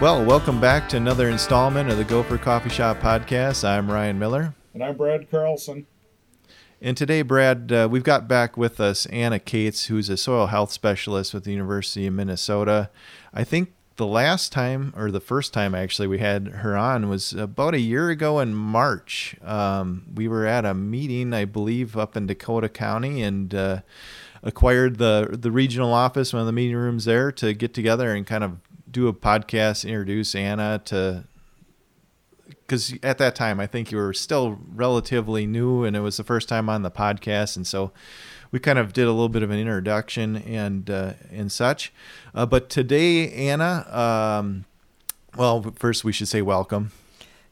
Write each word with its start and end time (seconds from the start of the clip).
Well, 0.00 0.24
welcome 0.24 0.60
back 0.60 0.88
to 0.90 0.96
another 0.96 1.28
installment 1.28 1.90
of 1.90 1.98
the 1.98 2.04
Gopher 2.04 2.38
Coffee 2.38 2.68
Shop 2.68 2.98
podcast. 2.98 3.64
I'm 3.64 3.90
Ryan 3.90 4.16
Miller. 4.16 4.54
And 4.72 4.84
I'm 4.84 4.96
Brad 4.96 5.28
Carlson. 5.28 5.88
And 6.80 6.96
today, 6.96 7.22
Brad, 7.22 7.72
uh, 7.72 7.88
we've 7.90 8.04
got 8.04 8.28
back 8.28 8.56
with 8.56 8.78
us 8.78 9.06
Anna 9.06 9.40
Cates, 9.40 9.86
who's 9.86 10.08
a 10.08 10.16
soil 10.16 10.46
health 10.46 10.70
specialist 10.70 11.34
with 11.34 11.42
the 11.42 11.50
University 11.50 12.06
of 12.06 12.14
Minnesota. 12.14 12.90
I 13.34 13.42
think 13.42 13.72
the 13.96 14.06
last 14.06 14.52
time, 14.52 14.94
or 14.96 15.10
the 15.10 15.18
first 15.18 15.52
time 15.52 15.74
actually, 15.74 16.06
we 16.06 16.18
had 16.18 16.46
her 16.46 16.76
on 16.76 17.08
was 17.08 17.32
about 17.32 17.74
a 17.74 17.80
year 17.80 18.08
ago 18.08 18.38
in 18.38 18.54
March. 18.54 19.34
Um, 19.42 20.04
we 20.14 20.28
were 20.28 20.46
at 20.46 20.64
a 20.64 20.74
meeting, 20.74 21.34
I 21.34 21.44
believe, 21.44 21.96
up 21.96 22.16
in 22.16 22.28
Dakota 22.28 22.68
County, 22.68 23.20
and 23.20 23.52
uh, 23.52 23.80
acquired 24.44 24.98
the 24.98 25.36
the 25.38 25.50
regional 25.50 25.92
office, 25.92 26.32
one 26.32 26.38
of 26.38 26.46
the 26.46 26.52
meeting 26.52 26.76
rooms 26.76 27.04
there, 27.04 27.32
to 27.32 27.52
get 27.52 27.74
together 27.74 28.14
and 28.14 28.24
kind 28.24 28.44
of 28.44 28.58
do 28.90 29.08
a 29.08 29.12
podcast, 29.12 29.84
introduce 29.86 30.34
Anna 30.34 30.80
to 30.86 31.24
because 32.66 32.94
at 33.02 33.18
that 33.18 33.34
time 33.34 33.60
I 33.60 33.66
think 33.66 33.90
you 33.90 33.98
were 33.98 34.12
still 34.12 34.58
relatively 34.74 35.46
new 35.46 35.84
and 35.84 35.96
it 35.96 36.00
was 36.00 36.18
the 36.18 36.24
first 36.24 36.48
time 36.48 36.68
on 36.68 36.82
the 36.82 36.90
podcast, 36.90 37.56
and 37.56 37.66
so 37.66 37.92
we 38.50 38.58
kind 38.58 38.78
of 38.78 38.92
did 38.92 39.06
a 39.06 39.12
little 39.12 39.28
bit 39.28 39.42
of 39.42 39.50
an 39.50 39.58
introduction 39.58 40.36
and 40.36 40.88
uh, 40.90 41.14
and 41.30 41.50
such. 41.50 41.92
Uh, 42.34 42.46
but 42.46 42.68
today, 42.68 43.30
Anna, 43.32 43.86
um, 43.90 44.64
well, 45.36 45.74
first 45.76 46.04
we 46.04 46.12
should 46.12 46.28
say 46.28 46.42
welcome. 46.42 46.92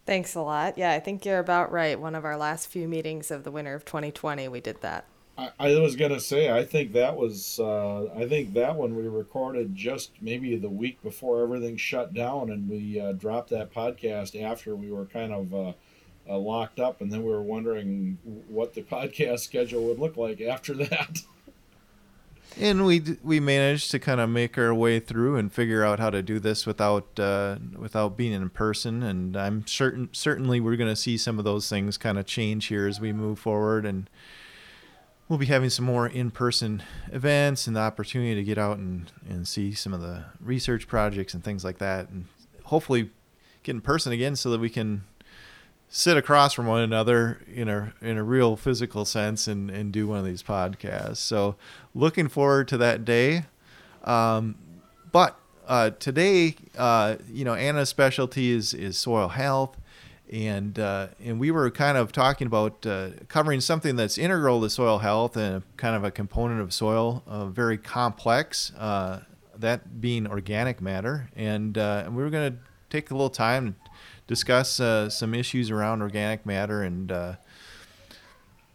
Thanks 0.06 0.34
a 0.34 0.40
lot. 0.40 0.78
Yeah, 0.78 0.92
I 0.92 1.00
think 1.00 1.24
you're 1.24 1.40
about 1.40 1.72
right. 1.72 1.98
One 1.98 2.14
of 2.14 2.24
our 2.24 2.36
last 2.36 2.68
few 2.68 2.86
meetings 2.86 3.30
of 3.30 3.42
the 3.42 3.50
winter 3.50 3.74
of 3.74 3.84
2020, 3.84 4.46
we 4.48 4.60
did 4.60 4.80
that. 4.82 5.04
I, 5.38 5.50
I 5.58 5.78
was 5.78 5.96
gonna 5.96 6.20
say 6.20 6.50
I 6.50 6.64
think 6.64 6.92
that 6.92 7.16
was 7.16 7.60
uh, 7.60 8.06
I 8.16 8.26
think 8.26 8.54
that 8.54 8.74
one 8.74 8.96
we 8.96 9.06
recorded 9.08 9.74
just 9.74 10.12
maybe 10.20 10.56
the 10.56 10.68
week 10.68 11.02
before 11.02 11.42
everything 11.42 11.76
shut 11.76 12.14
down, 12.14 12.50
and 12.50 12.68
we 12.68 13.00
uh, 13.00 13.12
dropped 13.12 13.50
that 13.50 13.72
podcast 13.72 14.40
after 14.40 14.74
we 14.74 14.90
were 14.90 15.04
kind 15.06 15.32
of 15.32 15.54
uh, 15.54 15.72
uh 16.28 16.38
locked 16.38 16.80
up, 16.80 17.00
and 17.00 17.12
then 17.12 17.22
we 17.22 17.30
were 17.30 17.42
wondering 17.42 18.18
what 18.48 18.74
the 18.74 18.82
podcast 18.94 19.40
schedule 19.40 19.84
would 19.84 19.98
look 19.98 20.16
like 20.16 20.40
after 20.40 20.74
that. 20.74 21.22
And 22.58 22.86
we 22.86 23.02
we 23.22 23.38
managed 23.38 23.90
to 23.90 23.98
kind 23.98 24.20
of 24.20 24.30
make 24.30 24.56
our 24.56 24.72
way 24.72 24.98
through 24.98 25.36
and 25.36 25.52
figure 25.52 25.84
out 25.84 25.98
how 25.98 26.08
to 26.08 26.22
do 26.22 26.38
this 26.38 26.64
without 26.64 27.18
uh, 27.18 27.56
without 27.76 28.16
being 28.16 28.32
in 28.32 28.48
person. 28.48 29.02
And 29.02 29.36
I'm 29.36 29.66
certain 29.66 30.08
certainly 30.12 30.60
we're 30.60 30.76
going 30.76 30.88
to 30.88 30.96
see 30.96 31.18
some 31.18 31.38
of 31.38 31.44
those 31.44 31.68
things 31.68 31.98
kind 31.98 32.18
of 32.18 32.24
change 32.24 32.66
here 32.66 32.86
as 32.86 32.98
we 32.98 33.12
move 33.12 33.38
forward 33.38 33.84
and 33.84 34.08
we'll 35.28 35.38
be 35.38 35.46
having 35.46 35.70
some 35.70 35.84
more 35.84 36.06
in-person 36.06 36.82
events 37.12 37.66
and 37.66 37.74
the 37.74 37.80
opportunity 37.80 38.34
to 38.34 38.44
get 38.44 38.58
out 38.58 38.78
and, 38.78 39.10
and 39.28 39.46
see 39.48 39.72
some 39.72 39.92
of 39.92 40.00
the 40.00 40.24
research 40.40 40.86
projects 40.86 41.34
and 41.34 41.42
things 41.42 41.64
like 41.64 41.78
that 41.78 42.08
and 42.10 42.26
hopefully 42.64 43.10
get 43.62 43.74
in 43.74 43.80
person 43.80 44.12
again 44.12 44.36
so 44.36 44.50
that 44.50 44.60
we 44.60 44.70
can 44.70 45.02
sit 45.88 46.16
across 46.16 46.52
from 46.52 46.66
one 46.66 46.82
another 46.82 47.40
in 47.52 47.68
a 47.68 47.92
in 48.00 48.16
a 48.16 48.22
real 48.22 48.56
physical 48.56 49.04
sense 49.04 49.46
and, 49.46 49.70
and 49.70 49.92
do 49.92 50.06
one 50.06 50.18
of 50.18 50.24
these 50.24 50.42
podcasts. 50.42 51.18
So 51.18 51.56
looking 51.94 52.28
forward 52.28 52.68
to 52.68 52.76
that 52.78 53.04
day. 53.04 53.44
Um, 54.04 54.56
but 55.12 55.38
uh, 55.66 55.90
today, 55.98 56.56
uh, 56.76 57.16
you 57.30 57.44
know, 57.44 57.54
Anna's 57.54 57.88
specialty 57.88 58.50
is 58.50 58.74
is 58.74 58.98
soil 58.98 59.28
health 59.28 59.76
and 60.32 60.78
uh, 60.78 61.08
and 61.24 61.38
we 61.38 61.50
were 61.50 61.70
kind 61.70 61.96
of 61.96 62.12
talking 62.12 62.46
about 62.46 62.84
uh, 62.86 63.10
covering 63.28 63.60
something 63.60 63.96
that's 63.96 64.18
integral 64.18 64.60
to 64.60 64.70
soil 64.70 64.98
health 64.98 65.36
and 65.36 65.62
kind 65.76 65.94
of 65.94 66.04
a 66.04 66.10
component 66.10 66.60
of 66.60 66.72
soil, 66.72 67.22
uh, 67.26 67.46
very 67.46 67.78
complex. 67.78 68.72
Uh, 68.74 69.20
that 69.58 70.02
being 70.02 70.26
organic 70.26 70.82
matter, 70.82 71.30
and, 71.34 71.78
uh, 71.78 72.02
and 72.04 72.14
we 72.14 72.22
were 72.22 72.28
going 72.28 72.52
to 72.52 72.58
take 72.90 73.10
a 73.10 73.14
little 73.14 73.30
time 73.30 73.72
to 73.72 73.90
discuss 74.26 74.78
uh, 74.80 75.08
some 75.08 75.34
issues 75.34 75.70
around 75.70 76.02
organic 76.02 76.44
matter 76.44 76.82
and 76.82 77.10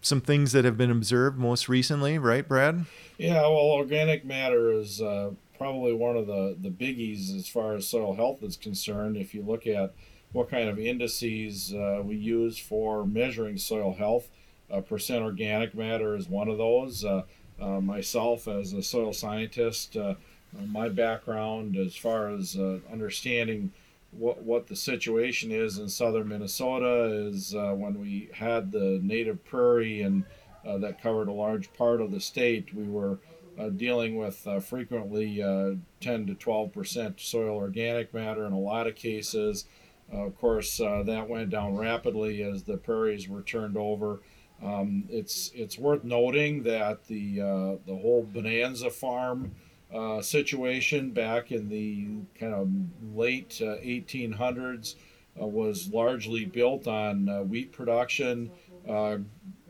some 0.01 0.19
things 0.19 0.53
that 0.53 0.65
have 0.65 0.79
been 0.79 0.89
observed 0.89 1.37
most 1.37 1.69
recently, 1.69 2.17
right, 2.17 2.47
Brad? 2.47 2.85
Yeah, 3.19 3.41
well, 3.41 3.69
organic 3.73 4.25
matter 4.25 4.71
is 4.71 4.99
probably 5.61 5.93
one 5.93 6.17
of 6.17 6.25
the 6.25 6.57
the 6.59 6.71
biggies 6.71 7.35
as 7.37 7.47
far 7.47 7.75
as 7.75 7.87
soil 7.87 8.15
health 8.15 8.41
is 8.41 8.57
concerned. 8.57 9.15
If 9.15 9.35
you 9.35 9.43
look 9.43 9.67
at 9.67 9.93
what 10.33 10.49
kind 10.49 10.69
of 10.69 10.79
indices 10.79 11.73
uh, 11.73 12.01
we 12.03 12.15
use 12.15 12.57
for 12.57 13.05
measuring 13.05 13.57
soil 13.57 13.93
health. 13.93 14.29
Uh, 14.71 14.79
percent 14.79 15.21
organic 15.21 15.75
matter 15.75 16.15
is 16.15 16.29
one 16.29 16.47
of 16.47 16.57
those. 16.57 17.03
Uh, 17.03 17.23
uh 17.59 17.81
myself, 17.81 18.47
as 18.47 18.73
a 18.73 18.81
soil 18.81 19.11
scientist, 19.11 19.97
uh, 19.97 20.15
my 20.67 20.87
background 20.87 21.75
as 21.75 21.95
far 21.95 22.29
as 22.29 22.55
uh, 22.57 22.79
understanding 22.91 23.71
what, 24.11 24.41
what 24.43 24.67
the 24.67 24.75
situation 24.75 25.51
is 25.51 25.77
in 25.77 25.87
southern 25.87 26.27
Minnesota 26.27 27.03
is 27.27 27.53
when 27.53 27.99
we 27.99 28.29
had 28.33 28.71
the 28.71 28.99
native 29.01 29.43
prairie 29.45 30.01
and 30.01 30.25
that 30.63 31.01
covered 31.01 31.27
a 31.29 31.33
large 31.33 31.71
part 31.73 32.01
of 32.01 32.11
the 32.11 32.19
state, 32.19 32.73
we 32.73 32.83
were 32.83 33.19
dealing 33.77 34.17
with 34.17 34.45
frequently 34.61 35.37
10 36.01 36.27
to 36.27 36.33
12 36.33 36.73
percent 36.73 37.19
soil 37.21 37.55
organic 37.55 38.13
matter 38.13 38.45
in 38.45 38.51
a 38.51 38.59
lot 38.59 38.87
of 38.87 38.95
cases. 38.95 39.65
Uh, 40.13 40.25
of 40.25 40.37
course, 40.37 40.79
uh, 40.79 41.03
that 41.03 41.29
went 41.29 41.49
down 41.49 41.75
rapidly 41.75 42.43
as 42.43 42.63
the 42.63 42.77
prairies 42.77 43.29
were 43.29 43.41
turned 43.41 43.77
over. 43.77 44.19
Um, 44.63 45.05
it's 45.09 45.51
it's 45.55 45.77
worth 45.77 46.03
noting 46.03 46.63
that 46.63 47.07
the 47.07 47.41
uh, 47.41 47.75
the 47.85 47.95
whole 47.95 48.27
Bonanza 48.31 48.91
Farm 48.91 49.55
uh, 49.93 50.21
situation 50.21 51.11
back 51.11 51.51
in 51.51 51.69
the 51.69 52.07
kind 52.39 52.53
of 52.53 52.69
late 53.15 53.59
1800s 53.61 54.95
uh, 54.95 55.43
uh, 55.43 55.47
was 55.47 55.89
largely 55.91 56.45
built 56.45 56.87
on 56.87 57.27
wheat 57.49 57.71
production 57.71 58.51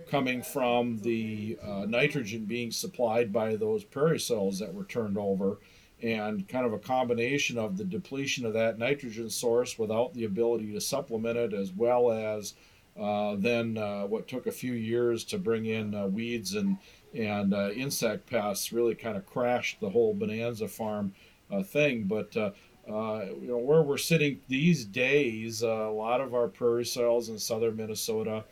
coming 0.09 0.41
from 0.41 0.97
the 0.99 1.57
nitrogen 1.87 2.45
being 2.45 2.69
supplied 2.69 3.31
by 3.31 3.55
those 3.55 3.83
prairie 3.83 4.19
soils 4.19 4.59
that 4.59 4.73
were 4.73 4.83
turned 4.83 5.17
over 5.17 5.57
and 6.01 6.47
kind 6.47 6.65
of 6.65 6.73
a 6.73 6.79
combination 6.79 7.57
of 7.57 7.77
the 7.77 7.83
depletion 7.83 8.45
of 8.45 8.53
that 8.53 8.79
nitrogen 8.79 9.29
source 9.29 9.77
without 9.77 10.13
the 10.13 10.25
ability 10.25 10.73
to 10.73 10.81
supplement 10.81 11.37
it, 11.37 11.53
as 11.53 11.71
well 11.71 12.11
as 12.11 12.53
uh, 12.99 13.35
then 13.37 13.77
uh, 13.77 14.03
what 14.03 14.27
took 14.27 14.47
a 14.47 14.51
few 14.51 14.73
years 14.73 15.23
to 15.23 15.37
bring 15.37 15.65
in 15.65 15.95
uh, 15.95 16.07
weeds 16.07 16.55
and 16.55 16.77
and 17.13 17.53
uh, 17.53 17.69
insect 17.71 18.29
pests 18.29 18.71
really 18.71 18.95
kind 18.95 19.17
of 19.17 19.25
crashed 19.25 19.79
the 19.81 19.89
whole 19.89 20.13
bonanza 20.13 20.67
farm 20.67 21.13
uh, 21.51 21.61
thing. 21.61 22.03
But 22.03 22.35
uh, 22.37 22.51
you 22.87 23.47
know 23.47 23.57
where 23.57 23.81
we're 23.81 23.97
sitting 23.97 24.39
these 24.47 24.85
days, 24.85 25.61
a 25.61 25.67
lot 25.67 26.21
of 26.21 26.33
our 26.33 26.47
prairie 26.47 26.85
soils 26.85 27.29
in 27.29 27.37
southern 27.37 27.75
Minnesota 27.75 28.43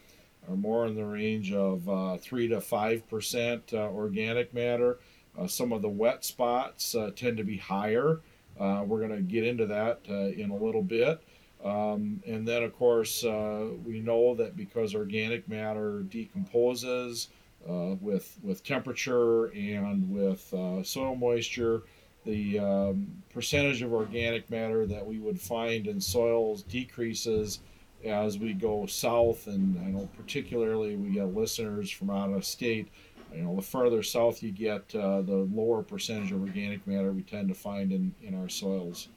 are 0.47 0.55
more 0.55 0.85
in 0.87 0.95
the 0.95 1.05
range 1.05 1.53
of 1.53 2.21
three 2.21 2.47
to 2.47 2.61
five 2.61 3.07
percent 3.09 3.73
organic 3.73 4.53
matter. 4.53 4.99
Uh, 5.37 5.47
some 5.47 5.71
of 5.71 5.81
the 5.81 5.89
wet 5.89 6.23
spots 6.23 6.95
uh, 6.95 7.11
tend 7.15 7.37
to 7.37 7.43
be 7.43 7.57
higher. 7.57 8.19
Uh, 8.59 8.83
we're 8.85 8.99
going 8.99 9.15
to 9.15 9.21
get 9.21 9.45
into 9.45 9.65
that 9.65 10.01
in 10.07 10.49
a 10.51 10.55
little 10.55 10.81
bit. 10.81 11.21
Um, 11.63 12.21
and 12.25 12.47
then, 12.47 12.63
of 12.63 12.75
course, 12.77 13.23
we 13.23 13.99
know 13.99 14.35
that 14.35 14.55
because 14.55 14.95
organic 14.95 15.47
matter 15.47 16.01
decomposes 16.03 17.29
with, 17.65 18.37
with 18.43 18.63
temperature 18.63 19.45
and 19.47 20.09
with 20.09 20.41
soil 20.85 21.15
moisture, 21.15 21.83
the 22.25 22.59
um, 22.59 23.07
percentage 23.33 23.81
of 23.81 23.93
organic 23.93 24.49
matter 24.49 24.85
that 24.85 25.05
we 25.05 25.19
would 25.19 25.39
find 25.39 25.87
in 25.87 26.01
soils 26.01 26.63
decreases 26.63 27.59
as 28.03 28.37
we 28.37 28.53
go 28.53 28.85
south. 28.85 29.47
And 29.47 29.79
I 29.79 29.89
know 29.89 30.09
particularly 30.17 30.95
we 30.95 31.11
get 31.11 31.33
listeners 31.33 31.89
from 31.89 32.09
out 32.09 32.31
of 32.31 32.45
state 32.45 32.89
you 33.33 33.41
know, 33.41 33.55
the 33.55 33.61
further 33.61 34.03
south 34.03 34.41
you 34.43 34.51
get, 34.51 34.93
uh, 34.95 35.21
the 35.21 35.47
lower 35.51 35.83
percentage 35.83 36.31
of 36.31 36.41
organic 36.41 36.85
matter 36.87 37.11
we 37.11 37.21
tend 37.21 37.49
to 37.49 37.55
find 37.55 37.91
in, 37.91 38.13
in 38.21 38.39
our 38.39 38.49
soils. 38.49 39.07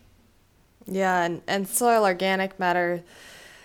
Yeah, 0.86 1.22
and, 1.22 1.42
and 1.46 1.68
soil 1.68 2.04
organic 2.04 2.58
matter 2.58 3.02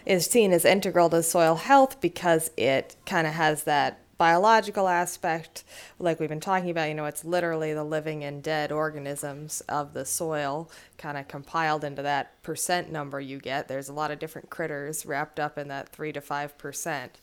is 0.05 0.25
seen 0.25 0.53
as 0.53 0.65
integral 0.65 1.09
to 1.09 1.21
soil 1.23 1.55
health 1.55 1.99
because 1.99 2.51
it 2.55 2.95
kind 3.05 3.27
of 3.27 3.33
has 3.33 3.63
that 3.63 3.99
biological 4.17 4.87
aspect, 4.87 5.63
like 5.99 6.19
we've 6.19 6.29
been 6.29 6.39
talking 6.39 6.69
about. 6.69 6.87
You 6.87 6.95
know, 6.95 7.05
it's 7.05 7.25
literally 7.25 7.73
the 7.73 7.83
living 7.83 8.23
and 8.23 8.41
dead 8.41 8.71
organisms 8.71 9.61
of 9.69 9.93
the 9.93 10.05
soil 10.05 10.69
kind 10.97 11.17
of 11.17 11.27
compiled 11.27 11.83
into 11.83 12.01
that 12.01 12.41
percent 12.43 12.91
number 12.91 13.19
you 13.19 13.39
get. 13.39 13.67
There's 13.67 13.89
a 13.89 13.93
lot 13.93 14.11
of 14.11 14.19
different 14.19 14.49
critters 14.49 15.05
wrapped 15.05 15.39
up 15.39 15.57
in 15.57 15.67
that 15.67 15.89
3 15.89 16.13
to 16.13 16.21
5 16.21 16.57
percent. 16.57 17.19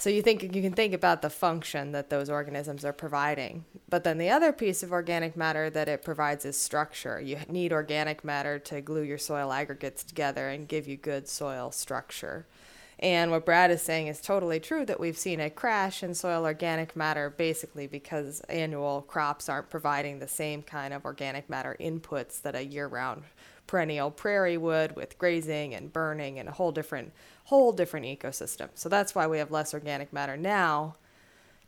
So 0.00 0.10
you 0.10 0.22
think 0.22 0.44
you 0.44 0.62
can 0.62 0.74
think 0.74 0.94
about 0.94 1.22
the 1.22 1.30
function 1.30 1.90
that 1.90 2.08
those 2.08 2.30
organisms 2.30 2.84
are 2.84 2.92
providing. 2.92 3.64
But 3.88 4.04
then 4.04 4.18
the 4.18 4.30
other 4.30 4.52
piece 4.52 4.84
of 4.84 4.92
organic 4.92 5.36
matter 5.36 5.70
that 5.70 5.88
it 5.88 6.04
provides 6.04 6.44
is 6.44 6.56
structure. 6.56 7.20
You 7.20 7.38
need 7.48 7.72
organic 7.72 8.22
matter 8.22 8.60
to 8.60 8.80
glue 8.80 9.02
your 9.02 9.18
soil 9.18 9.52
aggregates 9.52 10.04
together 10.04 10.50
and 10.50 10.68
give 10.68 10.86
you 10.86 10.96
good 10.96 11.26
soil 11.26 11.72
structure. 11.72 12.46
And 13.00 13.32
what 13.32 13.44
Brad 13.44 13.72
is 13.72 13.82
saying 13.82 14.06
is 14.06 14.20
totally 14.20 14.60
true 14.60 14.84
that 14.86 15.00
we've 15.00 15.18
seen 15.18 15.40
a 15.40 15.50
crash 15.50 16.04
in 16.04 16.14
soil 16.14 16.44
organic 16.44 16.94
matter 16.94 17.30
basically 17.30 17.88
because 17.88 18.40
annual 18.48 19.02
crops 19.02 19.48
aren't 19.48 19.70
providing 19.70 20.20
the 20.20 20.28
same 20.28 20.62
kind 20.62 20.94
of 20.94 21.04
organic 21.04 21.50
matter 21.50 21.76
inputs 21.80 22.40
that 22.42 22.54
a 22.54 22.64
year 22.64 22.86
round 22.86 23.22
perennial 23.68 24.10
prairie 24.10 24.56
would 24.56 24.96
with 24.96 25.16
grazing 25.18 25.72
and 25.72 25.92
burning 25.92 26.40
and 26.40 26.48
a 26.48 26.52
whole 26.52 26.72
different 26.72 27.12
whole 27.44 27.72
different 27.72 28.04
ecosystem. 28.04 28.68
So 28.74 28.88
that's 28.88 29.14
why 29.14 29.28
we 29.28 29.38
have 29.38 29.52
less 29.52 29.72
organic 29.72 30.12
matter 30.12 30.36
now. 30.36 30.96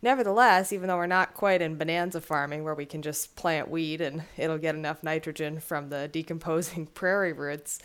Nevertheless, 0.01 0.73
even 0.73 0.87
though 0.87 0.97
we're 0.97 1.05
not 1.05 1.35
quite 1.35 1.61
in 1.61 1.77
bonanza 1.77 2.19
farming 2.19 2.63
where 2.63 2.73
we 2.73 2.85
can 2.85 3.01
just 3.01 3.35
plant 3.35 3.69
weed 3.69 4.01
and 4.01 4.23
it'll 4.37 4.57
get 4.57 4.75
enough 4.75 5.03
nitrogen 5.03 5.59
from 5.59 5.89
the 5.89 6.09
decomposing 6.09 6.85
prairie 6.93 7.33
roots, 7.33 7.79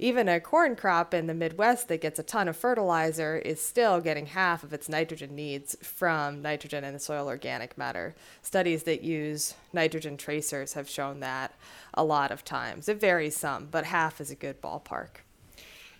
even 0.00 0.30
a 0.30 0.40
corn 0.40 0.74
crop 0.76 1.12
in 1.12 1.26
the 1.26 1.34
Midwest 1.34 1.88
that 1.88 2.00
gets 2.00 2.18
a 2.18 2.22
ton 2.22 2.48
of 2.48 2.56
fertilizer 2.56 3.36
is 3.36 3.60
still 3.60 4.00
getting 4.00 4.24
half 4.24 4.64
of 4.64 4.72
its 4.72 4.88
nitrogen 4.88 5.36
needs 5.36 5.76
from 5.82 6.40
nitrogen 6.40 6.84
in 6.84 6.94
the 6.94 6.98
soil 6.98 7.28
organic 7.28 7.76
matter. 7.76 8.14
Studies 8.40 8.84
that 8.84 9.02
use 9.02 9.54
nitrogen 9.74 10.16
tracers 10.16 10.72
have 10.72 10.88
shown 10.88 11.20
that 11.20 11.54
a 11.92 12.02
lot 12.02 12.30
of 12.30 12.44
times. 12.44 12.88
It 12.88 12.98
varies 12.98 13.36
some, 13.36 13.68
but 13.70 13.84
half 13.84 14.22
is 14.22 14.30
a 14.30 14.34
good 14.34 14.62
ballpark. 14.62 15.20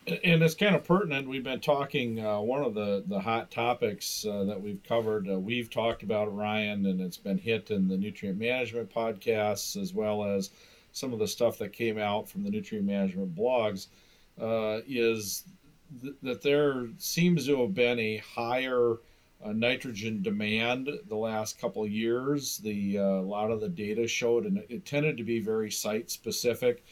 And 0.06 0.42
it's 0.42 0.54
kind 0.54 0.74
of 0.74 0.82
pertinent. 0.82 1.28
We've 1.28 1.44
been 1.44 1.60
talking. 1.60 2.24
Uh, 2.24 2.40
one 2.40 2.64
of 2.64 2.72
the 2.72 3.04
the 3.06 3.20
hot 3.20 3.50
topics 3.50 4.24
uh, 4.24 4.44
that 4.44 4.60
we've 4.60 4.82
covered. 4.82 5.28
Uh, 5.28 5.38
we've 5.38 5.68
talked 5.68 6.02
about 6.02 6.34
Ryan, 6.34 6.86
and 6.86 7.02
it's 7.02 7.18
been 7.18 7.36
hit 7.36 7.70
in 7.70 7.86
the 7.86 7.98
nutrient 7.98 8.38
management 8.38 8.92
podcasts 8.92 9.80
as 9.80 9.92
well 9.92 10.24
as 10.24 10.50
some 10.92 11.12
of 11.12 11.18
the 11.18 11.28
stuff 11.28 11.58
that 11.58 11.72
came 11.72 11.98
out 11.98 12.28
from 12.28 12.42
the 12.42 12.50
nutrient 12.50 12.86
management 12.86 13.34
blogs. 13.34 13.88
Uh, 14.40 14.80
is 14.88 15.44
th- 16.02 16.14
that 16.22 16.40
there 16.40 16.88
seems 16.96 17.46
to 17.46 17.60
have 17.60 17.74
been 17.74 17.98
a 17.98 18.16
higher 18.18 18.96
uh, 19.44 19.52
nitrogen 19.52 20.22
demand 20.22 20.88
the 21.08 21.16
last 21.16 21.58
couple 21.58 21.86
years. 21.86 22.58
The 22.58 22.98
uh, 22.98 23.02
a 23.02 23.22
lot 23.22 23.50
of 23.50 23.60
the 23.60 23.68
data 23.68 24.06
showed, 24.06 24.46
and 24.46 24.64
it 24.68 24.84
tended 24.86 25.16
to 25.16 25.24
be 25.24 25.40
very 25.40 25.70
site 25.70 26.10
specific. 26.10 26.84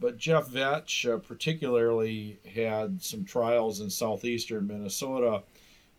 But 0.00 0.16
Jeff 0.16 0.48
Vetsch 0.48 1.12
uh, 1.12 1.18
particularly 1.18 2.38
had 2.54 3.02
some 3.02 3.24
trials 3.24 3.80
in 3.80 3.90
southeastern 3.90 4.66
Minnesota 4.66 5.42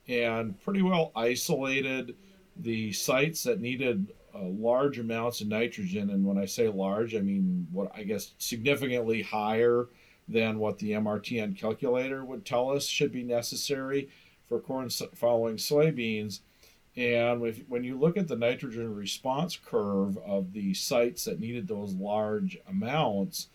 and 0.07 0.59
pretty 0.61 0.81
well 0.81 1.11
isolated 1.15 2.15
the 2.55 2.91
sites 2.93 3.43
that 3.43 3.61
needed 3.61 4.13
uh, 4.35 4.43
large 4.43 4.99
amounts 4.99 5.41
of 5.41 5.47
nitrogen. 5.47 6.09
And 6.09 6.25
when 6.25 6.37
I 6.37 6.45
say 6.45 6.67
large, 6.67 7.15
I 7.15 7.19
mean 7.19 7.67
what 7.71 7.91
I 7.95 8.03
guess 8.03 8.33
significantly 8.37 9.21
higher 9.21 9.87
than 10.27 10.59
what 10.59 10.79
the 10.79 10.91
MRTN 10.91 11.57
calculator 11.57 12.23
would 12.23 12.45
tell 12.45 12.69
us 12.69 12.85
should 12.85 13.11
be 13.11 13.23
necessary 13.23 14.09
for 14.47 14.59
corn 14.59 14.89
following 14.89 15.57
soybeans. 15.57 16.39
And 16.95 17.43
if, 17.45 17.59
when 17.67 17.83
you 17.83 17.99
look 17.99 18.17
at 18.17 18.27
the 18.27 18.35
nitrogen 18.35 18.93
response 18.95 19.57
curve 19.57 20.17
of 20.19 20.53
the 20.53 20.73
sites 20.73 21.25
that 21.25 21.39
needed 21.39 21.67
those 21.67 21.93
large 21.93 22.57
amounts, 22.69 23.47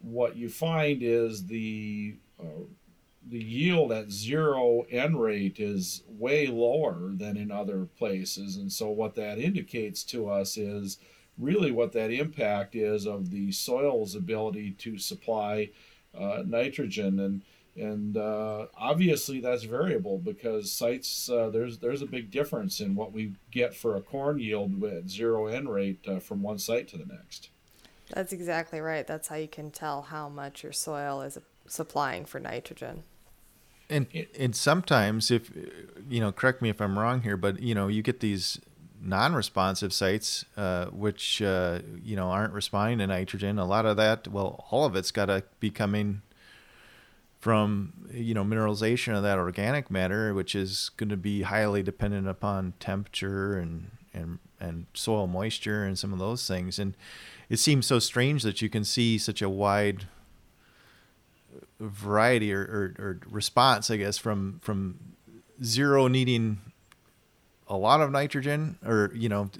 what 0.00 0.36
you 0.36 0.48
find 0.48 1.02
is 1.02 1.46
the 1.46 2.14
uh, 2.40 2.64
the 3.28 3.42
yield 3.42 3.92
at 3.92 4.10
zero 4.10 4.84
N 4.90 5.16
rate 5.16 5.58
is 5.58 6.02
way 6.08 6.46
lower 6.46 7.10
than 7.12 7.36
in 7.36 7.50
other 7.50 7.86
places, 7.96 8.56
and 8.56 8.70
so 8.70 8.90
what 8.90 9.14
that 9.14 9.38
indicates 9.38 10.04
to 10.04 10.28
us 10.28 10.56
is 10.56 10.98
really 11.38 11.70
what 11.70 11.92
that 11.92 12.10
impact 12.10 12.76
is 12.76 13.06
of 13.06 13.30
the 13.30 13.50
soil's 13.50 14.14
ability 14.14 14.72
to 14.72 14.98
supply 14.98 15.70
uh, 16.16 16.42
nitrogen 16.46 17.18
and 17.20 17.42
and 17.76 18.16
uh, 18.16 18.66
obviously 18.76 19.40
that's 19.40 19.64
variable 19.64 20.18
because 20.18 20.70
sites 20.70 21.28
uh, 21.28 21.50
there's 21.50 21.78
there's 21.78 22.02
a 22.02 22.06
big 22.06 22.30
difference 22.30 22.80
in 22.80 22.94
what 22.94 23.12
we 23.12 23.34
get 23.50 23.74
for 23.74 23.96
a 23.96 24.00
corn 24.00 24.38
yield 24.38 24.80
with 24.80 25.08
zero 25.08 25.46
N 25.46 25.66
rate 25.66 25.98
uh, 26.06 26.20
from 26.20 26.42
one 26.42 26.58
site 26.58 26.86
to 26.88 26.96
the 26.96 27.06
next. 27.06 27.50
That's 28.12 28.32
exactly 28.32 28.80
right. 28.80 29.06
That's 29.06 29.28
how 29.28 29.36
you 29.36 29.48
can 29.48 29.70
tell 29.70 30.02
how 30.02 30.28
much 30.28 30.62
your 30.62 30.72
soil 30.72 31.22
is 31.22 31.38
supplying 31.66 32.24
for 32.26 32.38
nitrogen. 32.38 33.02
And 33.94 34.26
and 34.38 34.56
sometimes, 34.56 35.30
if 35.30 35.50
you 36.08 36.20
know, 36.20 36.32
correct 36.32 36.60
me 36.60 36.68
if 36.68 36.80
I'm 36.80 36.98
wrong 36.98 37.22
here, 37.22 37.36
but 37.36 37.60
you 37.60 37.74
know, 37.74 37.86
you 37.86 38.02
get 38.02 38.18
these 38.20 38.60
non-responsive 39.00 39.92
sites, 39.92 40.44
uh, 40.56 40.86
which 40.86 41.40
uh, 41.40 41.80
you 42.02 42.16
know 42.16 42.30
aren't 42.30 42.52
responding 42.52 42.98
to 42.98 43.06
nitrogen. 43.06 43.58
A 43.58 43.64
lot 43.64 43.86
of 43.86 43.96
that, 43.98 44.26
well, 44.26 44.64
all 44.70 44.84
of 44.84 44.96
it's 44.96 45.10
got 45.10 45.26
to 45.26 45.44
be 45.60 45.70
coming 45.70 46.22
from 47.38 47.92
you 48.10 48.34
know 48.34 48.42
mineralization 48.42 49.16
of 49.16 49.22
that 49.22 49.38
organic 49.38 49.90
matter, 49.90 50.34
which 50.34 50.54
is 50.54 50.90
going 50.96 51.10
to 51.10 51.16
be 51.16 51.42
highly 51.42 51.82
dependent 51.82 52.26
upon 52.26 52.72
temperature 52.80 53.56
and 53.58 53.90
and 54.12 54.38
and 54.58 54.86
soil 54.94 55.26
moisture 55.26 55.84
and 55.84 55.98
some 55.98 56.12
of 56.12 56.18
those 56.18 56.48
things. 56.48 56.78
And 56.78 56.96
it 57.48 57.58
seems 57.58 57.86
so 57.86 57.98
strange 57.98 58.42
that 58.42 58.60
you 58.62 58.68
can 58.68 58.82
see 58.82 59.18
such 59.18 59.40
a 59.42 59.48
wide 59.48 60.06
variety 61.88 62.52
or, 62.52 62.60
or, 62.60 62.94
or 62.98 63.20
response, 63.28 63.90
I 63.90 63.96
guess, 63.96 64.18
from 64.18 64.60
from 64.62 64.98
zero 65.62 66.08
needing 66.08 66.60
a 67.68 67.76
lot 67.76 68.00
of 68.00 68.10
nitrogen, 68.10 68.78
or 68.84 69.10
you 69.14 69.28
know, 69.28 69.50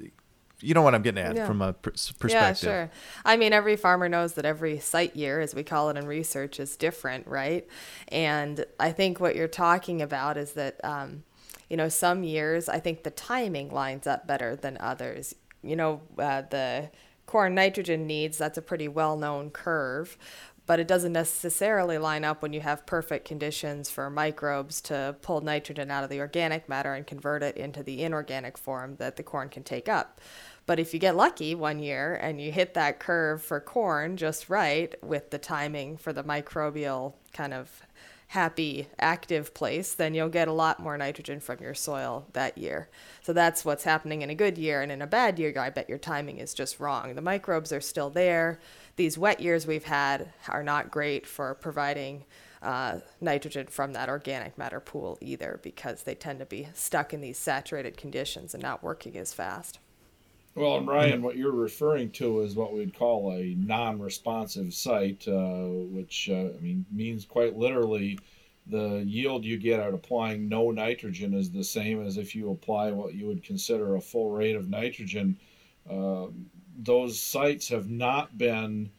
you 0.60 0.74
know 0.74 0.82
what 0.82 0.94
I'm 0.94 1.02
getting 1.02 1.22
at 1.22 1.36
yeah. 1.36 1.46
from 1.46 1.62
a 1.62 1.72
perspective. 1.72 2.30
Yeah, 2.30 2.52
sure. 2.52 2.90
I 3.24 3.36
mean, 3.36 3.52
every 3.52 3.76
farmer 3.76 4.08
knows 4.08 4.34
that 4.34 4.44
every 4.44 4.78
site 4.78 5.14
year, 5.16 5.40
as 5.40 5.54
we 5.54 5.62
call 5.62 5.90
it 5.90 5.96
in 5.96 6.06
research, 6.06 6.58
is 6.58 6.76
different, 6.76 7.26
right? 7.26 7.66
And 8.08 8.64
I 8.80 8.92
think 8.92 9.20
what 9.20 9.36
you're 9.36 9.48
talking 9.48 10.02
about 10.02 10.36
is 10.36 10.52
that, 10.52 10.82
um, 10.84 11.24
you 11.68 11.76
know, 11.76 11.88
some 11.88 12.24
years 12.24 12.68
I 12.68 12.80
think 12.80 13.02
the 13.02 13.10
timing 13.10 13.70
lines 13.70 14.06
up 14.06 14.26
better 14.26 14.56
than 14.56 14.76
others. 14.80 15.34
You 15.62 15.76
know, 15.76 16.02
uh, 16.18 16.42
the 16.50 16.90
corn 17.26 17.54
nitrogen 17.54 18.06
needs, 18.06 18.38
that's 18.38 18.58
a 18.58 18.62
pretty 18.62 18.88
well 18.88 19.16
known 19.16 19.50
curve, 19.50 20.16
but 20.66 20.80
it 20.80 20.88
doesn't 20.88 21.12
necessarily 21.12 21.98
line 21.98 22.24
up 22.24 22.42
when 22.42 22.52
you 22.52 22.60
have 22.60 22.86
perfect 22.86 23.26
conditions 23.26 23.90
for 23.90 24.08
microbes 24.08 24.80
to 24.80 25.14
pull 25.22 25.40
nitrogen 25.40 25.90
out 25.90 26.04
of 26.04 26.10
the 26.10 26.20
organic 26.20 26.68
matter 26.68 26.94
and 26.94 27.06
convert 27.06 27.42
it 27.42 27.56
into 27.56 27.82
the 27.82 28.02
inorganic 28.02 28.56
form 28.56 28.96
that 28.96 29.16
the 29.16 29.22
corn 29.22 29.48
can 29.48 29.62
take 29.62 29.88
up. 29.88 30.20
But 30.66 30.80
if 30.80 30.94
you 30.94 31.00
get 31.00 31.16
lucky 31.16 31.54
one 31.54 31.78
year 31.78 32.14
and 32.14 32.40
you 32.40 32.50
hit 32.50 32.74
that 32.74 32.98
curve 32.98 33.42
for 33.42 33.60
corn 33.60 34.16
just 34.16 34.48
right 34.48 34.94
with 35.02 35.30
the 35.30 35.38
timing 35.38 35.98
for 35.98 36.12
the 36.12 36.24
microbial 36.24 37.14
kind 37.32 37.52
of 37.52 37.82
happy, 38.28 38.88
active 38.98 39.54
place, 39.54 39.94
then 39.94 40.14
you'll 40.14 40.28
get 40.28 40.48
a 40.48 40.52
lot 40.52 40.80
more 40.80 40.96
nitrogen 40.98 41.40
from 41.40 41.58
your 41.60 41.74
soil 41.74 42.26
that 42.32 42.58
year. 42.58 42.88
So 43.22 43.32
that's 43.32 43.64
what's 43.64 43.84
happening 43.84 44.22
in 44.22 44.30
a 44.30 44.34
good 44.34 44.58
year. 44.58 44.82
And 44.82 44.90
in 44.90 45.02
a 45.02 45.06
bad 45.06 45.38
year, 45.38 45.54
I 45.56 45.70
bet 45.70 45.88
your 45.88 45.98
timing 45.98 46.38
is 46.38 46.54
just 46.54 46.80
wrong. 46.80 47.14
The 47.14 47.22
microbes 47.22 47.72
are 47.72 47.80
still 47.80 48.10
there. 48.10 48.58
These 48.96 49.18
wet 49.18 49.40
years 49.40 49.66
we've 49.66 49.84
had 49.84 50.32
are 50.48 50.62
not 50.62 50.90
great 50.90 51.26
for 51.26 51.54
providing 51.54 52.24
uh, 52.62 53.00
nitrogen 53.20 53.66
from 53.66 53.92
that 53.92 54.08
organic 54.08 54.56
matter 54.56 54.80
pool 54.80 55.18
either 55.20 55.60
because 55.62 56.02
they 56.02 56.14
tend 56.14 56.38
to 56.38 56.46
be 56.46 56.68
stuck 56.72 57.12
in 57.12 57.20
these 57.20 57.38
saturated 57.38 57.96
conditions 57.96 58.54
and 58.54 58.62
not 58.62 58.82
working 58.82 59.16
as 59.16 59.34
fast. 59.34 59.78
Well, 60.56 60.76
and 60.76 60.86
Ryan, 60.86 61.22
what 61.22 61.36
you're 61.36 61.50
referring 61.50 62.10
to 62.12 62.40
is 62.42 62.54
what 62.54 62.72
we'd 62.72 62.96
call 62.96 63.32
a 63.32 63.56
non-responsive 63.56 64.72
site, 64.72 65.26
uh, 65.26 65.66
which 65.66 66.30
uh, 66.30 66.50
I 66.56 66.60
mean 66.60 66.86
means 66.92 67.24
quite 67.24 67.56
literally 67.56 68.20
the 68.66 69.02
yield 69.04 69.44
you 69.44 69.58
get 69.58 69.80
out 69.80 69.94
applying 69.94 70.48
no 70.48 70.70
nitrogen 70.70 71.34
is 71.34 71.50
the 71.50 71.64
same 71.64 72.06
as 72.06 72.16
if 72.16 72.36
you 72.36 72.50
apply 72.52 72.92
what 72.92 73.14
you 73.14 73.26
would 73.26 73.42
consider 73.42 73.96
a 73.96 74.00
full 74.00 74.30
rate 74.30 74.54
of 74.54 74.70
nitrogen. 74.70 75.36
Uh, 75.90 76.26
those 76.78 77.20
sites 77.20 77.68
have 77.68 77.90
not 77.90 78.38
been 78.38 78.90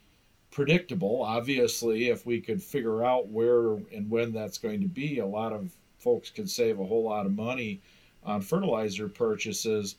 predictable. 0.52 1.24
Obviously, 1.24 2.10
if 2.10 2.26
we 2.26 2.42
could 2.42 2.62
figure 2.62 3.04
out 3.04 3.30
where 3.30 3.76
and 3.94 4.10
when 4.10 4.34
that's 4.34 4.58
going 4.58 4.82
to 4.82 4.88
be, 4.88 5.20
a 5.20 5.26
lot 5.26 5.54
of 5.54 5.72
folks 6.00 6.30
could 6.30 6.50
save 6.50 6.80
a 6.80 6.86
whole 6.86 7.04
lot 7.04 7.26
of 7.26 7.34
money 7.34 7.82
on 8.24 8.42
fertilizer 8.42 9.08
purchases 9.08 9.96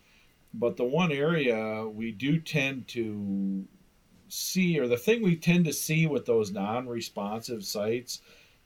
but 0.58 0.76
the 0.76 0.84
one 0.84 1.12
area 1.12 1.86
we 1.86 2.12
do 2.12 2.40
tend 2.40 2.88
to 2.88 3.64
see, 4.28 4.78
or 4.78 4.88
the 4.88 4.96
thing 4.96 5.22
we 5.22 5.36
tend 5.36 5.64
to 5.66 5.72
see 5.72 6.06
with 6.06 6.26
those 6.26 6.50
non-responsive 6.50 7.64
sites, 7.64 8.20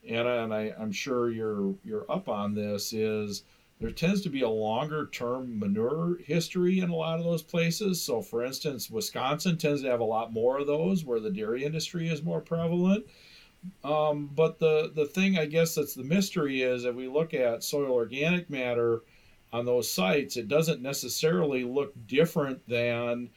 Anna, 0.09 0.45
and 0.45 0.55
I, 0.55 0.73
I'm 0.79 0.93
sure 0.93 1.31
you're 1.31 1.75
you're 1.85 2.11
up 2.11 2.29
on 2.29 2.55
this, 2.55 2.93
is 2.93 3.43
there 3.81 3.91
tends 3.91 4.21
to 4.23 4.29
be 4.29 4.43
a 4.43 4.49
longer 4.49 5.09
term 5.13 5.59
manure 5.59 6.19
history 6.25 6.81
in 6.81 6.91
a 6.91 6.95
lot 6.95 7.19
of 7.19 7.25
those 7.25 7.43
places. 7.43 8.01
So, 8.01 8.23
for 8.23 8.45
instance, 8.45 8.91
Wisconsin 8.91 9.57
tends 9.57 9.83
to 9.83 9.91
have 9.91 10.01
a 10.01 10.05
lot 10.05 10.33
more 10.33 10.59
of 10.59 10.67
those 10.67 11.05
where 11.05 11.21
the 11.21 11.31
dairy 11.31 11.65
industry 11.65 12.09
is 12.09 12.23
more 12.23 12.41
prevalent. 12.41 13.07
Um, 13.85 14.31
but 14.35 14.59
the, 14.59 14.91
the 14.95 15.07
thing 15.07 15.39
I 15.39 15.47
guess 15.47 15.75
that's 15.75 15.95
the 15.95 16.05
mystery 16.05 16.63
is 16.63 16.85
if 16.85 16.95
we 16.95 17.09
look 17.09 17.35
at 17.35 17.65
soil 17.65 17.93
organic 17.93 18.49
matter, 18.49 19.03
on 19.53 19.65
those 19.65 19.91
sites, 19.91 20.37
it 20.37 20.49
doesn't 20.49 20.83
necessarily 20.83 21.65
look 21.65 21.93
different 22.07 22.67
than 22.69 23.31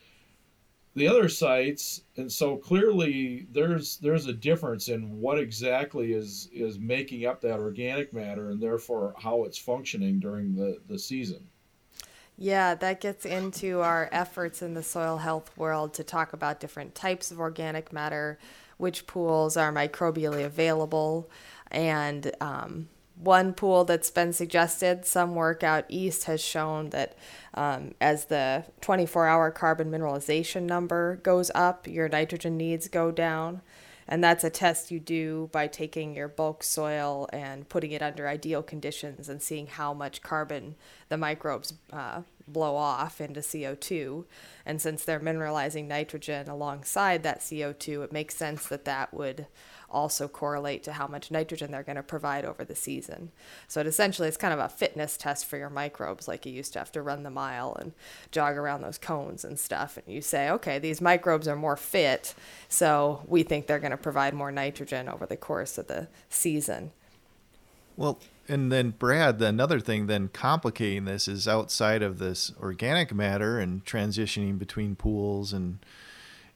the 0.95 1.07
other 1.07 1.27
sites. 1.27 2.01
And 2.17 2.31
so 2.31 2.57
clearly 2.57 3.47
there's 3.51 3.97
there's 3.97 4.27
a 4.27 4.33
difference 4.33 4.89
in 4.89 5.19
what 5.19 5.39
exactly 5.39 6.13
is 6.13 6.49
is 6.53 6.77
making 6.77 7.25
up 7.25 7.41
that 7.41 7.59
organic 7.59 8.13
matter 8.13 8.51
and 8.51 8.61
therefore 8.61 9.15
how 9.17 9.43
it's 9.43 9.57
functioning 9.57 10.19
during 10.19 10.55
the 10.55 10.79
the 10.87 10.99
season. 10.99 11.47
Yeah 12.37 12.75
that 12.75 13.01
gets 13.01 13.25
into 13.25 13.81
our 13.81 14.09
efforts 14.11 14.61
in 14.61 14.73
the 14.73 14.83
soil 14.83 15.17
health 15.17 15.55
world 15.57 15.93
to 15.95 16.03
talk 16.03 16.33
about 16.33 16.59
different 16.59 16.93
types 16.93 17.31
of 17.31 17.39
organic 17.39 17.91
matter 17.91 18.37
which 18.77 19.07
pools 19.07 19.55
are 19.57 19.71
microbially 19.71 20.43
available, 20.43 21.29
and 21.71 22.31
um, 22.41 22.89
one 23.23 23.53
pool 23.53 23.85
that's 23.85 24.11
been 24.11 24.33
suggested, 24.33 25.05
some 25.05 25.35
work 25.35 25.63
out 25.63 25.85
east 25.87 26.25
has 26.25 26.41
shown 26.41 26.89
that 26.89 27.15
um, 27.53 27.93
as 28.01 28.25
the 28.25 28.65
24 28.81 29.27
hour 29.27 29.51
carbon 29.51 29.89
mineralization 29.89 30.63
number 30.63 31.17
goes 31.17 31.49
up, 31.55 31.87
your 31.87 32.09
nitrogen 32.09 32.57
needs 32.57 32.87
go 32.87 33.11
down. 33.11 33.61
And 34.07 34.21
that's 34.21 34.43
a 34.43 34.49
test 34.49 34.91
you 34.91 34.99
do 34.99 35.49
by 35.53 35.67
taking 35.67 36.15
your 36.15 36.27
bulk 36.27 36.61
soil 36.63 37.29
and 37.31 37.69
putting 37.69 37.91
it 37.91 38.01
under 38.01 38.27
ideal 38.27 38.61
conditions 38.61 39.29
and 39.29 39.41
seeing 39.41 39.67
how 39.67 39.93
much 39.93 40.21
carbon 40.21 40.75
the 41.07 41.17
microbes 41.17 41.73
uh, 41.93 42.23
blow 42.45 42.75
off 42.75 43.21
into 43.21 43.39
CO2. 43.39 44.25
And 44.65 44.81
since 44.81 45.05
they're 45.05 45.21
mineralizing 45.21 45.87
nitrogen 45.87 46.49
alongside 46.49 47.23
that 47.23 47.39
CO2, 47.39 48.03
it 48.03 48.11
makes 48.11 48.35
sense 48.35 48.67
that 48.67 48.85
that 48.85 49.13
would 49.13 49.47
also 49.93 50.27
correlate 50.27 50.83
to 50.83 50.93
how 50.93 51.07
much 51.07 51.31
nitrogen 51.31 51.71
they're 51.71 51.83
going 51.83 51.95
to 51.95 52.03
provide 52.03 52.43
over 52.43 52.65
the 52.65 52.75
season. 52.75 53.31
So 53.67 53.79
it 53.79 53.87
essentially 53.87 54.27
it's 54.27 54.37
kind 54.37 54.53
of 54.53 54.59
a 54.59 54.69
fitness 54.69 55.15
test 55.15 55.45
for 55.45 55.57
your 55.57 55.69
microbes, 55.69 56.27
like 56.27 56.45
you 56.45 56.51
used 56.51 56.73
to 56.73 56.79
have 56.79 56.91
to 56.93 57.01
run 57.01 57.23
the 57.23 57.29
mile 57.29 57.75
and 57.79 57.93
jog 58.31 58.57
around 58.57 58.81
those 58.81 58.97
cones 58.97 59.45
and 59.45 59.59
stuff. 59.59 59.97
And 59.97 60.13
you 60.13 60.21
say, 60.21 60.49
okay, 60.49 60.79
these 60.79 60.99
microbes 60.99 61.47
are 61.47 61.55
more 61.55 61.77
fit, 61.77 62.33
so 62.67 63.23
we 63.27 63.43
think 63.43 63.67
they're 63.67 63.79
going 63.79 63.91
to 63.91 63.97
provide 63.97 64.33
more 64.33 64.51
nitrogen 64.51 65.07
over 65.07 65.25
the 65.25 65.37
course 65.37 65.77
of 65.77 65.87
the 65.87 66.07
season. 66.29 66.91
Well, 67.95 68.19
and 68.47 68.71
then 68.71 68.91
Brad, 68.91 69.41
another 69.41 69.79
thing 69.79 70.07
then 70.07 70.27
complicating 70.27 71.05
this 71.05 71.27
is 71.27 71.47
outside 71.47 72.01
of 72.01 72.19
this 72.19 72.51
organic 72.61 73.13
matter 73.13 73.59
and 73.59 73.85
transitioning 73.85 74.57
between 74.57 74.95
pools 74.95 75.53
and 75.53 75.79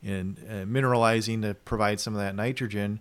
and 0.03 0.38
uh, 0.48 0.65
mineralizing 0.65 1.41
to 1.41 1.53
provide 1.53 2.00
some 2.00 2.13
of 2.13 2.20
that 2.20 2.36
nitrogen 2.36 3.00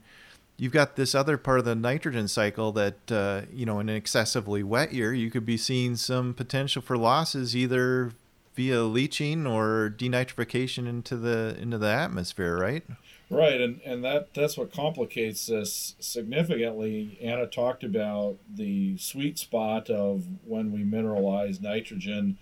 you've 0.56 0.72
got 0.72 0.96
this 0.96 1.14
other 1.14 1.36
part 1.36 1.58
of 1.58 1.64
the 1.64 1.74
nitrogen 1.74 2.28
cycle 2.28 2.72
that 2.72 3.12
uh, 3.12 3.42
you 3.52 3.66
know 3.66 3.80
in 3.80 3.88
an 3.88 3.96
excessively 3.96 4.62
wet 4.62 4.92
year 4.92 5.12
you 5.12 5.30
could 5.30 5.46
be 5.46 5.56
seeing 5.56 5.96
some 5.96 6.34
potential 6.34 6.82
for 6.82 6.96
losses 6.96 7.54
either 7.54 8.12
via 8.54 8.82
leaching 8.82 9.46
or 9.46 9.94
denitrification 9.96 10.88
into 10.88 11.16
the 11.16 11.56
into 11.60 11.78
the 11.78 11.90
atmosphere 11.90 12.56
right? 12.56 12.84
Right 13.28 13.60
and 13.60 13.80
and 13.84 14.04
that 14.04 14.34
that's 14.34 14.56
what 14.56 14.72
complicates 14.72 15.46
this 15.46 15.94
significantly. 15.98 17.18
Anna 17.20 17.46
talked 17.46 17.84
about 17.84 18.36
the 18.52 18.96
sweet 18.98 19.38
spot 19.38 19.90
of 19.90 20.24
when 20.44 20.72
we 20.72 20.84
mineralize 20.84 21.60
nitrogen 21.60 22.38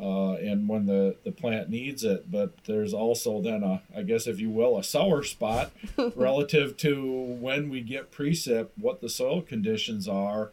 uh, 0.00 0.32
and 0.34 0.68
when 0.68 0.86
the, 0.86 1.16
the 1.24 1.32
plant 1.32 1.68
needs 1.68 2.04
it. 2.04 2.30
But 2.30 2.64
there's 2.64 2.94
also 2.94 3.40
then 3.40 3.62
a, 3.62 3.82
I 3.96 4.02
guess 4.02 4.26
if 4.26 4.40
you 4.40 4.50
will, 4.50 4.78
a 4.78 4.84
sour 4.84 5.22
spot 5.22 5.72
relative 6.16 6.76
to 6.78 7.04
when 7.40 7.68
we 7.68 7.80
get 7.80 8.12
precip, 8.12 8.68
what 8.76 9.00
the 9.00 9.08
soil 9.08 9.42
conditions 9.42 10.08
are, 10.08 10.50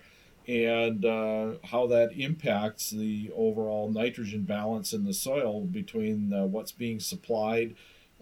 and 0.47 1.05
uh, 1.05 1.51
how 1.65 1.85
that 1.87 2.11
impacts 2.13 2.89
the 2.89 3.31
overall 3.35 3.89
nitrogen 3.89 4.43
balance 4.43 4.93
in 4.93 5.05
the 5.05 5.13
soil 5.13 5.61
between 5.61 6.33
uh, 6.33 6.45
what's 6.45 6.71
being 6.71 6.99
supplied 6.99 7.75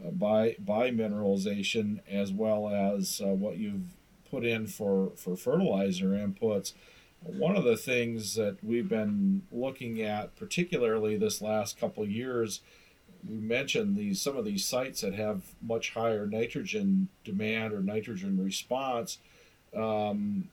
uh, 0.06 0.12
by 0.12 0.56
by 0.60 0.92
mineralization 0.92 2.00
as 2.08 2.32
well 2.32 2.70
as 2.70 3.22
uh, 3.24 3.28
what 3.28 3.58
you've 3.58 3.96
put 4.30 4.44
in 4.44 4.68
for 4.68 5.12
for 5.16 5.38
fertilizer 5.38 6.10
inputs. 6.10 6.74
One 7.22 7.56
of 7.56 7.64
the 7.64 7.78
things 7.78 8.36
that 8.36 8.58
we've 8.64 8.88
been 8.88 9.42
looking 9.52 10.02
at, 10.02 10.36
particularly 10.36 11.18
this 11.18 11.42
last 11.42 11.80
couple 11.80 12.08
years, 12.08 12.62
we 13.28 13.36
mentioned 13.36 13.98
these 13.98 14.22
some 14.22 14.38
of 14.38 14.46
these 14.46 14.64
sites 14.64 15.02
that 15.02 15.14
have 15.16 15.42
much 15.62 15.94
higher 15.94 16.26
nitrogen 16.26 17.10
demand 17.24 17.74
or 17.74 17.82
nitrogen 17.82 18.42
response. 18.42 19.18
Um, 19.76 20.50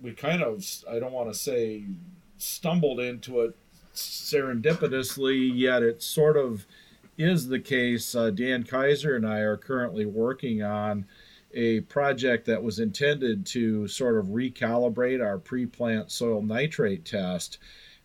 we 0.00 0.12
kind 0.12 0.42
of, 0.42 0.64
I 0.90 0.98
don't 0.98 1.12
want 1.12 1.32
to 1.32 1.38
say 1.38 1.84
stumbled 2.38 3.00
into 3.00 3.40
it 3.40 3.56
serendipitously, 3.94 5.50
yet 5.54 5.82
it 5.82 6.02
sort 6.02 6.36
of 6.36 6.66
is 7.18 7.48
the 7.48 7.60
case. 7.60 8.14
Uh, 8.14 8.30
Dan 8.30 8.64
Kaiser 8.64 9.16
and 9.16 9.26
I 9.26 9.38
are 9.38 9.56
currently 9.56 10.06
working 10.06 10.62
on 10.62 11.06
a 11.54 11.80
project 11.82 12.46
that 12.46 12.62
was 12.62 12.78
intended 12.78 13.44
to 13.46 13.86
sort 13.88 14.18
of 14.18 14.26
recalibrate 14.26 15.24
our 15.24 15.38
pre 15.38 15.66
plant 15.66 16.10
soil 16.10 16.42
nitrate 16.42 17.04
test. 17.04 17.58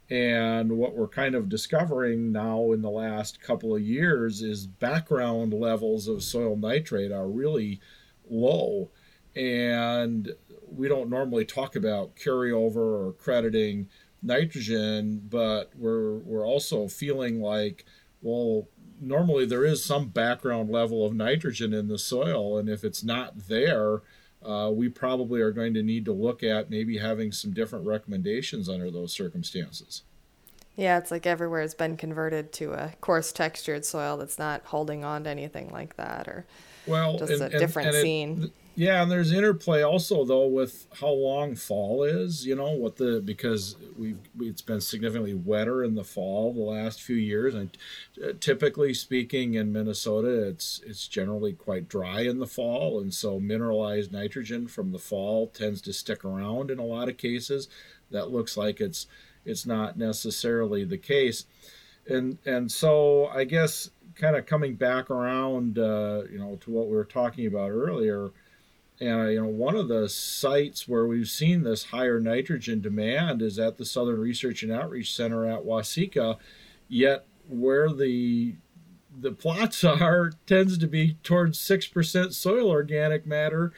And 0.09 0.77
what 0.77 0.95
we're 0.95 1.07
kind 1.09 1.35
of 1.35 1.49
discovering 1.49 2.31
now 2.31 2.71
in 2.71 2.81
the 2.81 2.89
last 2.89 3.41
couple 3.41 3.75
of 3.75 3.81
years 3.81 4.41
is 4.41 4.65
background 4.65 5.53
levels 5.53 6.07
of 6.07 6.23
soil 6.23 6.55
nitrate 6.55 7.11
are 7.11 7.27
really 7.27 7.81
low. 8.29 8.89
And 9.35 10.31
we 10.69 10.87
don't 10.87 11.09
normally 11.09 11.45
talk 11.45 11.75
about 11.75 12.15
carryover 12.15 12.77
or 13.07 13.15
crediting 13.19 13.89
nitrogen, 14.23 15.21
but 15.29 15.71
we're, 15.75 16.19
we're 16.19 16.47
also 16.47 16.87
feeling 16.87 17.41
like, 17.41 17.85
well, 18.21 18.67
normally 18.99 19.45
there 19.45 19.65
is 19.65 19.83
some 19.83 20.07
background 20.07 20.69
level 20.69 21.05
of 21.05 21.13
nitrogen 21.13 21.73
in 21.73 21.87
the 21.87 21.99
soil, 21.99 22.57
and 22.57 22.69
if 22.69 22.83
it's 22.83 23.03
not 23.03 23.47
there, 23.47 24.01
uh, 24.43 24.71
we 24.73 24.89
probably 24.89 25.41
are 25.41 25.51
going 25.51 25.73
to 25.73 25.83
need 25.83 26.05
to 26.05 26.11
look 26.11 26.43
at 26.43 26.69
maybe 26.69 26.97
having 26.97 27.31
some 27.31 27.51
different 27.51 27.85
recommendations 27.85 28.69
under 28.69 28.91
those 28.91 29.13
circumstances. 29.13 30.03
Yeah, 30.75 30.99
it's 30.99 31.09
like 31.09 31.25
everywhere 31.25 31.61
has 31.61 31.73
been 31.73 31.97
converted 31.97 32.53
to 32.53 32.73
a 32.73 32.93
coarse 33.01 33.31
textured 33.31 33.83
soil 33.83 34.15
that's 34.15 34.37
not 34.37 34.61
holding 34.65 35.03
on 35.03 35.23
to 35.23 35.29
anything 35.29 35.71
like 35.71 35.95
that, 35.97 36.27
or 36.27 36.45
well, 36.85 37.17
just 37.17 37.41
and, 37.41 37.53
a 37.53 37.59
different 37.59 37.89
and, 37.89 37.97
scene. 37.97 38.51
Yeah, 38.79 39.01
and 39.01 39.09
there's 39.09 39.31
interplay 39.31 39.81
also 39.81 40.23
though 40.23 40.45
with 40.45 40.85
how 41.01 41.09
long 41.09 41.55
fall 41.55 42.03
is. 42.03 42.45
You 42.45 42.55
know 42.55 42.69
what 42.73 42.97
the 42.97 43.19
because 43.25 43.75
we've 43.97 44.19
it's 44.39 44.61
been 44.61 44.81
significantly 44.81 45.33
wetter 45.33 45.83
in 45.83 45.95
the 45.95 46.03
fall 46.03 46.53
the 46.53 46.61
last 46.61 47.01
few 47.01 47.15
years, 47.15 47.55
and 47.55 47.75
typically 48.39 48.93
speaking 48.93 49.55
in 49.55 49.73
Minnesota, 49.73 50.47
it's 50.47 50.79
it's 50.85 51.07
generally 51.07 51.53
quite 51.53 51.89
dry 51.89 52.21
in 52.21 52.37
the 52.37 52.45
fall, 52.45 52.99
and 52.99 53.11
so 53.11 53.39
mineralized 53.39 54.11
nitrogen 54.11 54.67
from 54.67 54.91
the 54.91 54.99
fall 54.99 55.47
tends 55.47 55.81
to 55.81 55.91
stick 55.91 56.23
around 56.23 56.69
in 56.69 56.77
a 56.77 56.85
lot 56.85 57.09
of 57.09 57.17
cases. 57.17 57.69
That 58.11 58.29
looks 58.29 58.57
like 58.57 58.79
it's 58.79 59.07
it's 59.43 59.65
not 59.65 59.97
necessarily 59.97 60.83
the 60.83 60.99
case, 60.99 61.45
and 62.07 62.37
and 62.45 62.71
so 62.71 63.25
I 63.25 63.45
guess 63.45 63.89
kind 64.13 64.35
of 64.35 64.45
coming 64.45 64.75
back 64.75 65.09
around, 65.09 65.79
uh, 65.79 66.25
you 66.31 66.37
know, 66.37 66.57
to 66.61 66.69
what 66.69 66.85
we 66.87 66.95
were 66.95 67.05
talking 67.05 67.47
about 67.47 67.71
earlier 67.71 68.29
and 68.99 69.31
you 69.31 69.41
know, 69.41 69.47
one 69.47 69.75
of 69.75 69.87
the 69.87 70.09
sites 70.09 70.87
where 70.87 71.05
we've 71.05 71.29
seen 71.29 71.63
this 71.63 71.85
higher 71.85 72.19
nitrogen 72.19 72.81
demand 72.81 73.41
is 73.41 73.59
at 73.59 73.77
the 73.77 73.85
Southern 73.85 74.19
Research 74.19 74.63
and 74.63 74.71
Outreach 74.71 75.13
Center 75.15 75.45
at 75.45 75.63
Waseca. 75.63 76.37
Yet, 76.87 77.25
where 77.47 77.91
the 77.91 78.55
the 79.19 79.31
plots 79.31 79.83
are 79.83 80.31
tends 80.45 80.77
to 80.77 80.87
be 80.87 81.17
towards 81.23 81.59
six 81.59 81.87
percent 81.87 82.33
soil 82.33 82.69
organic 82.69 83.25
matter. 83.25 83.71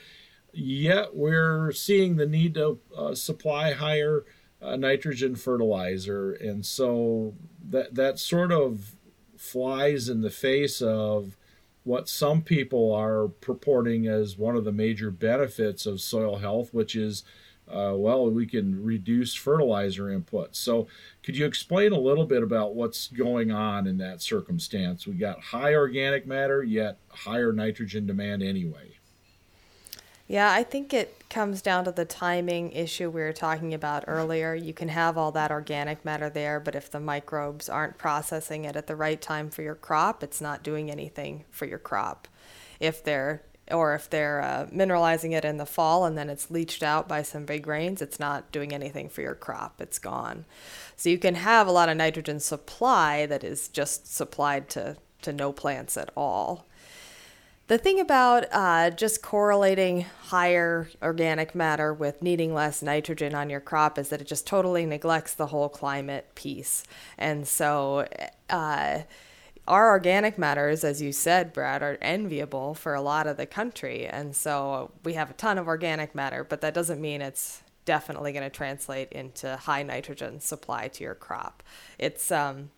Yet, 0.54 1.16
we're 1.16 1.72
seeing 1.74 2.16
the 2.16 2.26
need 2.26 2.54
to 2.56 2.80
uh, 2.98 3.14
supply 3.14 3.74
higher 3.74 4.26
uh, 4.62 4.78
nitrogen 4.78 5.36
fertilizer, 5.36 6.32
and 6.34 6.66
so 6.66 7.36
that 7.70 7.96
that 7.96 8.20
sort 8.20 8.52
of 8.52 8.96
flies 9.38 10.10
in 10.10 10.22
the 10.22 10.30
face 10.30 10.82
of 10.82 11.38
what 11.90 12.08
some 12.08 12.44
people 12.44 12.94
are 12.94 13.30
purporting 13.42 14.06
as 14.06 14.38
one 14.38 14.56
of 14.56 14.64
the 14.64 14.72
major 14.72 15.10
benefits 15.10 15.88
of 15.88 16.00
soil 16.00 16.36
health, 16.36 16.72
which 16.72 16.96
is, 16.96 17.24
uh, 17.68 17.94
well, 17.96 18.30
we 18.30 18.46
can 18.46 18.84
reduce 18.84 19.34
fertilizer 19.34 20.08
input. 20.08 20.56
So, 20.56 20.86
could 21.24 21.36
you 21.36 21.48
explain 21.48 21.92
a 21.92 22.00
little 22.00 22.28
bit 22.28 22.44
about 22.44 22.76
what's 22.76 23.08
going 23.08 23.52
on 23.52 23.88
in 23.88 23.98
that 23.98 24.22
circumstance? 24.22 25.08
We 25.08 25.16
got 25.16 25.42
high 25.46 25.74
organic 25.74 26.28
matter, 26.28 26.62
yet 26.62 27.00
higher 27.08 27.52
nitrogen 27.52 28.06
demand 28.06 28.44
anyway. 28.44 28.99
Yeah, 30.30 30.54
I 30.54 30.62
think 30.62 30.94
it 30.94 31.28
comes 31.28 31.60
down 31.60 31.86
to 31.86 31.92
the 31.92 32.06
timing 32.06 32.72
issue 32.72 33.10
we 33.10 33.22
were 33.22 33.34
talking 33.34 33.74
about 33.74 34.04
earlier. 34.06 34.54
You 34.54 34.76
can 34.76 34.90
have 34.90 35.18
all 35.18 35.32
that 35.32 35.50
organic 35.50 36.06
matter 36.06 36.30
there, 36.30 36.60
but 36.60 36.76
if 36.76 36.92
the 36.92 37.00
microbes 37.00 37.68
aren't 37.68 37.98
processing 37.98 38.64
it 38.64 38.76
at 38.76 38.86
the 38.86 38.96
right 38.96 39.20
time 39.20 39.50
for 39.50 39.64
your 39.64 39.74
crop, 39.74 40.22
it's 40.22 40.40
not 40.40 40.62
doing 40.62 40.92
anything 40.92 41.46
for 41.50 41.66
your 41.66 41.80
crop. 41.80 42.28
If 42.80 43.04
they're 43.04 43.42
or 43.72 43.96
if 43.96 44.08
they're 44.08 44.42
uh, 44.42 44.68
mineralizing 44.68 45.32
it 45.36 45.46
in 45.46 45.58
the 45.58 45.66
fall 45.66 46.06
and 46.06 46.16
then 46.16 46.30
it's 46.30 46.52
leached 46.52 46.84
out 46.84 47.08
by 47.08 47.24
some 47.24 47.46
big 47.46 47.66
rains, 47.66 48.00
it's 48.00 48.20
not 48.20 48.52
doing 48.52 48.72
anything 48.72 49.10
for 49.10 49.22
your 49.22 49.36
crop. 49.36 49.82
It's 49.82 49.98
gone. 49.98 50.46
So 50.96 51.10
you 51.10 51.18
can 51.18 51.36
have 51.36 51.66
a 51.66 51.72
lot 51.72 51.90
of 51.90 51.98
nitrogen 51.98 52.40
supply 52.40 53.26
that 53.26 53.44
is 53.44 53.68
just 53.68 54.14
supplied 54.16 54.70
to, 54.70 54.98
to 55.24 55.34
no 55.34 55.52
plants 55.52 55.98
at 55.98 56.12
all. 56.16 56.68
The 57.70 57.78
thing 57.78 58.00
about 58.00 58.46
uh, 58.52 58.90
just 58.90 59.22
correlating 59.22 60.08
higher 60.24 60.90
organic 61.04 61.54
matter 61.54 61.94
with 61.94 62.20
needing 62.20 62.52
less 62.52 62.82
nitrogen 62.82 63.36
on 63.36 63.48
your 63.52 63.60
crop 63.60 64.00
is 64.00 64.10
that 64.10 64.20
it 64.22 64.26
just 64.26 64.48
totally 64.48 64.88
neglects 64.88 65.36
the 65.36 65.46
whole 65.46 65.70
climate 65.70 66.34
piece. 66.34 66.84
And 67.16 67.48
so, 67.48 68.08
uh, 68.50 69.02
our 69.68 69.90
organic 69.92 70.40
matters, 70.40 70.84
as 70.84 71.00
you 71.00 71.12
said, 71.12 71.54
Brad, 71.54 71.84
are 71.84 72.00
enviable 72.02 72.74
for 72.74 72.96
a 72.96 73.02
lot 73.02 73.28
of 73.28 73.38
the 73.38 73.46
country. 73.46 74.08
And 74.08 74.36
so 74.36 74.90
we 75.04 75.14
have 75.14 75.30
a 75.30 75.34
ton 75.34 75.60
of 75.60 75.68
organic 75.68 76.16
matter, 76.16 76.44
but 76.44 76.62
that 76.62 76.74
doesn't 76.74 77.00
mean 77.00 77.22
it's 77.22 77.62
definitely 77.86 78.32
going 78.32 78.50
to 78.50 78.50
translate 78.50 79.12
into 79.12 79.56
high 79.58 79.84
nitrogen 79.84 80.40
supply 80.40 80.88
to 80.88 81.04
your 81.04 81.14
crop. 81.14 81.62
It's, 82.00 82.32
um, 82.32 82.72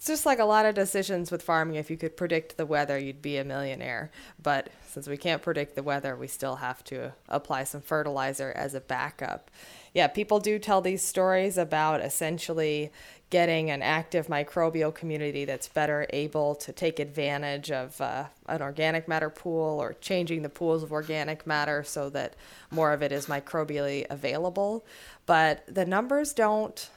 it's 0.00 0.06
just 0.06 0.24
like 0.24 0.38
a 0.38 0.46
lot 0.46 0.64
of 0.64 0.74
decisions 0.74 1.30
with 1.30 1.42
farming. 1.42 1.76
If 1.76 1.90
you 1.90 1.98
could 1.98 2.16
predict 2.16 2.56
the 2.56 2.64
weather, 2.64 2.98
you'd 2.98 3.20
be 3.20 3.36
a 3.36 3.44
millionaire. 3.44 4.10
But 4.42 4.70
since 4.88 5.06
we 5.06 5.18
can't 5.18 5.42
predict 5.42 5.74
the 5.74 5.82
weather, 5.82 6.16
we 6.16 6.26
still 6.26 6.56
have 6.56 6.82
to 6.84 7.12
apply 7.28 7.64
some 7.64 7.82
fertilizer 7.82 8.50
as 8.56 8.72
a 8.72 8.80
backup. 8.80 9.50
Yeah, 9.92 10.06
people 10.06 10.40
do 10.40 10.58
tell 10.58 10.80
these 10.80 11.02
stories 11.02 11.58
about 11.58 12.00
essentially 12.00 12.90
getting 13.28 13.70
an 13.70 13.82
active 13.82 14.28
microbial 14.28 14.94
community 14.94 15.44
that's 15.44 15.68
better 15.68 16.06
able 16.14 16.54
to 16.54 16.72
take 16.72 16.98
advantage 16.98 17.70
of 17.70 18.00
uh, 18.00 18.24
an 18.46 18.62
organic 18.62 19.06
matter 19.06 19.28
pool 19.28 19.78
or 19.78 19.92
changing 20.00 20.40
the 20.40 20.48
pools 20.48 20.82
of 20.82 20.92
organic 20.92 21.46
matter 21.46 21.84
so 21.84 22.08
that 22.08 22.36
more 22.70 22.94
of 22.94 23.02
it 23.02 23.12
is 23.12 23.26
microbially 23.26 24.06
available. 24.08 24.82
But 25.26 25.62
the 25.66 25.84
numbers 25.84 26.32
don't 26.32 26.88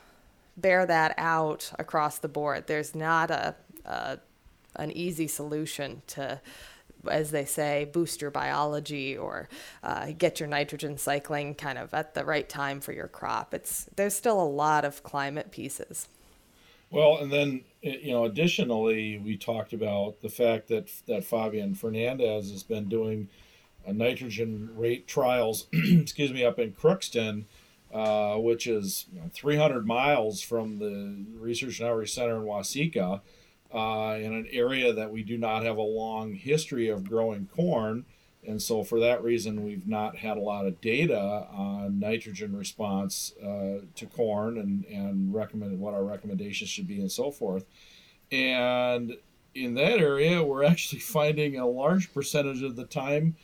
bear 0.57 0.85
that 0.85 1.15
out 1.17 1.71
across 1.79 2.19
the 2.19 2.27
board. 2.27 2.67
There's 2.67 2.93
not 2.95 3.31
a, 3.31 3.55
a 3.85 4.19
an 4.75 4.91
easy 4.91 5.27
solution 5.27 6.01
to 6.07 6.41
as 7.09 7.31
they 7.31 7.45
say, 7.45 7.89
boost 7.91 8.21
your 8.21 8.31
biology 8.31 9.17
or 9.17 9.49
uh, 9.83 10.11
get 10.17 10.39
your 10.39 10.47
nitrogen 10.47 10.97
cycling 10.97 11.55
kind 11.55 11.77
of 11.77 11.93
at 11.93 12.13
the 12.13 12.23
right 12.23 12.47
time 12.47 12.79
for 12.79 12.93
your 12.93 13.07
crop. 13.07 13.53
It's 13.53 13.89
there's 13.95 14.13
still 14.13 14.41
a 14.41 14.43
lot 14.43 14.85
of 14.85 15.03
climate 15.03 15.51
pieces. 15.51 16.07
Well, 16.89 17.17
and 17.17 17.31
then 17.31 17.61
you 17.81 18.11
know, 18.11 18.25
additionally, 18.25 19.17
we 19.17 19.35
talked 19.35 19.73
about 19.73 20.21
the 20.21 20.29
fact 20.29 20.67
that 20.69 20.89
that 21.07 21.23
Fabian 21.23 21.75
Fernandez 21.75 22.51
has 22.51 22.63
been 22.63 22.87
doing 22.87 23.27
nitrogen 23.85 24.69
rate 24.77 25.07
trials, 25.07 25.67
excuse 25.73 26.31
me, 26.31 26.45
up 26.45 26.59
in 26.59 26.71
Crookston, 26.71 27.43
uh, 27.93 28.37
which 28.37 28.65
is 28.65 29.05
you 29.13 29.21
know, 29.21 29.29
300 29.33 29.85
miles 29.85 30.41
from 30.41 30.79
the 30.79 31.25
Research 31.37 31.79
and 31.79 31.89
Outreach 31.89 32.13
Center 32.13 32.37
in 32.37 32.43
Waseca, 32.43 33.21
uh, 33.73 34.17
in 34.19 34.33
an 34.33 34.47
area 34.51 34.93
that 34.93 35.11
we 35.11 35.23
do 35.23 35.37
not 35.37 35.63
have 35.63 35.77
a 35.77 35.81
long 35.81 36.33
history 36.33 36.89
of 36.89 37.07
growing 37.07 37.47
corn. 37.55 38.05
And 38.45 38.61
so, 38.61 38.83
for 38.83 38.99
that 38.99 39.23
reason, 39.23 39.63
we've 39.63 39.87
not 39.87 40.17
had 40.17 40.37
a 40.37 40.41
lot 40.41 40.65
of 40.65 40.81
data 40.81 41.47
on 41.51 41.99
nitrogen 41.99 42.57
response 42.57 43.33
uh, 43.41 43.85
to 43.95 44.05
corn 44.05 44.57
and, 44.57 44.85
and 44.85 45.33
recommend 45.33 45.79
what 45.79 45.93
our 45.93 46.03
recommendations 46.03 46.69
should 46.69 46.87
be 46.87 46.99
and 46.99 47.11
so 47.11 47.31
forth. 47.31 47.65
And 48.31 49.13
in 49.55 49.75
that 49.75 49.99
area, 49.99 50.43
we're 50.43 50.63
actually 50.65 50.99
finding 50.99 51.57
a 51.57 51.67
large 51.67 52.13
percentage 52.13 52.63
of 52.63 52.75
the 52.75 52.85
time 52.85 53.35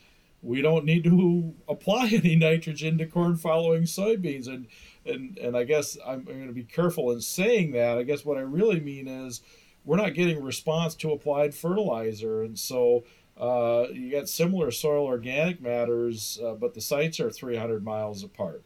we 0.42 0.62
don't 0.62 0.86
need 0.86 1.04
to 1.04 1.54
apply 1.68 2.10
any 2.12 2.36
nitrogen 2.36 2.98
to 2.98 3.06
corn 3.06 3.36
following 3.36 3.84
soybeans. 3.84 4.48
And, 4.48 4.68
and, 5.06 5.38
and 5.38 5.58
I 5.58 5.64
guess 5.64 5.98
I'm, 6.06 6.24
going 6.24 6.48
to 6.48 6.54
be 6.54 6.64
careful 6.64 7.12
in 7.12 7.22
saying 7.22 7.72
that. 7.72 7.98
I 7.98 8.04
guess 8.04 8.26
what 8.26 8.38
I 8.38 8.42
really 8.42 8.80
mean 8.80 9.08
is 9.08 9.42
we're 9.86 9.98
not 9.98 10.14
getting 10.14 10.44
response 10.44 10.96
to 10.96 11.12
applied 11.12 11.56
fertilizer. 11.56 12.44
And 12.44 12.58
so, 12.58 13.04
uh, 13.40 13.88
you 13.94 14.12
got 14.12 14.28
similar 14.28 14.70
soil 14.70 15.06
organic 15.06 15.62
matters, 15.62 16.40
uh, 16.44 16.56
but 16.56 16.74
the 16.74 16.82
sites 16.82 17.22
are 17.22 17.32
300 17.32 17.84
miles 17.84 18.22
apart. 18.22 18.64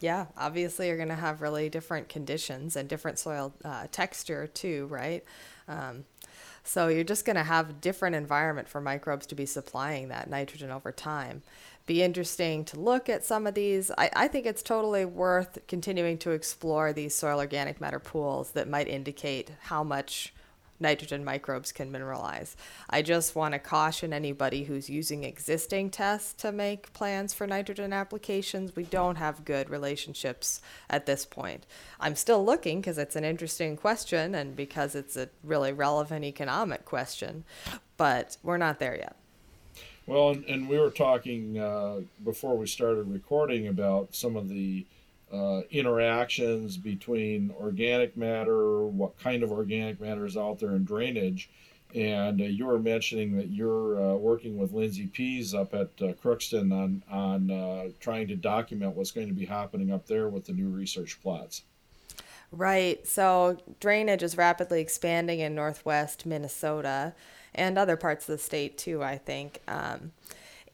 Yeah, 0.00 0.26
obviously 0.36 0.88
you're 0.88 0.96
going 0.96 1.08
to 1.08 1.14
have 1.14 1.40
really 1.40 1.68
different 1.68 2.08
conditions 2.08 2.74
and 2.74 2.88
different 2.88 3.18
soil 3.18 3.54
uh, 3.64 3.86
texture 3.92 4.48
too, 4.48 4.86
right? 4.90 5.24
Um, 5.68 6.04
so 6.64 6.88
you're 6.88 7.04
just 7.04 7.24
going 7.24 7.36
to 7.36 7.44
have 7.44 7.80
different 7.80 8.16
environment 8.16 8.68
for 8.68 8.80
microbes 8.80 9.26
to 9.26 9.34
be 9.34 9.46
supplying 9.46 10.08
that 10.08 10.28
nitrogen 10.28 10.70
over 10.70 10.90
time. 10.90 11.42
Be 11.86 12.02
interesting 12.02 12.64
to 12.66 12.80
look 12.80 13.08
at 13.08 13.24
some 13.24 13.46
of 13.46 13.54
these. 13.54 13.90
I, 13.96 14.10
I 14.16 14.28
think 14.28 14.46
it's 14.46 14.62
totally 14.62 15.04
worth 15.04 15.58
continuing 15.68 16.18
to 16.18 16.30
explore 16.30 16.92
these 16.92 17.14
soil 17.14 17.38
organic 17.38 17.80
matter 17.80 18.00
pools 18.00 18.52
that 18.52 18.68
might 18.68 18.88
indicate 18.88 19.50
how 19.64 19.84
much 19.84 20.33
nitrogen 20.80 21.24
microbes 21.24 21.72
can 21.72 21.92
mineralize. 21.92 22.54
I 22.90 23.02
just 23.02 23.34
want 23.34 23.52
to 23.52 23.58
caution 23.58 24.12
anybody 24.12 24.64
who's 24.64 24.90
using 24.90 25.24
existing 25.24 25.90
tests 25.90 26.34
to 26.42 26.52
make 26.52 26.92
plans 26.92 27.32
for 27.32 27.46
nitrogen 27.46 27.92
applications. 27.92 28.76
We 28.76 28.84
don't 28.84 29.16
have 29.16 29.44
good 29.44 29.70
relationships 29.70 30.60
at 30.90 31.06
this 31.06 31.24
point. 31.24 31.66
I'm 32.00 32.16
still 32.16 32.44
looking 32.44 32.80
because 32.80 32.98
it's 32.98 33.16
an 33.16 33.24
interesting 33.24 33.76
question 33.76 34.34
and 34.34 34.56
because 34.56 34.94
it's 34.94 35.16
a 35.16 35.28
really 35.42 35.72
relevant 35.72 36.24
economic 36.24 36.84
question, 36.84 37.44
but 37.96 38.36
we're 38.42 38.58
not 38.58 38.78
there 38.78 38.96
yet. 38.96 39.16
Well, 40.06 40.30
and, 40.30 40.44
and 40.44 40.68
we 40.68 40.78
were 40.78 40.90
talking 40.90 41.58
uh, 41.58 42.00
before 42.22 42.56
we 42.56 42.66
started 42.66 43.10
recording 43.10 43.68
about 43.68 44.14
some 44.14 44.36
of 44.36 44.48
the 44.48 44.84
uh, 45.34 45.62
interactions 45.70 46.76
between 46.76 47.52
organic 47.60 48.16
matter, 48.16 48.86
what 48.86 49.18
kind 49.18 49.42
of 49.42 49.50
organic 49.50 50.00
matter 50.00 50.24
is 50.26 50.36
out 50.36 50.60
there 50.60 50.76
in 50.76 50.84
drainage. 50.84 51.50
And 51.94 52.40
uh, 52.40 52.44
you 52.44 52.66
were 52.66 52.78
mentioning 52.78 53.36
that 53.36 53.48
you're 53.48 54.00
uh, 54.00 54.14
working 54.14 54.58
with 54.58 54.72
Lindsay 54.72 55.06
Pease 55.06 55.54
up 55.54 55.74
at 55.74 55.90
uh, 56.00 56.12
Crookston 56.14 56.72
on, 56.72 57.02
on 57.10 57.50
uh, 57.50 57.90
trying 58.00 58.28
to 58.28 58.36
document 58.36 58.96
what's 58.96 59.12
going 59.12 59.28
to 59.28 59.34
be 59.34 59.44
happening 59.44 59.92
up 59.92 60.06
there 60.06 60.28
with 60.28 60.46
the 60.46 60.52
new 60.52 60.68
research 60.68 61.20
plots. 61.22 61.62
Right. 62.50 63.06
So 63.06 63.58
drainage 63.80 64.22
is 64.22 64.36
rapidly 64.36 64.80
expanding 64.80 65.40
in 65.40 65.54
northwest 65.54 66.26
Minnesota 66.26 67.14
and 67.54 67.78
other 67.78 67.96
parts 67.96 68.28
of 68.28 68.38
the 68.38 68.42
state 68.42 68.78
too, 68.78 69.02
I 69.02 69.18
think. 69.18 69.60
Um, 69.66 70.12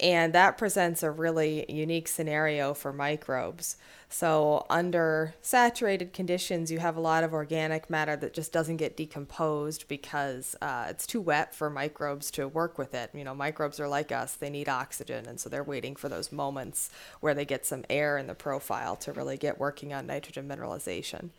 and 0.00 0.32
that 0.32 0.56
presents 0.56 1.02
a 1.02 1.10
really 1.10 1.66
unique 1.68 2.08
scenario 2.08 2.72
for 2.74 2.92
microbes. 2.92 3.76
So, 4.12 4.66
under 4.68 5.34
saturated 5.40 6.12
conditions, 6.12 6.72
you 6.72 6.80
have 6.80 6.96
a 6.96 7.00
lot 7.00 7.22
of 7.22 7.32
organic 7.32 7.88
matter 7.88 8.16
that 8.16 8.34
just 8.34 8.52
doesn't 8.52 8.78
get 8.78 8.96
decomposed 8.96 9.86
because 9.86 10.56
uh, 10.60 10.86
it's 10.88 11.06
too 11.06 11.20
wet 11.20 11.54
for 11.54 11.70
microbes 11.70 12.32
to 12.32 12.48
work 12.48 12.76
with 12.76 12.92
it. 12.92 13.10
You 13.14 13.22
know, 13.22 13.36
microbes 13.36 13.78
are 13.78 13.86
like 13.86 14.10
us, 14.10 14.34
they 14.34 14.50
need 14.50 14.68
oxygen, 14.68 15.26
and 15.26 15.38
so 15.38 15.48
they're 15.48 15.62
waiting 15.62 15.94
for 15.94 16.08
those 16.08 16.32
moments 16.32 16.90
where 17.20 17.34
they 17.34 17.44
get 17.44 17.64
some 17.64 17.84
air 17.88 18.18
in 18.18 18.26
the 18.26 18.34
profile 18.34 18.96
to 18.96 19.12
really 19.12 19.36
get 19.36 19.60
working 19.60 19.92
on 19.92 20.06
nitrogen 20.06 20.48
mineralization. 20.48 21.30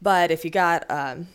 But 0.00 0.30
if 0.30 0.44
you 0.46 0.50
got 0.50 0.90
um, 0.90 1.28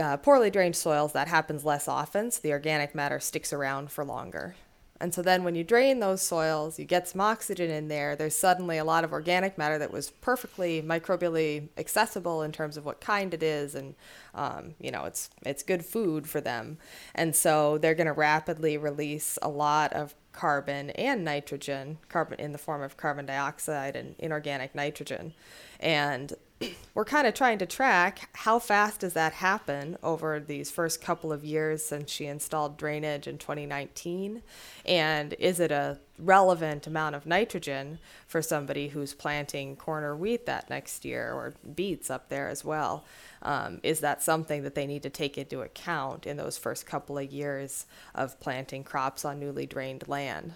uh, 0.00 0.18
poorly 0.18 0.50
drained 0.50 0.76
soils, 0.76 1.12
that 1.14 1.26
happens 1.26 1.64
less 1.64 1.88
often, 1.88 2.30
so 2.30 2.40
the 2.42 2.52
organic 2.52 2.94
matter 2.94 3.18
sticks 3.18 3.52
around 3.52 3.90
for 3.90 4.04
longer. 4.04 4.54
And 5.00 5.12
so 5.12 5.22
then 5.22 5.42
when 5.42 5.56
you 5.56 5.64
drain 5.64 5.98
those 5.98 6.22
soils, 6.22 6.78
you 6.78 6.84
get 6.84 7.08
some 7.08 7.20
oxygen 7.20 7.68
in 7.68 7.88
there, 7.88 8.14
there's 8.14 8.36
suddenly 8.36 8.78
a 8.78 8.84
lot 8.84 9.02
of 9.02 9.12
organic 9.12 9.58
matter 9.58 9.76
that 9.78 9.92
was 9.92 10.10
perfectly 10.10 10.80
microbially 10.82 11.68
accessible 11.76 12.42
in 12.42 12.52
terms 12.52 12.76
of 12.76 12.84
what 12.84 13.00
kind 13.00 13.34
it 13.34 13.42
is 13.42 13.74
and 13.74 13.96
um, 14.34 14.74
you 14.78 14.90
know, 14.90 15.04
it's 15.04 15.30
it's 15.44 15.62
good 15.62 15.84
food 15.84 16.28
for 16.28 16.40
them. 16.40 16.78
And 17.14 17.34
so 17.34 17.78
they're 17.78 17.94
going 17.94 18.06
to 18.06 18.12
rapidly 18.12 18.76
release 18.76 19.38
a 19.42 19.48
lot 19.48 19.92
of 19.92 20.14
carbon 20.32 20.90
and 20.90 21.24
nitrogen, 21.24 21.98
carbon 22.08 22.38
in 22.40 22.52
the 22.52 22.58
form 22.58 22.82
of 22.82 22.96
carbon 22.96 23.26
dioxide 23.26 23.96
and 23.96 24.14
inorganic 24.18 24.74
nitrogen. 24.74 25.32
And 25.80 26.32
we're 26.94 27.04
kind 27.04 27.26
of 27.26 27.34
trying 27.34 27.58
to 27.58 27.66
track 27.66 28.28
how 28.32 28.58
fast 28.58 29.00
does 29.00 29.12
that 29.14 29.32
happen 29.34 29.96
over 30.02 30.40
these 30.40 30.70
first 30.70 31.00
couple 31.00 31.32
of 31.32 31.44
years 31.44 31.84
since 31.84 32.10
she 32.10 32.26
installed 32.26 32.76
drainage 32.76 33.26
in 33.26 33.38
2019 33.38 34.42
and 34.86 35.34
is 35.38 35.60
it 35.60 35.70
a 35.72 35.98
relevant 36.18 36.86
amount 36.86 37.14
of 37.14 37.26
nitrogen 37.26 37.98
for 38.26 38.40
somebody 38.40 38.88
who's 38.88 39.14
planting 39.14 39.76
corn 39.76 40.04
or 40.04 40.14
wheat 40.14 40.46
that 40.46 40.70
next 40.70 41.04
year 41.04 41.32
or 41.32 41.54
beets 41.74 42.10
up 42.10 42.28
there 42.28 42.48
as 42.48 42.64
well? 42.64 43.04
Um, 43.42 43.80
is 43.82 44.00
that 44.00 44.22
something 44.22 44.62
that 44.62 44.74
they 44.74 44.86
need 44.86 45.02
to 45.02 45.10
take 45.10 45.36
into 45.36 45.62
account 45.62 46.26
in 46.26 46.36
those 46.36 46.56
first 46.56 46.86
couple 46.86 47.18
of 47.18 47.32
years 47.32 47.86
of 48.14 48.38
planting 48.40 48.84
crops 48.84 49.24
on 49.24 49.40
newly 49.40 49.66
drained 49.66 50.06
land 50.08 50.54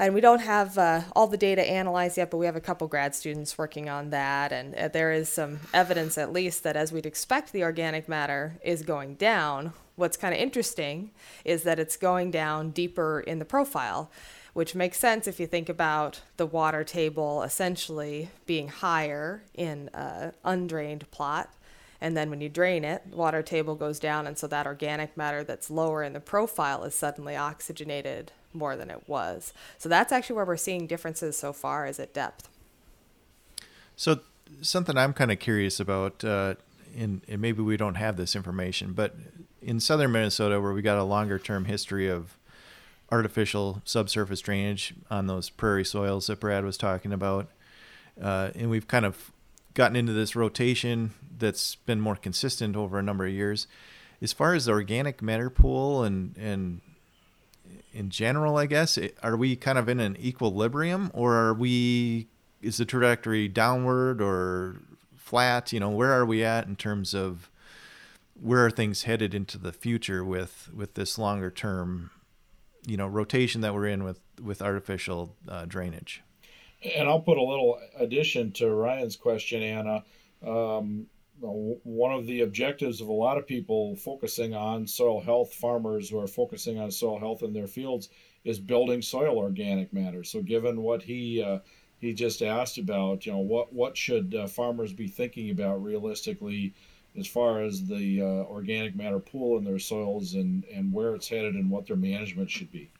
and 0.00 0.14
we 0.14 0.22
don't 0.22 0.40
have 0.40 0.78
uh, 0.78 1.02
all 1.14 1.26
the 1.26 1.36
data 1.36 1.62
analyzed 1.62 2.16
yet, 2.16 2.30
but 2.30 2.38
we 2.38 2.46
have 2.46 2.56
a 2.56 2.60
couple 2.60 2.88
grad 2.88 3.14
students 3.14 3.58
working 3.58 3.90
on 3.90 4.08
that. 4.10 4.50
And 4.50 4.74
uh, 4.74 4.88
there 4.88 5.12
is 5.12 5.28
some 5.28 5.60
evidence, 5.74 6.16
at 6.16 6.32
least, 6.32 6.62
that 6.62 6.74
as 6.74 6.90
we'd 6.90 7.04
expect, 7.04 7.52
the 7.52 7.62
organic 7.64 8.08
matter 8.08 8.58
is 8.64 8.80
going 8.82 9.16
down. 9.16 9.74
What's 9.96 10.16
kind 10.16 10.32
of 10.32 10.40
interesting 10.40 11.10
is 11.44 11.64
that 11.64 11.78
it's 11.78 11.98
going 11.98 12.30
down 12.30 12.70
deeper 12.70 13.20
in 13.20 13.40
the 13.40 13.44
profile, 13.44 14.10
which 14.54 14.74
makes 14.74 14.98
sense 14.98 15.26
if 15.26 15.38
you 15.38 15.46
think 15.46 15.68
about 15.68 16.22
the 16.38 16.46
water 16.46 16.82
table 16.82 17.42
essentially 17.42 18.30
being 18.46 18.68
higher 18.68 19.42
in 19.52 19.90
an 19.92 20.32
undrained 20.44 21.10
plot. 21.10 21.50
And 22.00 22.16
then 22.16 22.30
when 22.30 22.40
you 22.40 22.48
drain 22.48 22.84
it, 22.84 23.02
water 23.12 23.42
table 23.42 23.74
goes 23.74 23.98
down, 23.98 24.26
and 24.26 24.38
so 24.38 24.46
that 24.46 24.66
organic 24.66 25.16
matter 25.16 25.44
that's 25.44 25.70
lower 25.70 26.02
in 26.02 26.14
the 26.14 26.20
profile 26.20 26.84
is 26.84 26.94
suddenly 26.94 27.36
oxygenated 27.36 28.32
more 28.54 28.74
than 28.74 28.90
it 28.90 29.02
was. 29.06 29.52
So 29.78 29.88
that's 29.88 30.12
actually 30.12 30.36
where 30.36 30.44
we're 30.44 30.56
seeing 30.56 30.86
differences 30.86 31.36
so 31.36 31.52
far 31.52 31.86
is 31.86 32.00
at 32.00 32.14
depth. 32.14 32.48
So 33.96 34.20
something 34.62 34.96
I'm 34.96 35.12
kind 35.12 35.30
of 35.30 35.38
curious 35.38 35.78
about, 35.78 36.24
uh, 36.24 36.54
in 36.96 37.22
and 37.28 37.40
maybe 37.40 37.62
we 37.62 37.76
don't 37.76 37.94
have 37.96 38.16
this 38.16 38.34
information, 38.34 38.92
but 38.94 39.14
in 39.62 39.78
southern 39.78 40.12
Minnesota, 40.12 40.60
where 40.60 40.72
we 40.72 40.82
got 40.82 40.98
a 40.98 41.04
longer 41.04 41.38
term 41.38 41.66
history 41.66 42.08
of 42.08 42.36
artificial 43.12 43.82
subsurface 43.84 44.40
drainage 44.40 44.94
on 45.10 45.26
those 45.26 45.50
prairie 45.50 45.84
soils 45.84 46.28
that 46.28 46.40
Brad 46.40 46.64
was 46.64 46.76
talking 46.76 47.12
about, 47.12 47.48
uh, 48.20 48.50
and 48.54 48.70
we've 48.70 48.88
kind 48.88 49.04
of 49.04 49.30
gotten 49.74 49.96
into 49.96 50.12
this 50.12 50.34
rotation 50.34 51.12
that's 51.40 51.74
been 51.74 52.00
more 52.00 52.16
consistent 52.16 52.76
over 52.76 52.98
a 52.98 53.02
number 53.02 53.26
of 53.26 53.32
years. 53.32 53.66
As 54.22 54.32
far 54.32 54.54
as 54.54 54.66
the 54.66 54.72
organic 54.72 55.22
matter 55.22 55.50
pool 55.50 56.04
and 56.04 56.36
and 56.36 56.80
in 57.92 58.10
general, 58.10 58.56
I 58.56 58.66
guess, 58.66 58.98
are 59.22 59.36
we 59.36 59.56
kind 59.56 59.78
of 59.78 59.88
in 59.88 60.00
an 60.00 60.16
equilibrium, 60.18 61.10
or 61.12 61.34
are 61.34 61.54
we 61.54 62.28
is 62.62 62.76
the 62.76 62.84
trajectory 62.84 63.48
downward 63.48 64.20
or 64.20 64.82
flat? 65.16 65.72
You 65.72 65.80
know, 65.80 65.90
where 65.90 66.12
are 66.12 66.26
we 66.26 66.44
at 66.44 66.66
in 66.66 66.76
terms 66.76 67.14
of 67.14 67.50
where 68.40 68.64
are 68.64 68.70
things 68.70 69.02
headed 69.04 69.34
into 69.34 69.58
the 69.58 69.72
future 69.72 70.24
with 70.24 70.70
with 70.74 70.94
this 70.94 71.18
longer 71.18 71.50
term, 71.50 72.10
you 72.86 72.96
know, 72.96 73.06
rotation 73.06 73.60
that 73.62 73.74
we're 73.74 73.86
in 73.86 74.04
with 74.04 74.20
with 74.40 74.62
artificial 74.62 75.34
uh, 75.48 75.64
drainage? 75.64 76.22
And 76.96 77.08
I'll 77.08 77.20
put 77.20 77.36
a 77.36 77.42
little 77.42 77.78
addition 77.98 78.52
to 78.52 78.70
Ryan's 78.70 79.16
question, 79.16 79.62
Anna. 79.62 80.04
Um, 80.46 81.06
one 81.40 82.12
of 82.12 82.26
the 82.26 82.42
objectives 82.42 83.00
of 83.00 83.08
a 83.08 83.12
lot 83.12 83.38
of 83.38 83.46
people 83.46 83.96
focusing 83.96 84.54
on 84.54 84.86
soil 84.86 85.20
health, 85.20 85.54
farmers 85.54 86.10
who 86.10 86.18
are 86.18 86.26
focusing 86.26 86.78
on 86.78 86.90
soil 86.90 87.18
health 87.18 87.42
in 87.42 87.52
their 87.52 87.66
fields, 87.66 88.08
is 88.44 88.58
building 88.58 89.02
soil 89.02 89.38
organic 89.38 89.92
matter. 89.92 90.24
So, 90.24 90.42
given 90.42 90.82
what 90.82 91.02
he 91.02 91.42
uh, 91.42 91.60
he 91.98 92.14
just 92.14 92.42
asked 92.42 92.78
about, 92.78 93.26
you 93.26 93.32
know, 93.32 93.38
what 93.38 93.72
what 93.72 93.96
should 93.96 94.34
uh, 94.34 94.46
farmers 94.46 94.92
be 94.92 95.08
thinking 95.08 95.50
about 95.50 95.82
realistically, 95.82 96.74
as 97.18 97.26
far 97.26 97.62
as 97.62 97.86
the 97.86 98.22
uh, 98.22 98.24
organic 98.24 98.94
matter 98.94 99.18
pool 99.18 99.58
in 99.58 99.64
their 99.64 99.78
soils 99.78 100.34
and 100.34 100.64
and 100.64 100.92
where 100.92 101.14
it's 101.14 101.28
headed 101.28 101.54
and 101.54 101.70
what 101.70 101.86
their 101.86 101.96
management 101.96 102.50
should 102.50 102.70
be. 102.72 102.90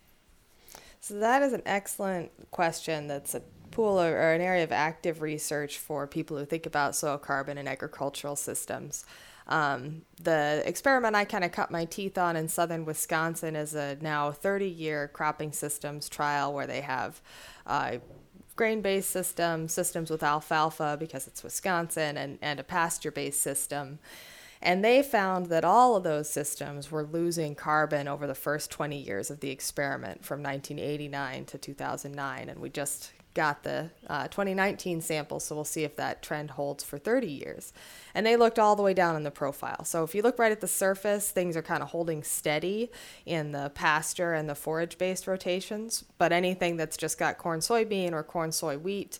So 1.00 1.18
that 1.18 1.42
is 1.42 1.52
an 1.52 1.62
excellent 1.64 2.30
question. 2.50 3.06
That's 3.06 3.34
a 3.34 3.42
pool 3.70 4.00
or, 4.00 4.12
or, 4.12 4.32
an 4.32 4.40
area 4.40 4.64
of 4.64 4.72
active 4.72 5.22
research 5.22 5.78
for 5.78 6.06
people 6.06 6.36
who 6.36 6.44
think 6.44 6.66
about 6.66 6.96
soil 6.96 7.18
carbon 7.18 7.58
and 7.58 7.68
agricultural 7.68 8.36
systems. 8.36 9.04
Um, 9.46 10.02
the 10.22 10.62
experiment 10.64 11.16
I 11.16 11.24
kind 11.24 11.44
of 11.44 11.50
cut 11.50 11.70
my 11.70 11.84
teeth 11.84 12.16
on 12.16 12.36
in 12.36 12.48
southern 12.48 12.84
Wisconsin 12.84 13.56
is 13.56 13.74
a 13.74 13.96
now 14.00 14.30
30 14.30 14.68
year 14.68 15.08
cropping 15.08 15.52
systems 15.52 16.08
trial 16.08 16.52
where 16.52 16.66
they 16.66 16.82
have 16.82 17.20
uh, 17.66 17.98
grain 18.54 18.80
based 18.80 19.10
systems, 19.10 19.72
systems 19.72 20.10
with 20.10 20.22
alfalfa 20.22 20.96
because 21.00 21.26
it's 21.26 21.42
Wisconsin, 21.42 22.16
and, 22.16 22.38
and 22.42 22.60
a 22.60 22.64
pasture 22.64 23.10
based 23.10 23.40
system. 23.40 23.98
And 24.62 24.84
they 24.84 25.02
found 25.02 25.46
that 25.46 25.64
all 25.64 25.96
of 25.96 26.02
those 26.02 26.28
systems 26.28 26.90
were 26.90 27.02
losing 27.02 27.54
carbon 27.54 28.06
over 28.06 28.26
the 28.26 28.34
first 28.34 28.70
20 28.70 28.98
years 28.98 29.30
of 29.30 29.40
the 29.40 29.50
experiment 29.50 30.24
from 30.24 30.42
1989 30.42 31.46
to 31.46 31.58
2009. 31.58 32.48
And 32.50 32.60
we 32.60 32.68
just 32.68 33.12
got 33.34 33.62
the 33.62 33.90
uh, 34.08 34.26
2019 34.28 35.00
sample, 35.00 35.40
so 35.40 35.54
we'll 35.54 35.64
see 35.64 35.84
if 35.84 35.96
that 35.96 36.22
trend 36.22 36.52
holds 36.52 36.82
for 36.82 36.98
30 36.98 37.28
years. 37.28 37.72
And 38.14 38.26
they 38.26 38.36
looked 38.36 38.58
all 38.58 38.74
the 38.74 38.82
way 38.82 38.94
down 38.94 39.16
in 39.16 39.22
the 39.22 39.30
profile. 39.30 39.84
So 39.84 40.02
if 40.02 40.14
you 40.14 40.22
look 40.22 40.38
right 40.38 40.52
at 40.52 40.60
the 40.60 40.68
surface, 40.68 41.30
things 41.30 41.56
are 41.56 41.62
kind 41.62 41.82
of 41.82 41.90
holding 41.90 42.22
steady 42.22 42.90
in 43.24 43.52
the 43.52 43.70
pasture 43.74 44.32
and 44.32 44.48
the 44.48 44.54
forage 44.54 44.98
based 44.98 45.26
rotations. 45.26 46.04
But 46.18 46.32
anything 46.32 46.76
that's 46.76 46.96
just 46.96 47.18
got 47.18 47.38
corn 47.38 47.60
soybean 47.60 48.12
or 48.12 48.22
corn 48.22 48.52
soy 48.52 48.78
wheat, 48.78 49.18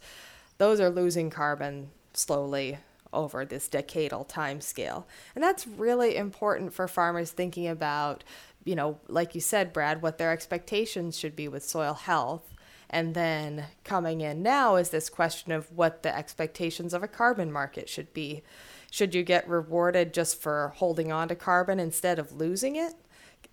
those 0.58 0.80
are 0.80 0.90
losing 0.90 1.30
carbon 1.30 1.90
slowly 2.12 2.78
over 3.12 3.44
this 3.44 3.68
decadal 3.68 4.26
time 4.26 4.60
scale. 4.60 5.06
And 5.34 5.42
that's 5.42 5.66
really 5.66 6.16
important 6.16 6.72
for 6.72 6.86
farmers 6.88 7.30
thinking 7.30 7.68
about, 7.68 8.24
you 8.64 8.74
know, 8.74 8.98
like 9.08 9.34
you 9.34 9.40
said, 9.40 9.72
Brad, 9.72 10.02
what 10.02 10.18
their 10.18 10.32
expectations 10.32 11.18
should 11.18 11.34
be 11.34 11.48
with 11.48 11.64
soil 11.64 11.94
health 11.94 12.54
and 12.90 13.14
then 13.14 13.66
coming 13.84 14.20
in 14.20 14.42
now 14.42 14.74
is 14.76 14.90
this 14.90 15.08
question 15.08 15.52
of 15.52 15.70
what 15.72 16.02
the 16.02 16.14
expectations 16.14 16.92
of 16.92 17.02
a 17.02 17.08
carbon 17.08 17.50
market 17.50 17.88
should 17.88 18.12
be. 18.12 18.42
Should 18.90 19.14
you 19.14 19.22
get 19.22 19.48
rewarded 19.48 20.12
just 20.12 20.42
for 20.42 20.72
holding 20.76 21.12
on 21.12 21.28
to 21.28 21.36
carbon 21.36 21.78
instead 21.78 22.18
of 22.18 22.32
losing 22.32 22.74
it? 22.74 22.94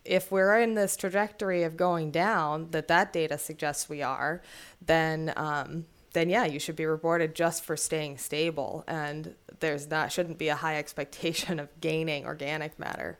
If 0.04 0.32
we're 0.32 0.60
in 0.60 0.73
this 0.73 0.97
trajectory 0.97 1.63
of 1.63 1.78
going 1.78 2.10
down, 2.10 2.71
that 2.71 2.88
that 2.88 3.13
data 3.13 3.38
suggests 3.38 3.88
we 3.88 4.02
are, 4.02 4.41
then 4.84 5.32
um, 5.36 5.86
then 6.13 6.30
yeah, 6.30 6.45
you 6.45 6.60
should 6.60 6.76
be 6.76 6.86
rewarded 6.86 7.36
just 7.36 7.63
for 7.63 7.78
staying 7.78 8.17
stable, 8.17 8.84
and 8.88 9.36
there's 9.60 9.88
not 9.88 10.12
shouldn't 10.12 10.39
be 10.39 10.47
a 10.47 10.56
high 10.56 10.78
expectation 10.78 11.60
of 11.60 11.69
gaining 11.80 12.26
organic 12.26 12.80
matter 12.80 13.19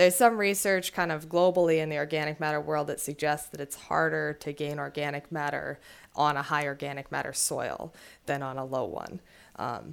there's 0.00 0.16
some 0.16 0.38
research 0.38 0.94
kind 0.94 1.12
of 1.12 1.28
globally 1.28 1.76
in 1.76 1.90
the 1.90 1.98
organic 1.98 2.40
matter 2.40 2.58
world 2.58 2.86
that 2.86 2.98
suggests 2.98 3.50
that 3.50 3.60
it's 3.60 3.76
harder 3.76 4.32
to 4.32 4.50
gain 4.50 4.78
organic 4.78 5.30
matter 5.30 5.78
on 6.16 6.38
a 6.38 6.42
high 6.42 6.64
organic 6.64 7.12
matter 7.12 7.34
soil 7.34 7.92
than 8.24 8.42
on 8.42 8.56
a 8.56 8.64
low 8.64 8.86
one. 8.86 9.20
Um, 9.56 9.92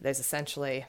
there's 0.00 0.18
essentially 0.18 0.86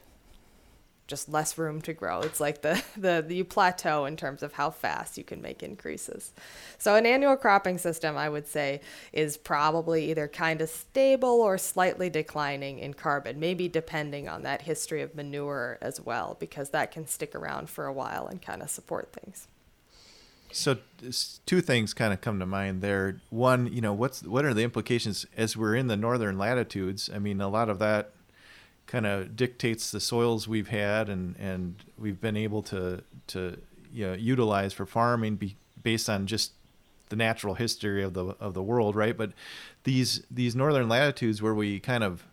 just 1.06 1.28
less 1.28 1.58
room 1.58 1.80
to 1.82 1.92
grow. 1.92 2.20
It's 2.20 2.40
like 2.40 2.62
the, 2.62 2.82
the, 2.96 3.24
the 3.26 3.34
you 3.34 3.44
plateau 3.44 4.04
in 4.04 4.16
terms 4.16 4.42
of 4.42 4.54
how 4.54 4.70
fast 4.70 5.18
you 5.18 5.24
can 5.24 5.42
make 5.42 5.62
increases. 5.62 6.32
So 6.78 6.94
an 6.96 7.06
annual 7.06 7.36
cropping 7.36 7.78
system, 7.78 8.16
I 8.16 8.28
would 8.28 8.46
say, 8.46 8.80
is 9.12 9.36
probably 9.36 10.10
either 10.10 10.28
kind 10.28 10.60
of 10.60 10.68
stable 10.68 11.40
or 11.40 11.58
slightly 11.58 12.08
declining 12.08 12.78
in 12.78 12.94
carbon, 12.94 13.38
maybe 13.38 13.68
depending 13.68 14.28
on 14.28 14.42
that 14.42 14.62
history 14.62 15.02
of 15.02 15.14
manure 15.14 15.78
as 15.80 16.00
well, 16.00 16.36
because 16.40 16.70
that 16.70 16.90
can 16.90 17.06
stick 17.06 17.34
around 17.34 17.68
for 17.68 17.86
a 17.86 17.92
while 17.92 18.26
and 18.26 18.40
kind 18.40 18.62
of 18.62 18.70
support 18.70 19.12
things. 19.12 19.48
So 20.52 20.78
two 21.46 21.60
things 21.60 21.92
kind 21.92 22.12
of 22.12 22.20
come 22.20 22.38
to 22.38 22.46
mind 22.46 22.80
there. 22.80 23.20
One, 23.30 23.66
you 23.72 23.80
know, 23.80 23.92
what's 23.92 24.22
what 24.22 24.44
are 24.44 24.54
the 24.54 24.62
implications 24.62 25.26
as 25.36 25.56
we're 25.56 25.74
in 25.74 25.88
the 25.88 25.96
northern 25.96 26.38
latitudes? 26.38 27.10
I 27.12 27.18
mean, 27.18 27.40
a 27.40 27.48
lot 27.48 27.68
of 27.68 27.80
that 27.80 28.12
kind 28.86 29.06
of 29.06 29.36
dictates 29.36 29.90
the 29.90 30.00
soils 30.00 30.46
we've 30.46 30.68
had 30.68 31.08
and 31.08 31.36
and 31.38 31.76
we've 31.98 32.20
been 32.20 32.36
able 32.36 32.62
to 32.62 33.02
to 33.28 33.58
you 33.92 34.06
know 34.06 34.14
utilize 34.14 34.72
for 34.72 34.86
farming 34.86 35.36
be, 35.36 35.56
based 35.82 36.08
on 36.08 36.26
just 36.26 36.52
the 37.08 37.16
natural 37.16 37.54
history 37.54 38.02
of 38.02 38.14
the 38.14 38.36
of 38.40 38.54
the 38.54 38.62
world 38.62 38.96
right? 38.96 39.16
But 39.16 39.32
these 39.84 40.22
these 40.30 40.54
northern 40.54 40.88
latitudes 40.88 41.40
where 41.40 41.54
we 41.54 41.80
kind 41.80 42.04
of 42.04 42.24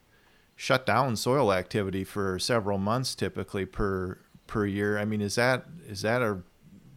shut 0.61 0.85
down 0.85 1.15
soil 1.15 1.51
activity 1.51 2.03
for 2.03 2.37
several 2.37 2.77
months 2.77 3.15
typically 3.15 3.65
per 3.65 4.19
per 4.45 4.63
year 4.63 4.99
i 4.99 5.03
mean 5.03 5.19
is 5.19 5.33
that 5.33 5.65
is 5.87 6.03
that 6.03 6.21
a 6.21 6.37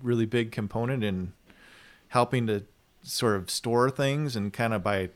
really 0.03 0.27
big 0.27 0.53
component 0.53 1.03
in 1.03 1.33
helping 2.09 2.47
to 2.47 2.63
sort 3.03 3.37
of 3.37 3.49
store 3.49 3.89
things 3.89 4.37
and 4.37 4.53
kind 4.53 4.75
of 4.75 4.83
by 4.83 5.09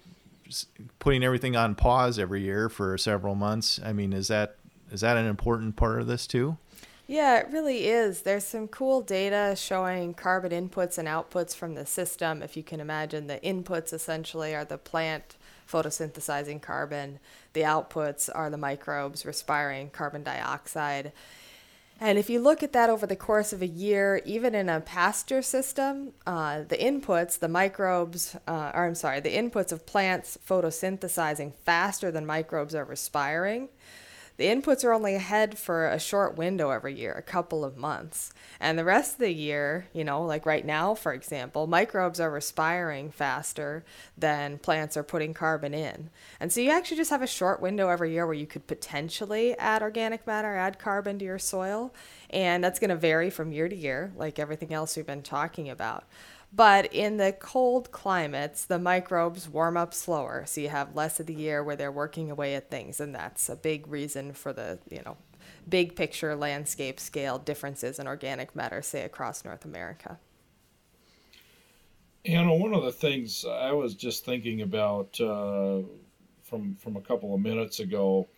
putting 0.98 1.22
everything 1.22 1.56
on 1.56 1.74
pause 1.74 2.18
every 2.18 2.42
year 2.42 2.68
for 2.68 2.96
several 2.98 3.34
months. 3.34 3.80
I 3.84 3.92
mean, 3.92 4.12
is 4.12 4.28
that 4.28 4.56
is 4.90 5.00
that 5.02 5.16
an 5.16 5.26
important 5.26 5.76
part 5.76 6.00
of 6.00 6.06
this 6.06 6.26
too? 6.26 6.56
Yeah, 7.06 7.38
it 7.38 7.48
really 7.50 7.86
is. 7.86 8.22
There's 8.22 8.44
some 8.44 8.68
cool 8.68 9.00
data 9.00 9.54
showing 9.56 10.12
carbon 10.12 10.52
inputs 10.52 10.98
and 10.98 11.08
outputs 11.08 11.54
from 11.54 11.74
the 11.74 11.86
system. 11.86 12.42
If 12.42 12.54
you 12.54 12.62
can 12.62 12.80
imagine, 12.80 13.28
the 13.28 13.38
inputs 13.38 13.94
essentially 13.94 14.54
are 14.54 14.64
the 14.66 14.76
plant 14.76 15.36
photosynthesizing 15.70 16.62
carbon, 16.62 17.18
the 17.52 17.62
outputs 17.62 18.30
are 18.34 18.50
the 18.50 18.56
microbes 18.56 19.26
respiring 19.26 19.90
carbon 19.90 20.22
dioxide. 20.22 21.12
And 22.00 22.16
if 22.16 22.30
you 22.30 22.38
look 22.38 22.62
at 22.62 22.72
that 22.74 22.90
over 22.90 23.06
the 23.06 23.16
course 23.16 23.52
of 23.52 23.60
a 23.60 23.66
year, 23.66 24.22
even 24.24 24.54
in 24.54 24.68
a 24.68 24.80
pasture 24.80 25.42
system, 25.42 26.12
uh, 26.26 26.62
the 26.62 26.76
inputs, 26.76 27.38
the 27.38 27.48
microbes, 27.48 28.36
uh, 28.46 28.70
or 28.72 28.86
I'm 28.86 28.94
sorry, 28.94 29.18
the 29.18 29.34
inputs 29.34 29.72
of 29.72 29.84
plants 29.84 30.38
photosynthesizing 30.48 31.54
faster 31.64 32.12
than 32.12 32.24
microbes 32.24 32.74
are 32.74 32.84
respiring, 32.84 33.68
the 34.38 34.46
inputs 34.46 34.84
are 34.84 34.92
only 34.92 35.16
ahead 35.16 35.58
for 35.58 35.88
a 35.88 35.98
short 35.98 36.36
window 36.36 36.70
every 36.70 36.94
year, 36.94 37.12
a 37.12 37.22
couple 37.22 37.64
of 37.64 37.76
months. 37.76 38.32
And 38.60 38.78
the 38.78 38.84
rest 38.84 39.14
of 39.14 39.18
the 39.18 39.32
year, 39.32 39.88
you 39.92 40.04
know, 40.04 40.22
like 40.22 40.46
right 40.46 40.64
now, 40.64 40.94
for 40.94 41.12
example, 41.12 41.66
microbes 41.66 42.20
are 42.20 42.30
respiring 42.30 43.10
faster 43.10 43.84
than 44.16 44.58
plants 44.58 44.96
are 44.96 45.02
putting 45.02 45.34
carbon 45.34 45.74
in. 45.74 46.10
And 46.38 46.52
so 46.52 46.60
you 46.60 46.70
actually 46.70 46.98
just 46.98 47.10
have 47.10 47.20
a 47.20 47.26
short 47.26 47.60
window 47.60 47.88
every 47.88 48.12
year 48.12 48.26
where 48.26 48.34
you 48.34 48.46
could 48.46 48.68
potentially 48.68 49.58
add 49.58 49.82
organic 49.82 50.24
matter, 50.24 50.54
add 50.54 50.78
carbon 50.78 51.18
to 51.18 51.24
your 51.24 51.40
soil. 51.40 51.92
And 52.30 52.62
that's 52.62 52.78
going 52.78 52.90
to 52.90 52.96
vary 52.96 53.30
from 53.30 53.50
year 53.50 53.68
to 53.68 53.76
year, 53.76 54.12
like 54.16 54.38
everything 54.38 54.72
else 54.72 54.96
we've 54.96 55.04
been 55.04 55.22
talking 55.22 55.68
about. 55.68 56.04
But 56.52 56.92
in 56.94 57.18
the 57.18 57.32
cold 57.32 57.92
climates, 57.92 58.64
the 58.64 58.78
microbes 58.78 59.48
warm 59.48 59.76
up 59.76 59.92
slower, 59.92 60.44
so 60.46 60.60
you 60.60 60.70
have 60.70 60.96
less 60.96 61.20
of 61.20 61.26
the 61.26 61.34
year 61.34 61.62
where 61.62 61.76
they're 61.76 61.92
working 61.92 62.30
away 62.30 62.54
at 62.54 62.70
things, 62.70 63.00
and 63.00 63.14
that's 63.14 63.48
a 63.48 63.56
big 63.56 63.86
reason 63.86 64.32
for 64.32 64.52
the 64.52 64.78
you 64.90 65.02
know 65.04 65.16
big 65.68 65.94
picture 65.94 66.34
landscape 66.34 66.98
scale 66.98 67.38
differences 67.38 67.98
in 67.98 68.06
organic 68.06 68.56
matter, 68.56 68.80
say 68.80 69.02
across 69.02 69.44
North 69.44 69.64
America. 69.64 70.18
You 72.24 72.44
know, 72.44 72.54
one 72.54 72.74
of 72.74 72.82
the 72.82 72.92
things 72.92 73.44
I 73.44 73.72
was 73.72 73.94
just 73.94 74.24
thinking 74.24 74.62
about 74.62 75.20
uh, 75.20 75.80
from 76.42 76.74
from 76.76 76.96
a 76.96 77.00
couple 77.00 77.34
of 77.34 77.40
minutes 77.40 77.80
ago, 77.80 78.28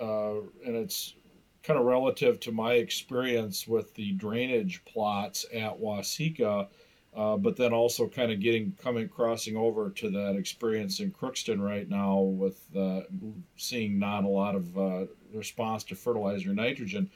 uh, 0.00 0.40
and 0.64 0.76
it's 0.76 1.14
kind 1.62 1.78
of 1.78 1.86
relative 1.86 2.40
to 2.40 2.52
my 2.52 2.74
experience 2.74 3.68
with 3.68 3.94
the 3.94 4.12
drainage 4.12 4.84
plots 4.84 5.46
at 5.54 5.78
Waseca, 5.78 6.68
uh, 7.14 7.36
but 7.36 7.56
then 7.56 7.72
also 7.72 8.08
kind 8.08 8.32
of 8.32 8.40
getting 8.40 8.72
coming 8.82 9.08
crossing 9.08 9.56
over 9.56 9.90
to 9.90 10.10
that 10.10 10.36
experience 10.36 11.00
in 11.00 11.10
Crookston 11.10 11.60
right 11.60 11.88
now 11.88 12.20
with 12.20 12.64
uh, 12.76 13.02
seeing 13.56 13.98
not 13.98 14.24
a 14.24 14.28
lot 14.28 14.54
of 14.54 14.78
uh, 14.78 15.04
response 15.34 15.84
to 15.84 15.94
fertilizer 15.94 16.54
nitrogen. 16.54 17.10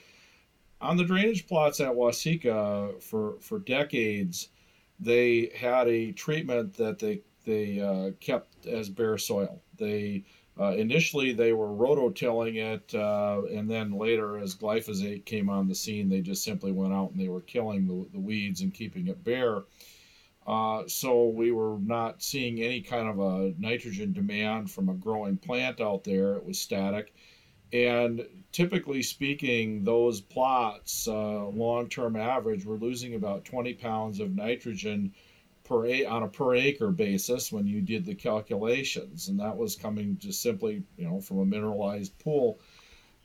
On 0.83 0.97
the 0.97 1.05
drainage 1.05 1.47
plots 1.47 1.81
at 1.81 1.93
Waseca 1.93 3.03
for 3.03 3.37
for 3.41 3.59
decades, 3.61 4.51
they 5.01 5.51
had 5.55 5.89
a 5.89 6.13
treatment 6.13 6.75
that 6.75 6.99
they 6.99 7.23
they 7.47 7.81
uh, 7.81 8.11
kept 8.21 8.67
as 8.67 8.91
bare 8.91 9.17
soil. 9.17 9.63
They 9.79 10.25
uh, 10.59 10.73
initially 10.73 11.33
they 11.33 11.53
were 11.53 11.69
rototilling 11.69 12.57
it, 12.57 12.95
uh, 12.95 13.43
and 13.53 13.71
then 13.71 13.93
later, 13.93 14.39
as 14.39 14.55
glyphosate 14.55 15.25
came 15.27 15.51
on 15.51 15.69
the 15.69 15.75
scene, 15.75 16.09
they 16.09 16.21
just 16.21 16.43
simply 16.43 16.73
went 16.73 16.95
out 16.95 17.11
and 17.11 17.21
they 17.21 17.29
were 17.29 17.43
killing 17.43 17.87
the, 17.87 18.09
the 18.13 18.21
weeds 18.21 18.63
and 18.63 18.73
keeping 18.73 19.09
it 19.09 19.23
bare. 19.23 19.63
Uh, 20.47 20.85
so 20.87 21.27
we 21.27 21.51
were 21.51 21.77
not 21.81 22.23
seeing 22.23 22.63
any 22.63 22.81
kind 22.81 23.09
of 23.09 23.19
a 23.19 23.53
nitrogen 23.59 24.13
demand 24.13 24.71
from 24.71 24.89
a 24.89 24.95
growing 24.95 25.37
plant 25.37 25.81
out 25.81 26.05
there. 26.05 26.35
It 26.35 26.45
was 26.45 26.59
static. 26.59 27.13
And 27.73 28.25
typically 28.53 29.03
speaking, 29.03 29.83
those 29.83 30.21
plots, 30.21 31.09
uh, 31.09 31.47
long-term 31.49 32.15
average, 32.15 32.65
were 32.65 32.79
losing 32.79 33.15
about 33.15 33.45
20 33.45 33.75
pounds 33.75 34.21
of 34.21 34.37
nitrogen 34.37 35.13
per 35.67 35.87
a- 35.87 36.05
on 36.05 36.23
a 36.23 36.29
per 36.29 36.55
acre 36.55 36.91
basis 36.91 37.53
when 37.53 37.67
you 37.67 37.81
did 37.81 38.05
the 38.05 38.15
calculations, 38.15 39.29
and 39.29 39.39
that 39.41 39.57
was 39.57 39.77
coming 39.77 40.17
just 40.19 40.43
simply, 40.43 40.83
you 40.97 41.05
know, 41.05 41.21
from 41.21 41.39
a 41.39 41.45
mineralized 41.45 42.19
pool. 42.19 42.59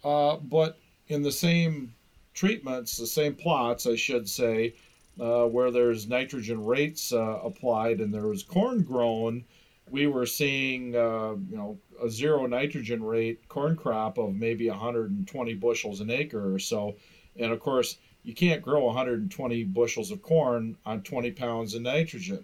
Uh, 0.04 0.38
but 0.38 0.80
in 1.08 1.22
the 1.22 1.32
same 1.32 1.94
treatments, 2.34 2.98
the 2.98 3.08
same 3.08 3.36
plots, 3.36 3.86
I 3.86 3.96
should 3.96 4.28
say, 4.28 4.74
uh, 5.20 5.46
where 5.46 5.72
there's 5.72 6.08
nitrogen 6.08 6.66
rates 6.66 7.14
uh, 7.14 7.40
applied 7.44 8.00
and 8.00 8.14
there 8.14 8.28
was 8.28 8.44
corn 8.44 8.84
grown, 8.84 9.44
we 9.90 10.08
were 10.08 10.26
seeing 10.26 10.96
uh, 10.96 11.36
you 11.50 11.58
know 11.58 11.78
a 12.02 12.10
zero 12.10 12.46
nitrogen 12.48 13.04
rate 13.04 13.48
corn 13.50 13.76
crop 13.76 14.18
of 14.18 14.34
maybe 14.34 14.70
120 14.70 15.54
bushels 15.56 16.00
an 16.00 16.10
acre 16.10 16.54
or 16.54 16.60
so, 16.60 16.96
and 17.36 17.52
of 17.52 17.60
course 17.60 17.98
you 18.24 18.34
can't 18.34 18.62
grow 18.62 18.86
120 18.86 19.64
bushels 19.66 20.12
of 20.12 20.22
corn 20.22 20.78
on 20.86 21.02
20 21.02 21.32
pounds 21.32 21.74
of 21.74 21.82
nitrogen, 21.82 22.44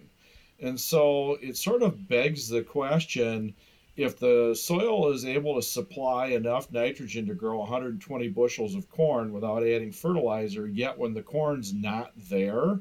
and 0.60 0.78
so 0.78 1.38
it 1.40 1.56
sort 1.56 1.82
of 1.82 2.08
begs 2.08 2.48
the 2.48 2.62
question. 2.62 3.54
If 3.96 4.16
the 4.18 4.54
soil 4.54 5.12
is 5.12 5.24
able 5.24 5.56
to 5.56 5.62
supply 5.62 6.26
enough 6.26 6.70
nitrogen 6.70 7.26
to 7.26 7.34
grow 7.34 7.58
120 7.58 8.28
bushels 8.28 8.76
of 8.76 8.88
corn 8.90 9.32
without 9.32 9.64
adding 9.64 9.90
fertilizer, 9.90 10.68
yet 10.68 10.96
when 10.96 11.14
the 11.14 11.22
corn's 11.22 11.74
not 11.74 12.12
there, 12.16 12.78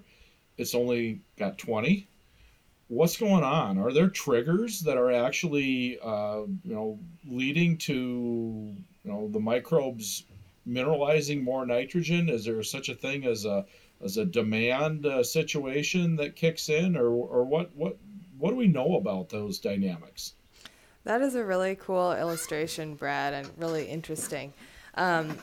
it's 0.57 0.75
only 0.75 1.21
got 1.37 1.57
20, 1.57 2.07
what's 2.87 3.17
going 3.17 3.43
on? 3.43 3.77
Are 3.77 3.91
there 3.91 4.09
triggers 4.09 4.81
that 4.81 4.97
are 4.97 5.11
actually, 5.11 5.99
uh, 5.99 6.41
you 6.63 6.73
know, 6.73 6.99
leading 7.27 7.77
to, 7.79 7.93
you 7.93 9.11
know, 9.11 9.27
the 9.29 9.39
microbes 9.39 10.23
mineralizing 10.67 11.43
more 11.43 11.65
nitrogen? 11.65 12.29
Is 12.29 12.45
there 12.45 12.61
such 12.63 12.89
a 12.89 12.95
thing 12.95 13.25
as 13.25 13.45
a 13.45 13.65
as 14.03 14.17
a 14.17 14.25
demand 14.25 15.05
uh, 15.05 15.23
situation 15.23 16.15
that 16.17 16.35
kicks 16.35 16.69
in, 16.69 16.95
or 16.95 17.07
or 17.07 17.43
what 17.43 17.75
what 17.75 17.97
what 18.37 18.51
do 18.51 18.55
we 18.55 18.67
know 18.67 18.95
about 18.95 19.29
those 19.29 19.59
dynamics? 19.59 20.33
That 21.03 21.21
is 21.21 21.35
a 21.35 21.43
really 21.43 21.75
cool 21.75 22.11
illustration, 22.11 22.95
Brad, 22.95 23.33
and 23.33 23.49
really 23.57 23.85
interesting. 23.85 24.53
Um, 24.95 25.37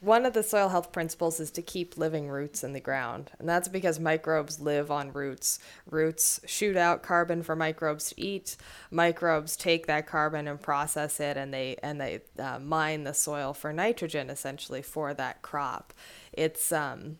one 0.00 0.24
of 0.24 0.32
the 0.32 0.42
soil 0.42 0.68
health 0.68 0.92
principles 0.92 1.40
is 1.40 1.50
to 1.52 1.62
keep 1.62 1.96
living 1.96 2.28
roots 2.28 2.62
in 2.62 2.72
the 2.72 2.80
ground, 2.80 3.32
and 3.38 3.48
that's 3.48 3.66
because 3.66 3.98
microbes 3.98 4.60
live 4.60 4.90
on 4.90 5.12
roots. 5.12 5.58
Roots 5.90 6.40
shoot 6.46 6.76
out 6.76 7.02
carbon 7.02 7.42
for 7.42 7.56
microbes 7.56 8.10
to 8.10 8.20
eat. 8.20 8.56
Microbes 8.92 9.56
take 9.56 9.86
that 9.86 10.06
carbon 10.06 10.46
and 10.46 10.62
process 10.62 11.18
it, 11.18 11.36
and 11.36 11.52
they 11.52 11.76
and 11.82 12.00
they 12.00 12.20
uh, 12.38 12.60
mine 12.60 13.02
the 13.04 13.14
soil 13.14 13.52
for 13.52 13.72
nitrogen, 13.72 14.30
essentially 14.30 14.82
for 14.82 15.14
that 15.14 15.42
crop. 15.42 15.92
It's 16.32 16.70
um, 16.70 17.18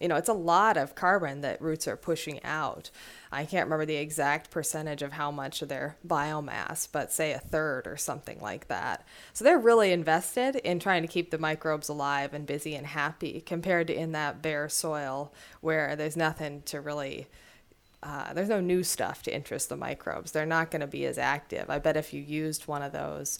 you 0.00 0.08
know, 0.08 0.16
it's 0.16 0.28
a 0.28 0.34
lot 0.34 0.76
of 0.76 0.94
carbon 0.94 1.42
that 1.42 1.60
roots 1.60 1.86
are 1.86 1.96
pushing 1.96 2.42
out. 2.42 2.90
I 3.32 3.44
can't 3.44 3.66
remember 3.66 3.86
the 3.86 3.96
exact 3.96 4.50
percentage 4.50 5.02
of 5.02 5.12
how 5.12 5.30
much 5.30 5.62
of 5.62 5.68
their 5.68 5.96
biomass, 6.06 6.88
but 6.90 7.12
say 7.12 7.32
a 7.32 7.38
third 7.38 7.86
or 7.86 7.96
something 7.96 8.40
like 8.40 8.66
that. 8.68 9.06
So 9.32 9.44
they're 9.44 9.58
really 9.58 9.92
invested 9.92 10.56
in 10.56 10.80
trying 10.80 11.02
to 11.02 11.08
keep 11.08 11.30
the 11.30 11.38
microbes 11.38 11.88
alive 11.88 12.34
and 12.34 12.44
busy 12.44 12.74
and 12.74 12.86
happy 12.86 13.40
compared 13.40 13.86
to 13.86 13.94
in 13.94 14.12
that 14.12 14.42
bare 14.42 14.68
soil 14.68 15.32
where 15.60 15.94
there's 15.94 16.16
nothing 16.16 16.62
to 16.66 16.80
really. 16.80 17.28
Uh, 18.02 18.32
there's 18.32 18.48
no 18.48 18.62
new 18.62 18.82
stuff 18.82 19.22
to 19.22 19.34
interest 19.34 19.68
the 19.68 19.76
microbes. 19.76 20.32
They're 20.32 20.46
not 20.46 20.70
going 20.70 20.80
to 20.80 20.86
be 20.86 21.04
as 21.04 21.18
active. 21.18 21.68
I 21.68 21.78
bet 21.78 21.98
if 21.98 22.14
you 22.14 22.22
used 22.22 22.66
one 22.66 22.80
of 22.80 22.92
those 22.92 23.38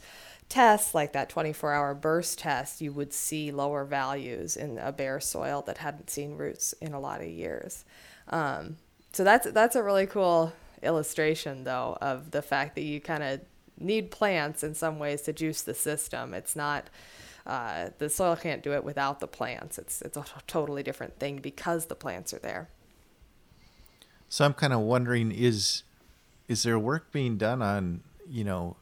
tests, 0.51 0.95
like 0.95 1.15
that 1.15 1.31
24 1.31 1.73
hour 1.73 1.95
burst 1.95 2.41
test, 2.41 2.83
you 2.83 2.93
would 2.93 3.15
see 3.15 3.51
lower 3.51 3.87
values 3.87 4.59
in 4.59 4.77
a 4.77 4.93
bare 4.93 5.19
soil 5.19 5.63
that 5.63 5.79
hadn't 5.79 6.11
seen 6.11 6.37
roots 6.37 6.75
in 6.75 6.93
a 6.93 7.01
lot 7.01 7.23
of 7.23 7.29
years. 7.29 7.87
Um, 8.29 8.77
so 9.13 9.25
that's 9.25 9.51
that's 9.53 9.77
a 9.77 9.83
really 9.83 10.07
cool 10.07 10.53
illustration 10.83 11.65
though 11.65 11.99
of 12.01 12.31
the 12.31 12.43
fact 12.43 12.75
that 12.77 12.83
you 12.83 13.01
kind 13.01 13.23
of 13.23 13.41
need 13.79 14.11
plants 14.11 14.63
in 14.63 14.75
some 14.75 14.99
ways 14.99 15.23
to 15.23 15.33
juice 15.33 15.63
the 15.63 15.75
system. 15.75 16.35
It's 16.35 16.55
not 16.55 16.89
uh, 17.47 17.91
the 17.99 18.09
soil 18.09 18.37
can't 18.37 18.63
do 18.63 18.73
it 18.75 18.85
without 18.85 19.21
the 19.21 19.27
plants. 19.27 19.79
It's 19.79 20.03
it's 20.03 20.17
a 20.17 20.25
totally 20.47 20.83
different 20.83 21.19
thing 21.19 21.39
because 21.39 21.87
the 21.87 21.95
plants 21.95 22.33
are 22.35 22.39
there. 22.39 22.69
So 24.29 24.45
I'm 24.45 24.55
kind 24.55 24.73
of 24.73 24.81
wondering 24.81 25.33
is 25.33 25.83
is 26.49 26.63
there 26.63 26.79
work 26.79 27.11
being 27.13 27.37
done 27.37 27.63
on 27.63 28.03
you 28.29 28.45
know 28.45 28.77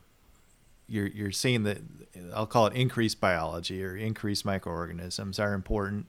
you're 0.89 1.07
you're 1.07 1.33
seeing 1.33 1.63
that 1.63 1.79
I'll 2.35 2.47
call 2.47 2.67
it 2.67 2.75
increased 2.75 3.21
biology 3.21 3.83
or 3.85 3.97
increased 3.97 4.45
microorganisms 4.45 5.39
are 5.39 5.55
important 5.55 6.07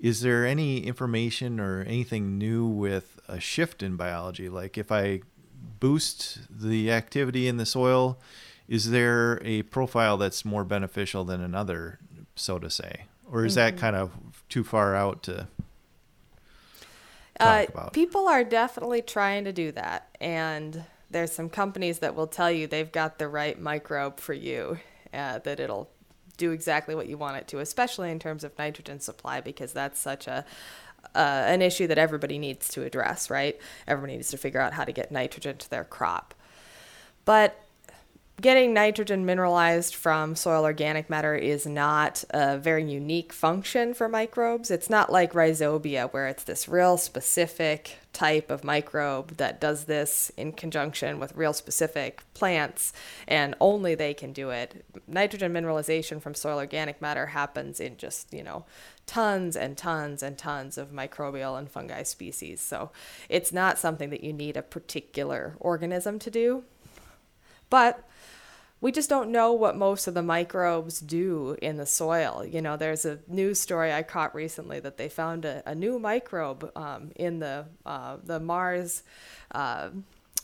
is 0.00 0.22
there 0.22 0.46
any 0.46 0.80
information 0.86 1.60
or 1.60 1.82
anything 1.82 2.38
new 2.38 2.66
with 2.66 3.20
a 3.28 3.38
shift 3.38 3.82
in 3.82 3.96
biology? 3.96 4.48
Like 4.48 4.78
if 4.78 4.90
I 4.90 5.20
boost 5.78 6.40
the 6.50 6.90
activity 6.90 7.46
in 7.46 7.58
the 7.58 7.66
soil, 7.66 8.18
is 8.66 8.90
there 8.90 9.40
a 9.44 9.62
profile 9.64 10.16
that's 10.16 10.44
more 10.44 10.64
beneficial 10.64 11.24
than 11.24 11.42
another, 11.42 11.98
so 12.34 12.58
to 12.58 12.70
say? 12.70 13.04
Or 13.30 13.44
is 13.44 13.56
mm-hmm. 13.56 13.76
that 13.76 13.80
kind 13.80 13.96
of 13.96 14.12
too 14.48 14.64
far 14.64 14.96
out 14.96 15.22
to 15.24 15.46
uh, 17.40 17.64
people 17.92 18.28
are 18.28 18.44
definitely 18.44 19.00
trying 19.00 19.44
to 19.44 19.52
do 19.52 19.72
that. 19.72 20.08
And 20.20 20.84
there's 21.10 21.32
some 21.32 21.48
companies 21.48 22.00
that 22.00 22.14
will 22.14 22.26
tell 22.26 22.50
you 22.50 22.66
they've 22.66 22.92
got 22.92 23.18
the 23.18 23.28
right 23.28 23.58
microbe 23.58 24.20
for 24.20 24.34
you, 24.34 24.78
uh, 25.12 25.38
that 25.38 25.58
it'll 25.58 25.90
do 26.40 26.50
exactly 26.50 26.94
what 26.94 27.06
you 27.06 27.16
want 27.16 27.36
it 27.36 27.46
to, 27.48 27.60
especially 27.60 28.10
in 28.10 28.18
terms 28.18 28.42
of 28.42 28.58
nitrogen 28.58 28.98
supply, 28.98 29.40
because 29.40 29.72
that's 29.72 30.00
such 30.00 30.26
a 30.26 30.44
uh, 31.14 31.44
an 31.46 31.62
issue 31.62 31.86
that 31.86 31.98
everybody 31.98 32.38
needs 32.38 32.68
to 32.68 32.82
address, 32.82 33.30
right? 33.30 33.58
Everybody 33.86 34.16
needs 34.16 34.30
to 34.30 34.36
figure 34.36 34.60
out 34.60 34.72
how 34.72 34.84
to 34.84 34.92
get 34.92 35.10
nitrogen 35.10 35.56
to 35.56 35.70
their 35.70 35.84
crop. 35.84 36.34
But 37.24 37.64
getting 38.40 38.72
nitrogen 38.72 39.26
mineralized 39.26 39.94
from 39.94 40.34
soil 40.34 40.64
organic 40.64 41.10
matter 41.10 41.34
is 41.34 41.66
not 41.66 42.24
a 42.30 42.56
very 42.56 42.90
unique 42.90 43.32
function 43.32 43.92
for 43.92 44.08
microbes. 44.08 44.70
It's 44.70 44.88
not 44.88 45.12
like 45.12 45.32
rhizobia, 45.32 46.10
where 46.12 46.26
it's 46.26 46.44
this 46.44 46.68
real 46.68 46.96
specific 46.96 47.98
type 48.12 48.50
of 48.50 48.64
microbe 48.64 49.36
that 49.36 49.60
does 49.60 49.84
this 49.84 50.32
in 50.36 50.52
conjunction 50.52 51.18
with 51.18 51.36
real 51.36 51.52
specific 51.52 52.22
plants, 52.34 52.92
and 53.28 53.54
only 53.60 53.94
they 53.94 54.14
can 54.14 54.32
do 54.32 54.50
it. 54.50 54.84
Nitrogen 55.06 55.52
mineralization 55.52 56.20
from 56.22 56.34
soil 56.34 56.58
organic 56.58 57.02
matter 57.02 57.26
happens 57.26 57.78
in 57.78 57.96
just, 57.96 58.32
you 58.32 58.42
know, 58.42 58.64
tons 59.06 59.56
and 59.56 59.76
tons 59.76 60.22
and 60.22 60.38
tons 60.38 60.78
of 60.78 60.92
microbial 60.92 61.58
and 61.58 61.70
fungi 61.70 62.02
species. 62.02 62.60
So 62.60 62.90
it's 63.28 63.52
not 63.52 63.78
something 63.78 64.10
that 64.10 64.24
you 64.24 64.32
need 64.32 64.56
a 64.56 64.62
particular 64.62 65.56
organism 65.58 66.18
to 66.20 66.30
do. 66.30 66.64
But 67.70 68.06
we 68.80 68.92
just 68.92 69.10
don't 69.10 69.30
know 69.30 69.52
what 69.52 69.76
most 69.76 70.06
of 70.06 70.14
the 70.14 70.22
microbes 70.22 71.00
do 71.00 71.56
in 71.60 71.76
the 71.76 71.86
soil. 71.86 72.44
You 72.44 72.62
know, 72.62 72.76
there's 72.76 73.04
a 73.04 73.18
news 73.28 73.60
story 73.60 73.92
I 73.92 74.02
caught 74.02 74.34
recently 74.34 74.80
that 74.80 74.96
they 74.96 75.08
found 75.08 75.44
a, 75.44 75.62
a 75.66 75.74
new 75.74 75.98
microbe 75.98 76.70
um, 76.74 77.12
in 77.16 77.40
the 77.40 77.66
uh, 77.84 78.16
the 78.24 78.40
Mars 78.40 79.02
uh, 79.52 79.90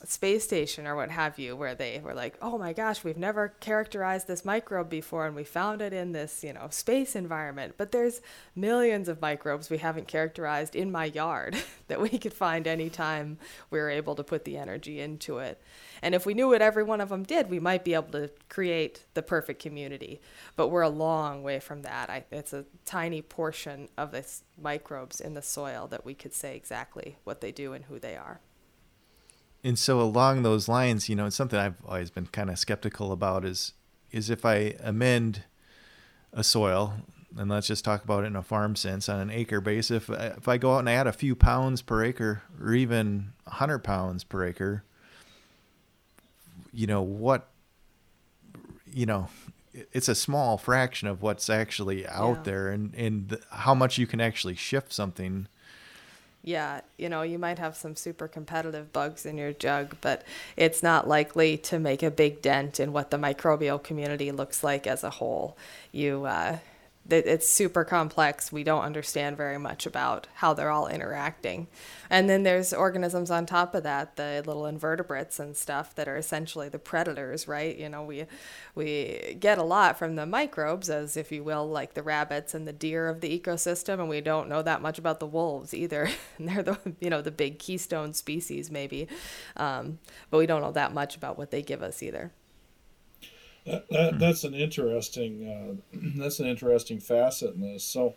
space 0.04 0.44
station 0.44 0.86
or 0.86 0.94
what 0.94 1.10
have 1.10 1.38
you 1.38 1.56
where 1.56 1.74
they 1.74 2.00
were 2.04 2.14
like 2.14 2.36
oh 2.42 2.58
my 2.58 2.72
gosh 2.72 3.02
we've 3.02 3.16
never 3.16 3.48
characterized 3.60 4.26
this 4.26 4.44
microbe 4.44 4.90
before 4.90 5.26
and 5.26 5.34
we 5.34 5.44
found 5.44 5.80
it 5.80 5.92
in 5.92 6.12
this 6.12 6.44
you 6.44 6.52
know 6.52 6.68
space 6.70 7.16
environment. 7.16 7.74
But 7.76 7.92
there's 7.92 8.20
millions 8.54 9.08
of 9.08 9.20
microbes 9.20 9.70
we 9.70 9.78
haven't 9.78 10.08
characterized 10.08 10.76
in 10.76 10.92
my 10.92 11.06
yard 11.06 11.56
that 11.88 12.00
we 12.00 12.10
could 12.10 12.34
find 12.34 12.66
anytime 12.66 13.38
we 13.70 13.78
were 13.78 13.90
able 13.90 14.14
to 14.14 14.24
put 14.24 14.44
the 14.44 14.56
energy 14.56 15.00
into 15.00 15.38
it. 15.38 15.60
And 16.02 16.14
if 16.14 16.26
we 16.26 16.34
knew 16.34 16.48
what 16.48 16.62
every 16.62 16.82
one 16.82 17.00
of 17.00 17.08
them 17.08 17.22
did 17.22 17.50
we 17.50 17.60
might 17.60 17.84
be 17.84 17.94
able 17.94 18.12
to 18.12 18.30
create 18.48 19.04
the 19.14 19.22
perfect 19.22 19.60
community. 19.62 20.20
But 20.56 20.68
we're 20.68 20.82
a 20.82 20.88
long 20.88 21.42
way 21.42 21.58
from 21.60 21.82
that. 21.82 22.10
I, 22.10 22.24
it's 22.30 22.52
a 22.52 22.64
tiny 22.84 23.22
portion 23.22 23.88
of 23.96 24.12
the 24.12 24.24
microbes 24.60 25.20
in 25.20 25.34
the 25.34 25.42
soil 25.42 25.86
that 25.88 26.04
we 26.04 26.14
could 26.14 26.32
say 26.32 26.56
exactly 26.56 27.16
what 27.24 27.40
they 27.40 27.52
do 27.52 27.72
and 27.72 27.84
who 27.84 27.98
they 27.98 28.16
are 28.16 28.40
and 29.66 29.76
so 29.76 30.00
along 30.00 30.44
those 30.44 30.68
lines, 30.68 31.08
you 31.08 31.16
know, 31.16 31.26
it's 31.26 31.34
something 31.34 31.58
I've 31.58 31.84
always 31.84 32.08
been 32.08 32.26
kind 32.26 32.50
of 32.50 32.58
skeptical 32.58 33.10
about 33.10 33.44
is 33.44 33.72
is 34.12 34.30
if 34.30 34.44
I 34.44 34.76
amend 34.80 35.42
a 36.32 36.44
soil, 36.44 36.94
and 37.36 37.50
let's 37.50 37.66
just 37.66 37.84
talk 37.84 38.04
about 38.04 38.22
it 38.22 38.28
in 38.28 38.36
a 38.36 38.44
farm 38.44 38.76
sense 38.76 39.08
on 39.08 39.18
an 39.18 39.28
acre 39.28 39.60
basis. 39.60 40.08
If 40.08 40.10
if 40.10 40.46
I 40.46 40.56
go 40.56 40.76
out 40.76 40.78
and 40.78 40.88
add 40.88 41.08
a 41.08 41.12
few 41.12 41.34
pounds 41.34 41.82
per 41.82 42.04
acre, 42.04 42.42
or 42.60 42.74
even 42.74 43.32
hundred 43.48 43.80
pounds 43.80 44.22
per 44.22 44.46
acre, 44.46 44.84
you 46.72 46.86
know 46.86 47.02
what? 47.02 47.48
You 48.86 49.06
know, 49.06 49.28
it's 49.92 50.08
a 50.08 50.14
small 50.14 50.58
fraction 50.58 51.08
of 51.08 51.22
what's 51.22 51.50
actually 51.50 52.06
out 52.06 52.36
yeah. 52.36 52.42
there, 52.44 52.68
and 52.68 52.94
and 52.94 53.36
how 53.50 53.74
much 53.74 53.98
you 53.98 54.06
can 54.06 54.20
actually 54.20 54.54
shift 54.54 54.92
something 54.92 55.48
yeah, 56.46 56.82
you 56.96 57.08
know, 57.08 57.22
you 57.22 57.40
might 57.40 57.58
have 57.58 57.76
some 57.76 57.96
super 57.96 58.28
competitive 58.28 58.92
bugs 58.92 59.26
in 59.26 59.36
your 59.36 59.52
jug, 59.52 59.96
but 60.00 60.22
it's 60.56 60.80
not 60.80 61.08
likely 61.08 61.58
to 61.58 61.80
make 61.80 62.04
a 62.04 62.10
big 62.10 62.40
dent 62.40 62.78
in 62.78 62.92
what 62.92 63.10
the 63.10 63.16
microbial 63.16 63.82
community 63.82 64.30
looks 64.30 64.62
like 64.62 64.86
as 64.86 65.02
a 65.02 65.10
whole. 65.10 65.56
You, 65.90 66.24
uh, 66.24 66.58
it's 67.08 67.48
super 67.48 67.84
complex. 67.84 68.50
We 68.50 68.64
don't 68.64 68.82
understand 68.82 69.36
very 69.36 69.58
much 69.58 69.86
about 69.86 70.26
how 70.34 70.54
they're 70.54 70.70
all 70.70 70.88
interacting. 70.88 71.68
And 72.10 72.28
then 72.28 72.42
there's 72.42 72.72
organisms 72.72 73.30
on 73.30 73.46
top 73.46 73.74
of 73.74 73.82
that, 73.84 74.16
the 74.16 74.42
little 74.46 74.66
invertebrates 74.66 75.38
and 75.38 75.56
stuff 75.56 75.94
that 75.94 76.08
are 76.08 76.16
essentially 76.16 76.68
the 76.68 76.78
predators, 76.78 77.46
right? 77.46 77.76
You 77.76 77.88
know, 77.88 78.02
we 78.02 78.26
we 78.74 79.36
get 79.38 79.58
a 79.58 79.62
lot 79.62 79.98
from 79.98 80.16
the 80.16 80.26
microbes, 80.26 80.90
as 80.90 81.16
if 81.16 81.30
you 81.30 81.44
will, 81.44 81.68
like 81.68 81.94
the 81.94 82.02
rabbits 82.02 82.54
and 82.54 82.66
the 82.66 82.72
deer 82.72 83.08
of 83.08 83.20
the 83.20 83.38
ecosystem, 83.38 83.94
and 84.00 84.08
we 84.08 84.20
don't 84.20 84.48
know 84.48 84.62
that 84.62 84.82
much 84.82 84.98
about 84.98 85.20
the 85.20 85.26
wolves 85.26 85.74
either. 85.74 86.08
and 86.38 86.48
they're 86.48 86.62
the 86.62 86.78
you 87.00 87.10
know 87.10 87.22
the 87.22 87.30
big 87.30 87.58
keystone 87.58 88.14
species 88.14 88.70
maybe, 88.70 89.08
um, 89.56 89.98
but 90.30 90.38
we 90.38 90.46
don't 90.46 90.62
know 90.62 90.72
that 90.72 90.92
much 90.92 91.16
about 91.16 91.38
what 91.38 91.50
they 91.50 91.62
give 91.62 91.82
us 91.82 92.02
either. 92.02 92.32
That, 93.66 93.88
that, 93.90 94.18
that's 94.18 94.44
an 94.44 94.54
interesting 94.54 95.80
uh, 95.92 95.98
that's 96.16 96.40
an 96.40 96.46
interesting 96.46 97.00
facet 97.00 97.54
in 97.54 97.60
this. 97.60 97.84
So, 97.84 98.14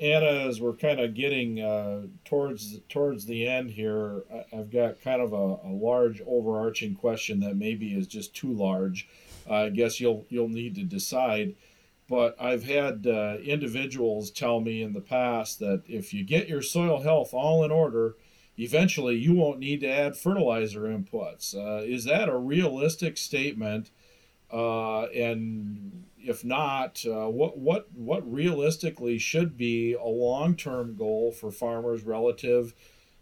Anna, 0.00 0.48
as 0.48 0.60
we're 0.60 0.74
kind 0.74 1.00
of 1.00 1.14
getting 1.14 1.60
uh, 1.60 2.02
towards 2.24 2.78
towards 2.88 3.26
the 3.26 3.46
end 3.46 3.70
here, 3.70 4.22
I, 4.32 4.56
have 4.56 4.70
got 4.70 5.00
kind 5.02 5.20
of 5.20 5.32
a, 5.32 5.68
a, 5.68 5.72
large 5.72 6.22
overarching 6.26 6.94
question 6.94 7.40
that 7.40 7.56
maybe 7.56 7.94
is 7.94 8.06
just 8.06 8.34
too 8.34 8.52
large. 8.52 9.08
Uh, 9.48 9.54
I 9.54 9.68
guess 9.70 10.00
you'll 10.00 10.26
you'll 10.28 10.48
need 10.48 10.74
to 10.76 10.84
decide. 10.84 11.54
But 12.06 12.36
I've 12.38 12.64
had 12.64 13.06
uh, 13.06 13.38
individuals 13.42 14.30
tell 14.30 14.60
me 14.60 14.82
in 14.82 14.92
the 14.92 15.00
past 15.00 15.58
that 15.60 15.82
if 15.88 16.12
you 16.12 16.22
get 16.22 16.48
your 16.48 16.60
soil 16.60 17.00
health 17.00 17.32
all 17.32 17.64
in 17.64 17.70
order, 17.70 18.16
eventually 18.58 19.16
you 19.16 19.34
won't 19.34 19.58
need 19.58 19.80
to 19.80 19.88
add 19.88 20.16
fertilizer 20.16 20.82
inputs. 20.82 21.54
Uh, 21.54 21.82
is 21.82 22.04
that 22.04 22.28
a 22.28 22.36
realistic 22.36 23.16
statement? 23.16 23.90
Uh, 24.54 25.06
and 25.06 26.04
if 26.18 26.44
not, 26.44 27.04
uh, 27.06 27.28
what 27.28 27.58
what 27.58 27.92
what 27.92 28.32
realistically 28.32 29.18
should 29.18 29.56
be 29.56 29.94
a 29.94 30.06
long 30.06 30.54
term 30.54 30.94
goal 30.94 31.32
for 31.32 31.50
farmers 31.50 32.04
relative 32.04 32.72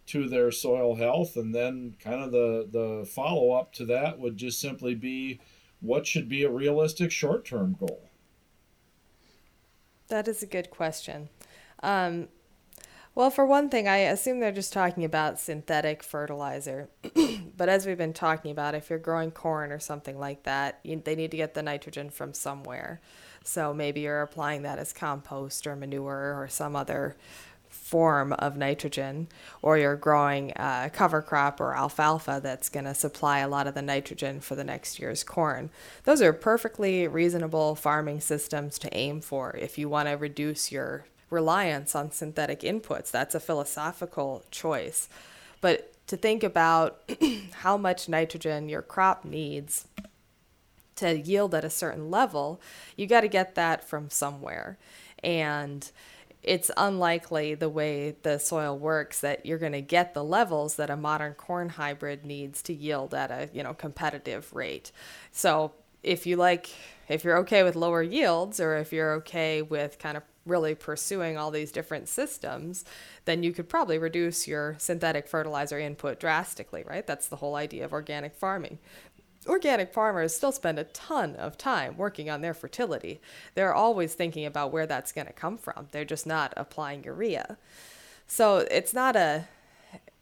to 0.09 0.29
their 0.29 0.51
soil 0.51 0.97
health, 0.97 1.37
and 1.37 1.55
then 1.55 1.97
kind 1.99 2.23
of 2.23 2.33
the 2.33 2.68
the 2.71 3.07
follow 3.07 3.53
up 3.53 3.73
to 3.73 3.87
that 3.87 4.18
would 4.18 4.37
just 4.37 4.61
simply 4.61 4.95
be 4.95 5.40
what 5.81 6.07
should 6.07 6.29
be 6.29 6.42
a 6.42 6.51
realistic 6.51 7.11
short 7.11 7.47
term 7.47 7.77
goal. 7.81 8.11
That 10.09 10.29
is 10.29 10.42
a 10.42 10.47
good 10.47 10.68
question. 10.68 11.31
Um, 11.83 12.29
well, 13.14 13.31
for 13.31 13.47
one 13.47 13.71
thing, 13.71 13.88
I 13.88 13.99
assume 13.99 14.40
they're 14.40 14.53
just 14.53 14.73
talking 14.75 15.03
about 15.03 15.40
synthetic 15.40 16.03
fertilizer. 16.03 16.90
but 17.62 17.68
as 17.68 17.87
we've 17.87 17.96
been 17.96 18.12
talking 18.12 18.51
about, 18.51 18.75
if 18.75 18.90
you're 18.90 18.98
growing 18.98 19.31
corn 19.31 19.70
or 19.70 19.79
something 19.79 20.18
like 20.18 20.42
that, 20.42 20.81
you, 20.83 21.01
they 21.05 21.14
need 21.14 21.31
to 21.31 21.37
get 21.37 21.55
the 21.55 21.62
nitrogen 21.62 22.11
from 22.11 22.35
somewhere. 22.35 23.01
So 23.44 23.72
maybe 23.72 24.01
you're 24.01 24.22
applying 24.22 24.62
that 24.62 24.81
as 24.81 24.92
compost 24.92 25.64
or 25.68 25.77
manure 25.77 26.35
or 26.37 26.48
some 26.48 26.75
other 26.75 27.14
form 27.68 28.33
of 28.33 28.57
nitrogen, 28.57 29.29
or 29.62 29.79
you're 29.79 29.94
growing 29.94 30.51
a 30.57 30.90
cover 30.92 31.22
crop 31.22 31.61
or 31.61 31.77
alfalfa 31.77 32.40
that's 32.42 32.68
going 32.68 32.87
to 32.87 32.96
supply 32.96 33.38
a 33.38 33.48
lot 33.48 33.68
of 33.68 33.75
the 33.75 33.81
nitrogen 33.81 34.40
for 34.40 34.57
the 34.57 34.64
next 34.64 34.98
year's 34.98 35.22
corn. 35.22 35.70
Those 36.03 36.20
are 36.20 36.33
perfectly 36.33 37.07
reasonable 37.07 37.77
farming 37.77 38.22
systems 38.22 38.77
to 38.81 38.92
aim 38.92 39.20
for 39.20 39.55
if 39.57 39.79
you 39.79 39.88
want 39.88 40.09
to 40.09 40.14
reduce 40.14 40.72
your 40.72 41.05
reliance 41.31 41.94
on 41.94 42.11
synthetic 42.11 42.62
inputs. 42.62 43.12
That's 43.12 43.37
a 43.37 43.40
philosophical 43.40 44.42
choice. 44.51 45.09
But 45.61 45.91
to 46.07 46.17
think 46.17 46.43
about 46.43 47.03
how 47.53 47.77
much 47.77 48.09
nitrogen 48.09 48.69
your 48.69 48.83
crop 48.83 49.25
needs 49.25 49.87
to 50.97 51.19
yield 51.19 51.55
at 51.55 51.65
a 51.65 51.71
certain 51.71 52.11
level, 52.11 52.61
you 52.97 53.07
got 53.07 53.23
to 53.23 53.29
get 53.29 53.55
that 53.55 53.83
from 53.83 54.11
somewhere. 54.11 54.79
And 55.23 55.91
it's 56.43 56.71
unlikely 56.77 57.55
the 57.55 57.69
way 57.69 58.17
the 58.23 58.38
soil 58.38 58.77
works 58.77 59.21
that 59.21 59.47
you're 59.47 59.59
going 59.59 59.73
to 59.73 59.81
get 59.81 60.12
the 60.12 60.25
levels 60.25 60.77
that 60.77 60.91
a 60.91 60.97
modern 60.97 61.35
corn 61.35 61.71
hybrid 61.71 62.25
needs 62.25 62.62
to 62.62 62.75
yield 62.75 63.15
at 63.15 63.31
a, 63.31 63.49
you 63.53 63.62
know, 63.62 63.75
competitive 63.75 64.53
rate. 64.53 64.91
So, 65.31 65.73
if 66.03 66.27
you 66.27 66.37
like 66.37 66.71
if 67.09 67.23
you're 67.23 67.38
okay 67.38 67.62
with 67.62 67.77
lower 67.77 68.03
yields 68.03 68.59
or 68.59 68.77
if 68.77 68.93
you're 68.93 69.12
okay 69.15 69.62
with 69.62 69.99
kind 69.99 70.17
of 70.17 70.25
really 70.44 70.74
pursuing 70.74 71.37
all 71.37 71.50
these 71.50 71.72
different 71.72 72.09
systems, 72.09 72.85
then 73.24 73.42
you 73.42 73.52
could 73.52 73.68
probably 73.68 73.98
reduce 73.98 74.48
your 74.48 74.76
synthetic 74.78 75.28
fertilizer 75.28 75.78
input 75.78 76.18
drastically, 76.18 76.85
right? 76.87 77.07
That's 77.07 77.28
the 77.28 77.37
whole 77.37 77.55
idea 77.55 77.85
of 77.85 77.92
organic 77.92 78.35
farming. 78.35 78.78
Organic 79.46 79.92
farmers 79.92 80.35
still 80.35 80.52
spend 80.52 80.78
a 80.78 80.85
ton 80.85 81.35
of 81.37 81.59
time 81.59 81.96
working 81.96 82.31
on 82.31 82.42
their 82.42 82.55
fertility. 82.55 83.20
They're 83.55 83.74
always 83.74 84.14
thinking 84.14 84.46
about 84.46 84.72
where 84.72 84.87
that's 84.87 85.12
going 85.12 85.26
to 85.26 85.33
come 85.33 85.59
from. 85.59 85.88
They're 85.90 86.05
just 86.05 86.26
not 86.26 86.52
applying 86.57 87.05
urea. 87.05 87.59
So 88.26 88.59
it's 88.59 88.94
not 88.94 89.16
a, 89.16 89.48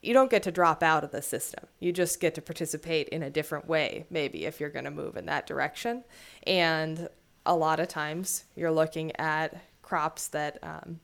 you 0.02 0.14
don't 0.14 0.30
get 0.30 0.42
to 0.44 0.50
drop 0.50 0.82
out 0.82 1.04
of 1.04 1.10
the 1.10 1.20
system. 1.20 1.66
You 1.78 1.92
just 1.92 2.18
get 2.18 2.34
to 2.36 2.42
participate 2.42 3.08
in 3.10 3.22
a 3.22 3.28
different 3.28 3.68
way, 3.68 4.06
maybe, 4.10 4.46
if 4.46 4.58
you're 4.58 4.70
going 4.70 4.86
to 4.86 4.90
move 4.90 5.16
in 5.16 5.26
that 5.26 5.46
direction. 5.46 6.04
And 6.46 7.08
a 7.44 7.54
lot 7.54 7.78
of 7.78 7.88
times 7.88 8.44
you're 8.56 8.72
looking 8.72 9.14
at 9.16 9.54
crops 9.90 10.28
that 10.28 10.56
um, 10.62 11.00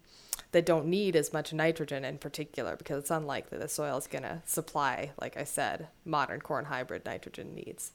that 0.53 0.64
don't 0.64 0.87
need 0.87 1.16
as 1.16 1.33
much 1.33 1.53
nitrogen 1.53 2.05
in 2.05 2.18
particular 2.18 2.77
because 2.77 3.01
it's 3.01 3.11
unlikely 3.11 3.59
the 3.59 3.68
soil 3.68 3.99
is 3.99 4.07
going 4.07 4.22
to 4.22 4.40
supply, 4.46 5.11
like 5.20 5.37
I 5.37 5.42
said, 5.42 5.88
modern 6.05 6.40
corn 6.40 6.66
hybrid 6.66 7.05
nitrogen 7.05 7.53
needs. 7.53 7.90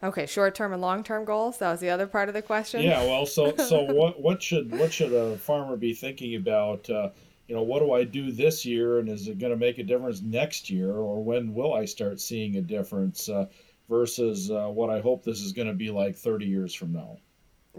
Okay, 0.00 0.26
short-term 0.26 0.72
and 0.72 0.80
long-term 0.80 1.24
goals. 1.24 1.58
That 1.58 1.72
was 1.72 1.80
the 1.80 1.90
other 1.90 2.06
part 2.06 2.28
of 2.28 2.34
the 2.34 2.42
question. 2.42 2.82
Yeah, 2.82 3.02
well, 3.02 3.26
so 3.26 3.56
so 3.68 3.82
what 3.82 4.22
what 4.22 4.40
should 4.40 4.70
what 4.78 4.92
should 4.92 5.12
a 5.12 5.36
farmer 5.38 5.76
be 5.76 5.92
thinking 5.92 6.36
about? 6.36 6.88
Uh, 6.88 7.10
you 7.48 7.56
know, 7.56 7.62
what 7.62 7.80
do 7.80 7.92
I 7.92 8.04
do 8.04 8.30
this 8.30 8.64
year, 8.64 9.00
and 9.00 9.08
is 9.08 9.26
it 9.26 9.40
going 9.40 9.52
to 9.52 9.58
make 9.58 9.78
a 9.78 9.82
difference 9.82 10.22
next 10.22 10.70
year, 10.70 10.92
or 10.92 11.22
when 11.22 11.52
will 11.52 11.74
I 11.74 11.84
start 11.84 12.20
seeing 12.20 12.56
a 12.56 12.62
difference 12.62 13.28
uh, 13.28 13.46
versus 13.88 14.52
uh, 14.52 14.68
what 14.68 14.88
I 14.88 15.00
hope 15.00 15.24
this 15.24 15.40
is 15.40 15.52
going 15.52 15.68
to 15.68 15.74
be 15.74 15.90
like 15.90 16.14
30 16.14 16.46
years 16.46 16.72
from 16.72 16.92
now? 16.92 17.18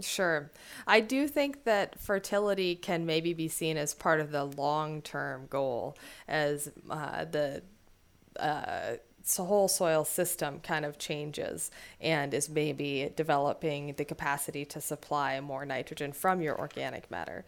Sure. 0.00 0.50
I 0.86 1.00
do 1.00 1.26
think 1.26 1.64
that 1.64 1.98
fertility 1.98 2.74
can 2.74 3.06
maybe 3.06 3.32
be 3.32 3.48
seen 3.48 3.78
as 3.78 3.94
part 3.94 4.20
of 4.20 4.30
the 4.30 4.44
long 4.44 5.00
term 5.00 5.46
goal, 5.48 5.96
as 6.28 6.70
uh, 6.90 7.24
the 7.24 7.62
uh, 8.38 8.96
whole 9.38 9.68
soil 9.68 10.04
system 10.04 10.60
kind 10.60 10.84
of 10.84 10.98
changes 10.98 11.70
and 12.00 12.32
is 12.34 12.48
maybe 12.48 13.10
developing 13.16 13.94
the 13.96 14.04
capacity 14.04 14.64
to 14.66 14.80
supply 14.80 15.40
more 15.40 15.64
nitrogen 15.64 16.12
from 16.12 16.40
your 16.40 16.58
organic 16.58 17.10
matter. 17.10 17.44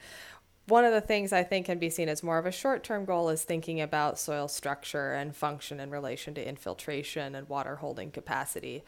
One 0.66 0.85
of 0.85 0.93
the 0.93 1.01
things 1.01 1.33
I 1.33 1.45
think 1.45 1.66
can 1.66 1.79
be 1.79 1.89
seen 1.89 2.09
as 2.09 2.23
more 2.23 2.39
of 2.39 2.47
a 2.47 2.53
short 2.53 2.83
term 2.83 3.05
goal 3.05 3.29
is 3.29 3.45
thinking 3.45 3.81
about 3.81 4.18
soil 4.18 4.49
structure 4.49 5.12
and 5.12 5.37
function 5.37 5.81
in 5.81 5.91
relation 5.91 6.35
to 6.35 6.47
infiltration 6.47 7.35
and 7.35 7.49
water 7.49 7.77
holding 7.77 8.11
capacity 8.11 8.85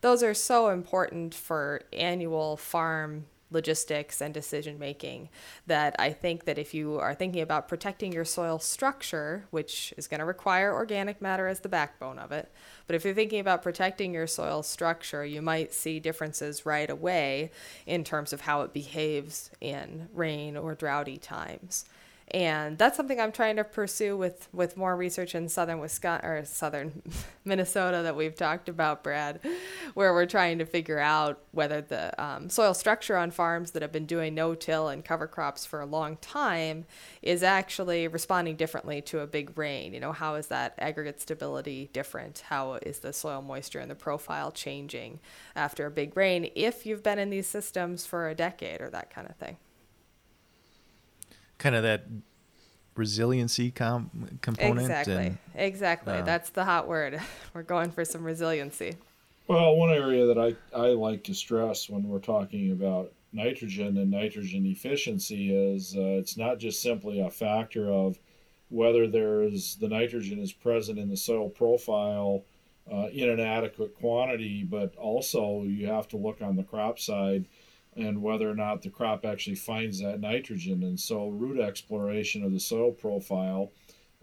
those 0.00 0.22
are 0.22 0.34
so 0.34 0.68
important 0.68 1.34
for 1.34 1.82
annual 1.92 2.56
farm 2.56 3.26
logistics 3.50 4.20
and 4.20 4.32
decision 4.32 4.78
making 4.78 5.28
that 5.66 5.96
I 5.98 6.12
think 6.12 6.44
that 6.44 6.58
if 6.58 6.72
you 6.72 6.98
are 6.98 7.14
thinking 7.14 7.42
about 7.42 7.68
protecting 7.68 8.12
your 8.12 8.24
soil 8.24 8.58
structure, 8.58 9.46
which 9.50 9.92
is 9.96 10.06
going 10.06 10.20
to 10.20 10.24
require 10.24 10.72
organic 10.72 11.20
matter 11.20 11.46
as 11.48 11.60
the 11.60 11.68
backbone 11.68 12.18
of 12.18 12.32
it, 12.32 12.50
but 12.86 12.94
if 12.94 13.04
you're 13.04 13.14
thinking 13.14 13.40
about 13.40 13.62
protecting 13.62 14.14
your 14.14 14.26
soil 14.26 14.62
structure, 14.62 15.24
you 15.24 15.42
might 15.42 15.72
see 15.72 15.98
differences 15.98 16.64
right 16.64 16.88
away 16.88 17.50
in 17.86 18.04
terms 18.04 18.32
of 18.32 18.42
how 18.42 18.62
it 18.62 18.72
behaves 18.72 19.50
in 19.60 20.08
rain 20.14 20.56
or 20.56 20.74
droughty 20.74 21.18
times 21.18 21.84
and 22.32 22.78
that's 22.78 22.96
something 22.96 23.20
I'm 23.20 23.32
trying 23.32 23.56
to 23.56 23.64
pursue 23.64 24.16
with 24.16 24.48
with 24.52 24.76
more 24.76 24.96
research 24.96 25.34
in 25.34 25.48
southern 25.48 25.80
Wisconsin 25.80 26.28
or 26.28 26.44
southern 26.44 27.02
Minnesota 27.44 28.02
that 28.02 28.14
we've 28.14 28.34
talked 28.34 28.68
about, 28.68 29.02
Brad, 29.02 29.40
where 29.94 30.12
we're 30.12 30.26
trying 30.26 30.58
to 30.58 30.64
figure 30.64 30.98
out 30.98 31.40
whether 31.52 31.80
the 31.80 32.22
um, 32.22 32.48
soil 32.48 32.74
structure 32.74 33.16
on 33.16 33.30
farms 33.30 33.72
that 33.72 33.82
have 33.82 33.90
been 33.90 34.06
doing 34.06 34.34
no-till 34.34 34.88
and 34.88 35.04
cover 35.04 35.26
crops 35.26 35.66
for 35.66 35.80
a 35.80 35.86
long 35.86 36.16
time 36.18 36.84
is 37.22 37.42
actually 37.42 38.06
responding 38.06 38.56
differently 38.56 39.00
to 39.02 39.20
a 39.20 39.26
big 39.26 39.56
rain. 39.58 39.92
You 39.92 40.00
know, 40.00 40.12
how 40.12 40.36
is 40.36 40.46
that 40.48 40.74
aggregate 40.78 41.20
stability 41.20 41.90
different? 41.92 42.44
How 42.48 42.74
is 42.82 43.00
the 43.00 43.12
soil 43.12 43.42
moisture 43.42 43.80
and 43.80 43.90
the 43.90 43.96
profile 43.96 44.52
changing 44.52 45.18
after 45.56 45.86
a 45.86 45.90
big 45.90 46.16
rain? 46.16 46.50
If 46.54 46.86
you've 46.86 47.02
been 47.02 47.18
in 47.18 47.30
these 47.30 47.48
systems 47.48 48.06
for 48.06 48.28
a 48.28 48.34
decade 48.34 48.80
or 48.80 48.90
that 48.90 49.10
kind 49.12 49.28
of 49.28 49.36
thing 49.36 49.56
kind 51.60 51.76
of 51.76 51.84
that 51.84 52.06
resiliency 52.96 53.70
com- 53.70 54.10
component. 54.40 54.80
Exactly. 54.80 55.26
And, 55.26 55.38
exactly. 55.54 56.14
Uh, 56.14 56.22
That's 56.22 56.50
the 56.50 56.64
hot 56.64 56.88
word. 56.88 57.20
We're 57.54 57.62
going 57.62 57.92
for 57.92 58.04
some 58.04 58.24
resiliency. 58.24 58.96
Well, 59.46 59.76
one 59.76 59.90
area 59.90 60.26
that 60.26 60.38
I, 60.38 60.54
I 60.76 60.88
like 60.88 61.24
to 61.24 61.34
stress 61.34 61.88
when 61.88 62.04
we're 62.04 62.20
talking 62.20 62.70
about 62.70 63.12
nitrogen 63.32 63.96
and 63.96 64.08
nitrogen 64.08 64.64
efficiency 64.64 65.52
is 65.52 65.96
uh, 65.96 66.18
it's 66.20 66.36
not 66.36 66.60
just 66.60 66.80
simply 66.80 67.18
a 67.18 67.28
factor 67.28 67.90
of 67.90 68.16
whether 68.68 69.08
there's 69.08 69.74
the 69.74 69.88
nitrogen 69.88 70.38
is 70.38 70.52
present 70.52 71.00
in 71.00 71.08
the 71.08 71.16
soil 71.16 71.48
profile 71.48 72.44
uh, 72.92 73.08
in 73.08 73.28
an 73.28 73.40
adequate 73.40 73.92
quantity, 73.96 74.62
but 74.62 74.94
also 74.94 75.64
you 75.64 75.88
have 75.88 76.06
to 76.06 76.16
look 76.16 76.40
on 76.40 76.54
the 76.54 76.62
crop 76.62 77.00
side 77.00 77.46
and 77.96 78.22
whether 78.22 78.48
or 78.48 78.54
not 78.54 78.82
the 78.82 78.90
crop 78.90 79.24
actually 79.24 79.56
finds 79.56 80.00
that 80.00 80.20
nitrogen. 80.20 80.82
And 80.82 80.98
so, 80.98 81.28
root 81.28 81.60
exploration 81.60 82.44
of 82.44 82.52
the 82.52 82.60
soil 82.60 82.92
profile 82.92 83.72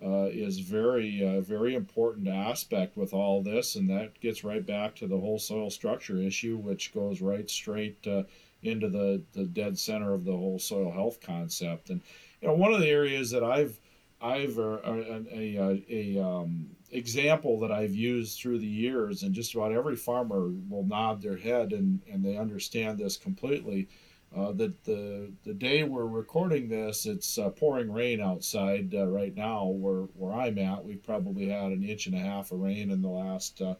uh, 0.02 0.30
is 0.32 0.60
very, 0.60 1.26
uh, 1.26 1.42
very 1.42 1.74
important 1.74 2.28
aspect 2.28 2.96
with 2.96 3.14
all 3.14 3.42
this, 3.42 3.76
and 3.76 3.90
that 3.90 4.20
gets 4.20 4.44
right 4.44 4.66
back 4.66 4.96
to 4.96 5.08
the 5.08 5.20
whole 5.20 5.40
soil 5.40 5.70
structure 5.70 6.18
issue, 6.18 6.58
which 6.58 6.94
goes 6.94 7.20
right 7.20 7.50
straight 7.50 8.06
uh, 8.08 8.24
into 8.64 8.90
the 8.90 9.24
the 9.34 9.46
dead 9.46 9.78
center 9.78 10.14
of 10.14 10.24
the 10.26 10.36
whole 10.36 10.60
soil 10.60 10.92
health 10.92 11.20
concept. 11.20 11.90
And 11.90 12.02
you 12.42 12.48
know, 12.48 12.54
one 12.54 12.74
of 12.74 12.80
the 12.80 12.90
areas 12.90 13.32
that 13.32 13.44
I've 13.44 13.80
I've 14.22 14.58
uh, 14.58 14.80
a, 14.84 15.24
a, 15.32 15.84
a 15.90 16.24
um, 16.24 16.70
example 16.92 17.60
that 17.60 17.72
I've 17.72 17.96
used 17.96 18.40
through 18.40 18.60
the 18.60 18.68
years, 18.68 19.24
and 19.24 19.34
just 19.34 19.54
about 19.54 19.72
every 19.72 19.96
farmer 19.96 20.52
will 20.70 20.86
nod 20.86 21.22
their 21.22 21.38
head 21.38 21.74
and, 21.74 22.02
and 22.12 22.24
they 22.24 22.38
understand 22.38 22.98
this 22.98 23.18
completely. 23.18 23.88
Uh, 24.36 24.52
that 24.52 24.84
the 24.84 25.32
the 25.46 25.54
day 25.54 25.84
we're 25.84 26.06
recording 26.06 26.68
this, 26.68 27.06
it's 27.06 27.38
uh, 27.38 27.50
pouring 27.50 27.92
rain 27.92 28.20
outside 28.20 28.94
uh, 28.94 29.08
right 29.08 29.34
now. 29.36 29.66
Where 29.68 30.04
where 30.16 30.34
I'm 30.34 30.58
at, 30.58 30.84
we've 30.84 31.02
probably 31.02 31.48
had 31.48 31.72
an 31.72 31.82
inch 31.82 32.08
and 32.08 32.16
a 32.16 32.20
half 32.20 32.52
of 32.52 32.60
rain 32.60 32.92
in 32.92 33.02
the 33.02 33.08
last 33.08 33.62
uh, 33.62 33.76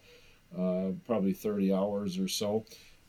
uh, 0.58 0.92
probably 1.06 1.34
30 1.34 1.74
hours 1.74 2.18
or 2.18 2.28
so. 2.28 2.64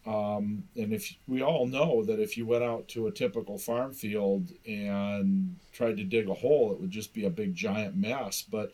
Um, 0.06 0.64
and 0.76 0.94
if 0.94 1.16
we 1.28 1.42
all 1.42 1.68
know 1.68 2.04
that 2.04 2.20
if 2.20 2.38
you 2.38 2.46
went 2.46 2.64
out 2.64 2.88
to 2.90 3.08
a 3.08 3.12
typical 3.12 3.58
farm 3.58 3.94
field 3.94 4.52
and 4.68 5.56
tried 5.72 5.98
to 5.98 6.04
dig 6.04 6.28
a 6.30 6.34
hole, 6.34 6.72
it 6.74 6.80
would 6.80 6.92
just 6.92 7.14
be 7.14 7.26
a 7.26 7.30
big 7.30 7.54
giant 7.54 7.96
mess. 7.96 8.42
But 8.42 8.72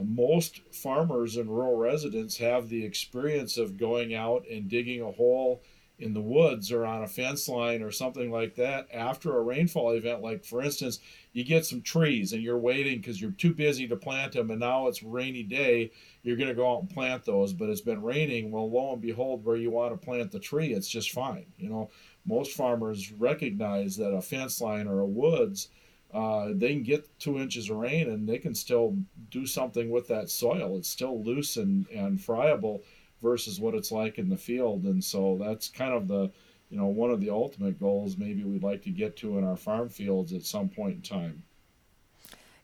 most 0.00 0.60
farmers 0.72 1.36
and 1.36 1.50
rural 1.50 1.76
residents 1.76 2.38
have 2.38 2.68
the 2.68 2.84
experience 2.84 3.56
of 3.56 3.76
going 3.76 4.14
out 4.14 4.44
and 4.50 4.68
digging 4.68 5.02
a 5.02 5.12
hole 5.12 5.62
in 5.98 6.14
the 6.14 6.20
woods 6.20 6.72
or 6.72 6.84
on 6.84 7.02
a 7.02 7.06
fence 7.06 7.48
line 7.48 7.80
or 7.82 7.90
something 7.90 8.30
like 8.30 8.56
that 8.56 8.88
after 8.92 9.36
a 9.36 9.42
rainfall 9.42 9.90
event. 9.90 10.20
Like, 10.20 10.44
for 10.44 10.62
instance, 10.62 10.98
you 11.32 11.44
get 11.44 11.64
some 11.64 11.80
trees 11.80 12.32
and 12.32 12.42
you're 12.42 12.58
waiting 12.58 12.98
because 12.98 13.20
you're 13.20 13.30
too 13.30 13.54
busy 13.54 13.86
to 13.86 13.96
plant 13.96 14.32
them, 14.32 14.50
and 14.50 14.60
now 14.60 14.88
it's 14.88 15.02
rainy 15.02 15.44
day. 15.44 15.92
You're 16.22 16.36
going 16.36 16.48
to 16.48 16.54
go 16.54 16.72
out 16.72 16.80
and 16.80 16.90
plant 16.90 17.24
those, 17.24 17.52
but 17.52 17.68
it's 17.68 17.80
been 17.80 18.02
raining. 18.02 18.50
Well, 18.50 18.70
lo 18.70 18.92
and 18.92 19.02
behold, 19.02 19.44
where 19.44 19.56
you 19.56 19.70
want 19.70 19.92
to 19.92 20.04
plant 20.04 20.32
the 20.32 20.40
tree, 20.40 20.72
it's 20.72 20.88
just 20.88 21.12
fine. 21.12 21.46
You 21.56 21.68
know, 21.68 21.90
most 22.26 22.52
farmers 22.52 23.12
recognize 23.12 23.96
that 23.96 24.14
a 24.14 24.22
fence 24.22 24.60
line 24.60 24.88
or 24.88 25.00
a 25.00 25.06
woods 25.06 25.68
uh, 26.12 26.48
they 26.52 26.74
can 26.74 26.82
get 26.82 27.18
two 27.18 27.38
inches 27.38 27.70
of 27.70 27.76
rain 27.76 28.10
and 28.10 28.28
they 28.28 28.38
can 28.38 28.54
still 28.54 28.96
do 29.30 29.46
something 29.46 29.90
with 29.90 30.08
that 30.08 30.30
soil. 30.30 30.76
It's 30.76 30.88
still 30.88 31.22
loose 31.22 31.56
and, 31.56 31.86
and 31.88 32.20
friable 32.20 32.82
versus 33.22 33.58
what 33.58 33.74
it's 33.74 33.90
like 33.92 34.18
in 34.18 34.28
the 34.28 34.36
field. 34.36 34.84
And 34.84 35.02
so 35.02 35.38
that's 35.40 35.68
kind 35.68 35.94
of 35.94 36.08
the, 36.08 36.30
you 36.68 36.78
know, 36.78 36.86
one 36.86 37.10
of 37.10 37.20
the 37.20 37.30
ultimate 37.30 37.80
goals 37.80 38.18
maybe 38.18 38.44
we'd 38.44 38.62
like 38.62 38.82
to 38.82 38.90
get 38.90 39.16
to 39.18 39.38
in 39.38 39.44
our 39.44 39.56
farm 39.56 39.88
fields 39.88 40.32
at 40.32 40.42
some 40.42 40.68
point 40.68 40.96
in 40.96 41.02
time. 41.02 41.42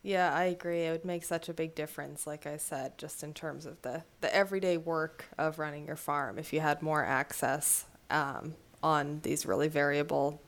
Yeah, 0.03 0.33
I 0.35 0.45
agree. 0.45 0.83
It 0.83 0.93
would 0.93 1.05
make 1.05 1.25
such 1.25 1.49
a 1.49 1.55
big 1.55 1.75
difference, 1.75 2.27
like 2.27 2.47
I 2.47 2.57
said, 2.57 2.99
just 2.99 3.23
in 3.23 3.35
terms 3.35 3.67
of 3.67 3.81
the, 3.83 4.05
the 4.21 4.35
everyday 4.35 4.77
work 4.77 5.27
of 5.37 5.59
running 5.59 5.87
your 5.87 5.97
farm. 5.97 6.39
If 6.39 6.53
you 6.53 6.61
had 6.61 6.83
more 6.83 7.05
access 7.05 7.87
um, 8.11 8.55
on 8.83 9.21
these 9.23 9.45
really 9.45 9.69
variable 9.69 10.41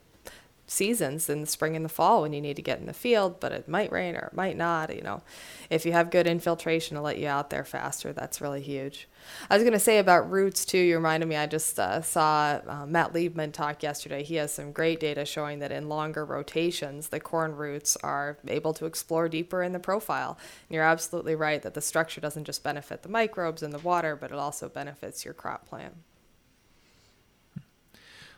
seasons 0.71 1.29
in 1.29 1.41
the 1.41 1.47
spring 1.47 1.75
and 1.75 1.83
the 1.83 1.89
fall 1.89 2.21
when 2.21 2.31
you 2.31 2.39
need 2.39 2.55
to 2.55 2.61
get 2.61 2.79
in 2.79 2.85
the 2.85 2.93
field, 2.93 3.41
but 3.41 3.51
it 3.51 3.67
might 3.67 3.91
rain 3.91 4.15
or 4.15 4.27
it 4.27 4.33
might 4.33 4.55
not. 4.55 4.95
You 4.95 5.01
know, 5.01 5.21
if 5.69 5.85
you 5.85 5.91
have 5.91 6.09
good 6.09 6.27
infiltration 6.27 6.95
to 6.95 7.01
let 7.01 7.17
you 7.17 7.27
out 7.27 7.49
there 7.49 7.65
faster, 7.65 8.13
that's 8.13 8.39
really 8.39 8.61
huge. 8.61 9.09
I 9.49 9.55
was 9.55 9.63
going 9.63 9.73
to 9.73 9.79
say 9.79 9.99
about 9.99 10.31
roots 10.31 10.63
too. 10.63 10.77
You 10.77 10.95
reminded 10.95 11.27
me. 11.27 11.35
I 11.35 11.45
just 11.45 11.77
uh, 11.77 12.01
saw 12.01 12.61
uh, 12.65 12.85
Matt 12.85 13.11
Liebman 13.11 13.51
talk 13.51 13.83
yesterday. 13.83 14.23
He 14.23 14.35
has 14.35 14.53
some 14.53 14.71
great 14.71 15.01
data 15.01 15.25
showing 15.25 15.59
that 15.59 15.73
in 15.73 15.89
longer 15.89 16.23
rotations, 16.23 17.09
the 17.09 17.19
corn 17.19 17.53
roots 17.55 17.97
are 17.97 18.37
able 18.47 18.73
to 18.75 18.85
explore 18.85 19.27
deeper 19.27 19.61
in 19.61 19.73
the 19.73 19.79
profile. 19.79 20.37
And 20.69 20.75
you're 20.75 20.85
absolutely 20.85 21.35
right 21.35 21.61
that 21.63 21.73
the 21.73 21.81
structure 21.81 22.21
doesn't 22.21 22.45
just 22.45 22.63
benefit 22.63 23.03
the 23.03 23.09
microbes 23.09 23.61
in 23.61 23.71
the 23.71 23.79
water, 23.79 24.15
but 24.15 24.31
it 24.31 24.37
also 24.37 24.69
benefits 24.69 25.25
your 25.25 25.33
crop 25.33 25.67
plant. 25.67 25.95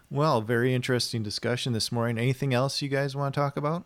Well, 0.09 0.41
very 0.41 0.73
interesting 0.73 1.23
discussion 1.23 1.73
this 1.73 1.91
morning. 1.91 2.17
Anything 2.17 2.53
else 2.53 2.81
you 2.81 2.89
guys 2.89 3.15
want 3.15 3.33
to 3.33 3.39
talk 3.39 3.57
about? 3.57 3.85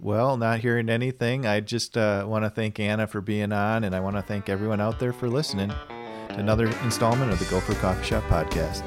Well, 0.00 0.36
not 0.36 0.60
hearing 0.60 0.88
anything. 0.88 1.46
I 1.46 1.60
just 1.60 1.96
uh, 1.96 2.24
want 2.26 2.44
to 2.44 2.50
thank 2.50 2.80
Anna 2.80 3.06
for 3.06 3.20
being 3.20 3.52
on, 3.52 3.84
and 3.84 3.94
I 3.94 4.00
want 4.00 4.16
to 4.16 4.22
thank 4.22 4.48
everyone 4.48 4.80
out 4.80 4.98
there 4.98 5.12
for 5.12 5.28
listening 5.28 5.68
to 5.68 6.36
another 6.36 6.66
installment 6.82 7.32
of 7.32 7.38
the 7.38 7.44
Gopher 7.46 7.74
Coffee 7.74 8.04
Shop 8.04 8.22
podcast. 8.24 8.82